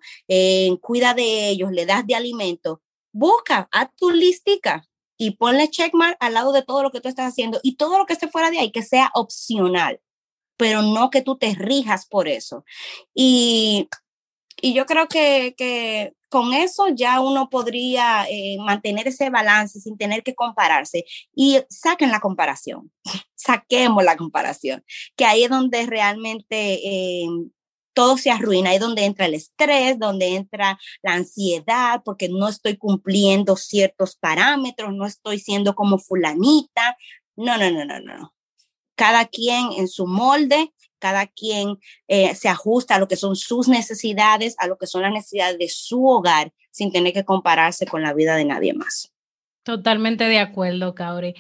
cuida 0.82 1.14
de 1.14 1.50
ellos, 1.50 1.72
le 1.72 1.86
das 1.86 2.08
de 2.08 2.16
alimento. 2.16 2.82
Busca, 3.12 3.68
haz 3.72 3.90
tu 3.98 4.10
listica 4.12 4.88
y 5.18 5.32
ponle 5.32 5.70
checkmark 5.70 6.18
al 6.20 6.34
lado 6.34 6.54
de 6.54 6.64
todo 6.64 6.82
lo 6.82 6.92
que 6.92 7.02
tú 7.02 7.10
estás 7.10 7.28
haciendo 7.28 7.60
y 7.62 7.76
todo 7.76 7.98
lo 7.98 8.06
que 8.06 8.14
esté 8.14 8.28
fuera 8.28 8.52
de 8.52 8.60
ahí, 8.60 8.72
que 8.72 8.84
sea 8.84 9.12
opcional 9.14 10.00
pero 10.58 10.82
no 10.82 11.10
que 11.10 11.22
tú 11.22 11.38
te 11.38 11.54
rijas 11.56 12.06
por 12.06 12.28
eso. 12.28 12.64
Y, 13.14 13.90
y 14.62 14.74
yo 14.74 14.86
creo 14.86 15.08
que, 15.08 15.54
que, 15.58 16.14
con 16.30 16.54
eso 16.54 16.88
ya 16.90 17.22
uno 17.22 17.50
podría 17.50 18.26
eh, 18.28 18.58
mantener 18.60 19.08
ese 19.08 19.30
balance 19.30 19.80
sin 19.80 19.98
tener 19.98 20.24
que 20.24 20.34
compararse. 20.34 21.06
Y 21.36 21.60
saquen 21.70 22.10
la 22.10 22.20
comparación, 22.20 22.92
saquemos 23.36 24.04
la 24.04 24.18
comparación, 24.18 24.84
que 25.16 25.26
ahí 25.26 25.44
es 25.44 25.50
donde 25.50 25.86
realmente... 25.86 26.74
Eh, 26.84 27.28
todo 27.96 28.18
se 28.18 28.32
arruina, 28.32 28.72
ahí 28.72 28.78
es 28.78 28.82
donde 28.82 29.06
entra 29.06 29.28
el 29.28 29.36
estrés, 29.36 30.00
donde 30.00 30.36
entra 30.36 30.80
la 31.04 31.14
ansiedad, 31.14 32.02
porque 32.04 32.28
no 32.28 32.48
estoy 32.48 32.76
cumpliendo 32.76 33.56
ciertos 33.56 34.16
parámetros, 34.16 34.96
no 34.96 35.06
estoy 35.06 35.38
siendo 35.38 35.76
como 35.76 36.00
fulanita. 36.00 36.98
No, 37.36 37.56
no, 37.56 37.70
no, 37.70 37.86
no, 37.86 38.00
no 38.00 38.33
cada 38.96 39.26
quien 39.26 39.72
en 39.78 39.88
su 39.88 40.08
molde, 40.08 40.72
cada 41.00 41.28
quien 41.28 41.80
eh, 42.08 42.34
se 42.36 42.50
ajusta 42.50 42.96
a 42.96 43.00
lo 43.00 43.08
que 43.08 43.16
son 43.16 43.36
sus 43.36 43.68
necesidades, 43.68 44.56
a 44.60 44.68
lo 44.68 44.78
que 44.78 44.88
son 44.88 45.02
las 45.02 45.12
necesidades 45.12 45.58
de 45.58 45.70
su 45.70 46.08
hogar, 46.08 46.54
sin 46.72 46.92
tener 46.92 47.14
que 47.14 47.26
compararse 47.26 47.86
con 47.86 48.02
la 48.02 48.14
vida 48.14 48.36
de 48.36 48.46
nadie 48.46 48.74
más. 48.74 49.12
Totalmente 49.64 50.26
de 50.26 50.40
acuerdo, 50.40 50.96
Kauri. 50.96 51.36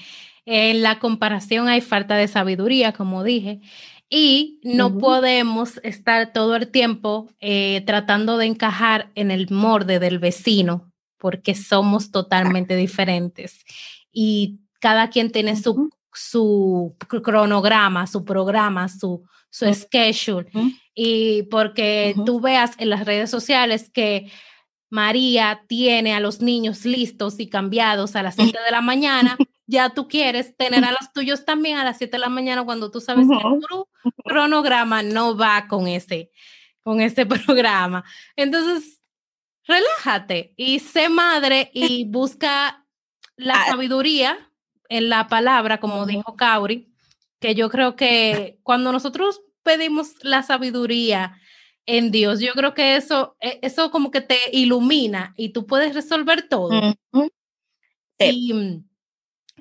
En 0.45 0.81
la 0.81 0.99
comparación 0.99 1.69
hay 1.69 1.81
falta 1.81 2.15
de 2.17 2.27
sabiduría, 2.27 2.91
como 2.91 3.23
dije, 3.23 3.61
y 4.09 4.59
no 4.63 4.97
podemos 4.97 5.79
estar 5.83 6.33
todo 6.33 6.55
el 6.55 6.69
tiempo 6.69 7.29
eh, 7.39 7.81
tratando 7.85 8.37
de 8.37 8.45
encajar 8.45 9.09
en 9.15 9.31
el 9.31 9.49
morde 9.49 9.99
del 9.99 10.19
vecino, 10.19 10.91
porque 11.17 11.55
somos 11.55 12.11
totalmente 12.11 12.75
diferentes 12.75 13.63
y 14.11 14.59
cada 14.79 15.09
quien 15.09 15.31
tiene 15.31 15.55
su 15.55 15.89
su 16.13 16.95
cronograma, 17.23 18.07
su 18.07 18.23
programa, 18.23 18.87
su, 18.87 19.23
su 19.49 19.71
schedule. 19.73 20.49
Y 20.95 21.43
porque 21.43 22.15
tú 22.25 22.39
veas 22.39 22.73
en 22.77 22.89
las 22.89 23.05
redes 23.05 23.29
sociales 23.29 23.89
que 23.89 24.31
María 24.93 25.63
tiene 25.67 26.13
a 26.13 26.19
los 26.19 26.39
niños 26.39 26.85
listos 26.85 27.39
y 27.39 27.49
cambiados 27.49 28.15
a 28.15 28.21
las 28.21 28.35
7 28.35 28.55
de 28.63 28.71
la 28.71 28.81
mañana, 28.81 29.37
ya 29.65 29.89
tú 29.89 30.07
quieres 30.07 30.55
tener 30.55 30.85
a 30.85 30.91
los 30.91 31.11
tuyos 31.13 31.45
también 31.45 31.77
a 31.77 31.83
las 31.83 31.97
7 31.97 32.11
de 32.11 32.19
la 32.19 32.29
mañana 32.29 32.63
cuando 32.63 32.91
tú 32.91 33.01
sabes 33.01 33.27
que 33.27 33.35
tu 33.69 33.87
cronograma 34.23 35.01
no 35.01 35.35
va 35.35 35.67
con 35.67 35.87
ese, 35.87 36.29
con 36.83 37.01
ese 37.01 37.25
programa. 37.25 38.03
Entonces, 38.35 39.01
relájate 39.65 40.53
y 40.57 40.77
sé 40.77 41.09
madre 41.09 41.71
y 41.73 42.05
busca 42.05 42.85
la 43.35 43.63
ah, 43.63 43.67
sabiduría 43.69 44.37
en 44.93 45.09
la 45.09 45.27
palabra, 45.27 45.79
como 45.79 46.05
dijo 46.05 46.35
Kauri, 46.35 46.87
que 47.39 47.55
yo 47.55 47.67
creo 47.71 47.95
que 47.95 48.59
cuando 48.61 48.91
nosotros 48.91 49.41
pedimos 49.63 50.13
la 50.21 50.43
sabiduría 50.43 51.35
en 51.87 52.11
Dios, 52.11 52.39
yo 52.39 52.53
creo 52.53 52.75
que 52.75 52.95
eso, 52.95 53.35
e, 53.41 53.57
eso 53.63 53.89
como 53.89 54.11
que 54.11 54.21
te 54.21 54.37
ilumina 54.51 55.33
y 55.35 55.49
tú 55.49 55.65
puedes 55.65 55.95
resolver 55.95 56.47
todo. 56.47 56.69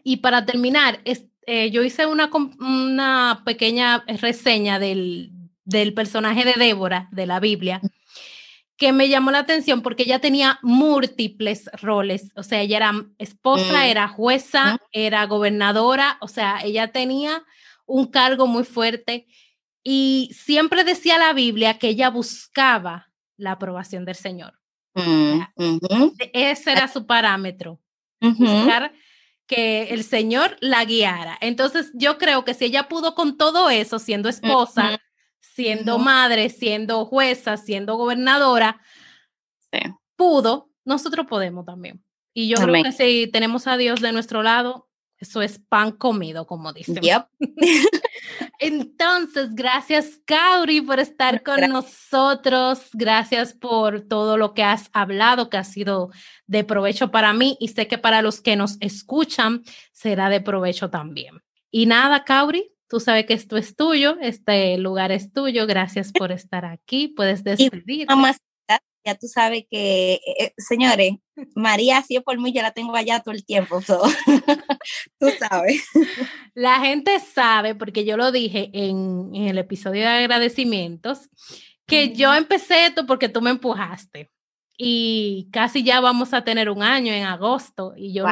y, 0.04 0.16
para 0.18 0.44
terminar, 0.44 1.00
eh, 1.04 1.70
yo 1.70 1.82
hice 1.82 2.04
una, 2.04 2.30
una 2.60 3.42
pequeña 3.46 4.04
reseña 4.06 4.78
del, 4.78 5.32
del 5.64 5.94
personaje 5.94 6.44
de 6.44 6.62
Débora 6.62 7.08
de 7.10 7.26
la 7.26 7.40
Biblia 7.40 7.80
que 8.76 8.92
me 8.92 9.08
llamó 9.08 9.30
la 9.30 9.40
atención 9.40 9.82
porque 9.82 10.04
ella 10.04 10.20
tenía 10.20 10.58
múltiples 10.62 11.70
roles, 11.80 12.30
o 12.34 12.42
sea, 12.42 12.60
ella 12.60 12.78
era 12.78 13.06
esposa, 13.18 13.80
mm. 13.80 13.86
era 13.86 14.08
jueza, 14.08 14.78
era 14.92 15.24
gobernadora, 15.26 16.18
o 16.20 16.28
sea, 16.28 16.60
ella 16.64 16.90
tenía 16.92 17.44
un 17.86 18.06
cargo 18.06 18.46
muy 18.46 18.64
fuerte. 18.64 19.26
Y 19.84 20.30
siempre 20.32 20.84
decía 20.84 21.18
la 21.18 21.32
Biblia 21.32 21.78
que 21.78 21.88
ella 21.88 22.08
buscaba 22.08 23.10
la 23.36 23.52
aprobación 23.52 24.04
del 24.04 24.14
Señor. 24.14 24.54
Mm, 24.94 25.40
ese 26.32 26.72
era 26.72 26.86
su 26.86 27.06
parámetro, 27.06 27.80
buscar 28.20 28.92
que 29.46 29.84
el 29.90 30.04
Señor 30.04 30.56
la 30.60 30.84
guiara. 30.84 31.36
Entonces, 31.40 31.90
yo 31.94 32.18
creo 32.18 32.44
que 32.44 32.54
si 32.54 32.66
ella 32.66 32.88
pudo 32.88 33.14
con 33.14 33.36
todo 33.36 33.70
eso, 33.70 33.98
siendo 33.98 34.28
esposa, 34.28 35.00
siendo 35.42 35.98
madre, 35.98 36.48
siendo 36.48 37.04
jueza, 37.04 37.56
siendo 37.56 37.96
gobernadora, 37.96 38.80
pudo, 40.16 40.70
nosotros 40.84 41.26
podemos 41.26 41.64
también. 41.64 42.02
Y 42.34 42.48
yo 42.48 42.56
creo 42.56 42.82
que 42.82 42.92
si 42.92 43.26
tenemos 43.30 43.66
a 43.66 43.76
Dios 43.76 44.00
de 44.00 44.12
nuestro 44.12 44.42
lado, 44.42 44.88
eso 45.18 45.42
es 45.42 45.58
pan 45.58 45.92
comido, 45.92 46.46
como 46.46 46.72
dicen. 46.72 47.00
Entonces, 48.58 49.54
gracias, 49.54 50.20
Kauri, 50.24 50.80
por 50.80 50.98
estar 50.98 51.42
con 51.42 51.60
nosotros. 51.68 52.88
Gracias 52.92 53.52
por 53.52 54.00
todo 54.00 54.36
lo 54.36 54.54
que 54.54 54.64
has 54.64 54.90
hablado, 54.92 55.48
que 55.48 55.58
ha 55.58 55.64
sido 55.64 56.10
de 56.46 56.64
provecho 56.64 57.10
para 57.10 57.32
mí 57.32 57.56
y 57.60 57.68
sé 57.68 57.86
que 57.86 57.98
para 57.98 58.22
los 58.22 58.40
que 58.40 58.56
nos 58.56 58.78
escuchan 58.80 59.62
será 59.92 60.28
de 60.28 60.40
provecho 60.40 60.90
también. 60.90 61.40
Y 61.70 61.86
nada, 61.86 62.24
Kauri, 62.24 62.72
tú 62.92 63.00
sabes 63.00 63.24
que 63.24 63.32
esto 63.32 63.56
es 63.56 63.74
tuyo, 63.74 64.18
este 64.20 64.76
lugar 64.76 65.12
es 65.12 65.32
tuyo. 65.32 65.66
Gracias 65.66 66.12
por 66.12 66.30
estar 66.30 66.66
aquí. 66.66 67.08
Puedes 67.08 67.42
despedirte 67.44 68.04
ya 69.04 69.16
tú 69.16 69.26
sabes 69.26 69.64
que, 69.68 70.12
eh, 70.12 70.20
eh, 70.38 70.52
señores, 70.58 71.14
María, 71.56 72.02
si 72.02 72.16
es 72.16 72.22
por 72.22 72.38
mí, 72.38 72.52
yo 72.52 72.62
la 72.62 72.70
tengo 72.70 72.94
allá 72.94 73.18
todo 73.18 73.34
el 73.34 73.44
tiempo. 73.44 73.80
tú 75.18 75.26
sabes. 75.40 75.82
La 76.54 76.78
gente 76.80 77.18
sabe, 77.18 77.74
porque 77.74 78.04
yo 78.04 78.16
lo 78.16 78.30
dije 78.30 78.70
en, 78.72 79.34
el 79.34 79.58
episodio 79.58 80.02
de 80.02 80.08
agradecimientos, 80.08 81.30
que 81.86 82.14
yo 82.14 82.32
empecé 82.32 82.86
esto 82.86 83.06
porque 83.06 83.28
tú 83.28 83.40
me 83.40 83.50
empujaste. 83.50 84.30
Y 84.76 85.48
casi 85.50 85.82
ya 85.82 86.00
vamos 86.00 86.32
a 86.32 86.44
tener 86.44 86.70
un 86.70 86.84
año 86.84 87.12
en 87.12 87.24
agosto 87.24 87.94
y 87.96 88.12
yo 88.12 88.26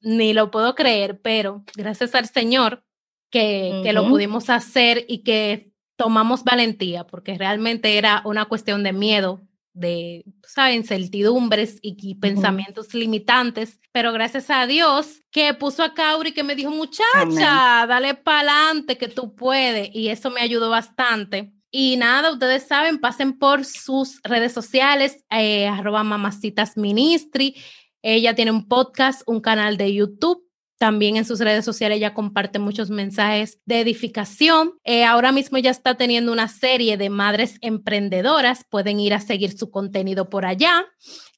ni 0.00 0.32
lo 0.32 0.50
puedo 0.50 0.74
creer, 0.74 1.20
pero 1.20 1.62
gracias 1.76 2.14
al 2.16 2.28
Señor 2.28 2.82
que, 3.30 3.80
que 3.82 3.92
lo 3.92 4.08
pudimos 4.08 4.50
hacer 4.50 5.04
y 5.08 5.18
que 5.18 5.70
tomamos 5.96 6.44
valentía, 6.44 7.06
porque 7.06 7.36
realmente 7.36 7.98
era 7.98 8.22
una 8.24 8.46
cuestión 8.46 8.82
de 8.82 8.92
miedo 8.92 9.40
de, 9.72 10.24
¿saben? 10.46 10.76
Incertidumbres 10.76 11.78
y, 11.82 12.14
pensamientos 12.16 12.94
limitantes, 12.94 13.78
pero 13.92 14.12
gracias 14.12 14.50
a 14.50 14.66
Dios 14.66 15.20
que 15.30 15.54
puso 15.54 15.82
a 15.82 15.94
Kauri 15.94 16.32
que 16.32 16.42
me 16.42 16.54
dijo, 16.54 16.70
muchacha, 16.70 17.86
dale 17.86 18.14
para 18.14 18.38
adelante 18.38 18.98
que 18.98 19.08
tú 19.08 19.34
puedes, 19.34 19.94
y 19.94 20.08
eso 20.08 20.30
me 20.30 20.40
ayudó 20.40 20.70
bastante. 20.70 21.52
Y 21.70 21.96
nada, 21.96 22.32
ustedes 22.32 22.66
saben, 22.66 22.98
pasen 22.98 23.38
por 23.38 23.64
sus 23.64 24.20
redes 24.24 24.52
sociales, 24.52 25.24
eh, 25.30 25.68
arroba 25.68 26.02
mamacitas 26.02 26.76
ministry. 26.76 27.54
Ella 28.02 28.34
tiene 28.34 28.50
un 28.50 28.66
podcast, 28.66 29.22
un 29.26 29.40
canal 29.40 29.76
de 29.76 29.94
YouTube 29.94 30.49
también 30.80 31.16
en 31.16 31.26
sus 31.26 31.40
redes 31.40 31.62
sociales 31.66 31.98
ella 31.98 32.14
comparte 32.14 32.58
muchos 32.58 32.88
mensajes 32.88 33.60
de 33.66 33.80
edificación. 33.80 34.78
Eh, 34.82 35.04
ahora 35.04 35.30
mismo 35.30 35.58
ella 35.58 35.70
está 35.70 35.98
teniendo 35.98 36.32
una 36.32 36.48
serie 36.48 36.96
de 36.96 37.10
madres 37.10 37.58
emprendedoras. 37.60 38.64
Pueden 38.64 38.98
ir 38.98 39.12
a 39.12 39.20
seguir 39.20 39.52
su 39.52 39.70
contenido 39.70 40.30
por 40.30 40.46
allá, 40.46 40.86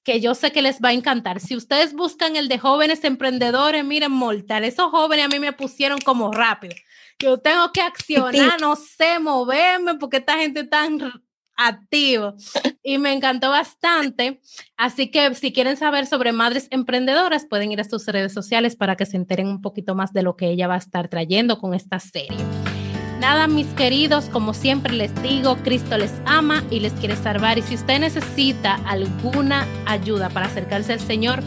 que 0.05 0.20
yo 0.20 0.36
sé 0.36 0.53
que 0.53 0.62
les 0.62 0.78
va 0.78 0.90
a 0.90 0.93
encantar. 0.93 1.40
Si 1.40 1.57
ustedes 1.57 1.93
buscan 1.93 2.36
el 2.36 2.47
de 2.47 2.61
jóvenes 2.61 3.03
emprendedores, 3.03 3.84
miren, 3.84 4.12
mortal, 4.12 4.62
esos 4.62 4.93
jóvenes 4.93 5.24
a 5.24 5.28
mí 5.28 5.40
me 5.40 5.53
pusieron 5.53 5.99
como 5.99 6.30
rápido. 6.30 6.76
Yo 7.18 7.38
tengo 7.38 7.72
que 7.72 7.80
accionar, 7.80 8.61
no 8.61 8.76
sé, 8.76 9.18
moverme, 9.18 9.97
porque 9.97 10.18
esta 10.18 10.38
gente 10.38 10.62
tan 10.62 11.01
activo 11.57 12.34
y 12.82 12.98
me 12.98 13.12
encantó 13.12 13.50
bastante. 13.50 14.40
Así 14.76 15.11
que 15.11 15.34
si 15.34 15.53
quieren 15.53 15.76
saber 15.76 16.07
sobre 16.07 16.32
madres 16.32 16.68
emprendedoras, 16.70 17.46
pueden 17.46 17.72
ir 17.72 17.80
a 17.80 17.84
sus 17.84 18.07
redes 18.07 18.32
sociales 18.32 18.76
para 18.76 18.96
que 18.96 19.07
se 19.07 19.16
enteren 19.16 19.48
un 19.48 19.61
poquito 19.61 19.94
más 19.94 20.12
de 20.12 20.22
lo 20.22 20.36
que 20.36 20.48
ella 20.48 20.68
va 20.68 20.74
a 20.74 20.78
estar 20.78 21.09
trayendo 21.09 21.59
con 21.59 21.74
esta 21.74 21.98
serie. 22.00 22.38
Nada, 23.20 23.46
mis 23.46 23.68
queridos, 23.74 24.24
como 24.30 24.53
siempre 24.53 24.92
les 24.94 25.14
digo, 25.22 25.57
Cristo 25.59 25.96
les 25.96 26.12
ama 26.26 26.64
y 26.70 26.80
les 26.80 26.92
quiere 26.94 27.14
salvar. 27.14 27.57
Y 27.57 27.62
si 27.62 27.76
usted 27.76 28.00
necesita 28.00 28.80
alguna 28.84 29.64
ayuda 29.86 30.28
para 30.28 30.46
acercarse 30.46 30.92
al 30.92 30.98
Señor, 30.98 31.40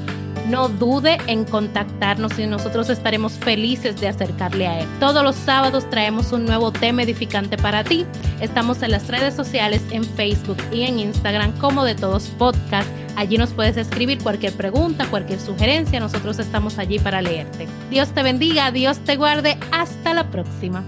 no 0.50 0.70
dude 0.70 1.18
en 1.28 1.44
contactarnos 1.46 2.38
y 2.40 2.48
nosotros 2.48 2.90
estaremos 2.90 3.34
felices 3.34 4.00
de 4.00 4.08
acercarle 4.08 4.68
a 4.68 4.80
Él. 4.82 4.88
Todos 5.00 5.24
los 5.24 5.36
sábados 5.36 5.90
traemos 5.90 6.32
un 6.32 6.46
nuevo 6.46 6.72
tema 6.72 7.04
edificante 7.04 7.58
para 7.58 7.84
ti. 7.84 8.06
Estamos 8.42 8.82
en 8.82 8.92
las 8.92 9.08
redes 9.08 9.34
sociales, 9.34 9.82
en 9.92 10.04
Facebook 10.04 10.58
y 10.72 10.84
en 10.84 11.00
Instagram 11.00 11.52
como 11.60 11.84
de 11.84 11.96
todos 11.96 12.28
podcast. 12.38 12.90
Allí 13.16 13.38
nos 13.38 13.54
puedes 13.54 13.78
escribir 13.78 14.22
cualquier 14.22 14.54
pregunta, 14.54 15.06
cualquier 15.08 15.40
sugerencia. 15.40 16.00
Nosotros 16.00 16.40
estamos 16.40 16.78
allí 16.78 17.00
para 17.00 17.22
leerte. 17.22 17.68
Dios 17.90 18.10
te 18.10 18.24
bendiga, 18.24 18.72
Dios 18.72 19.00
te 19.00 19.16
guarde. 19.16 19.58
Hasta 19.72 20.14
la 20.14 20.30
próxima. 20.30 20.84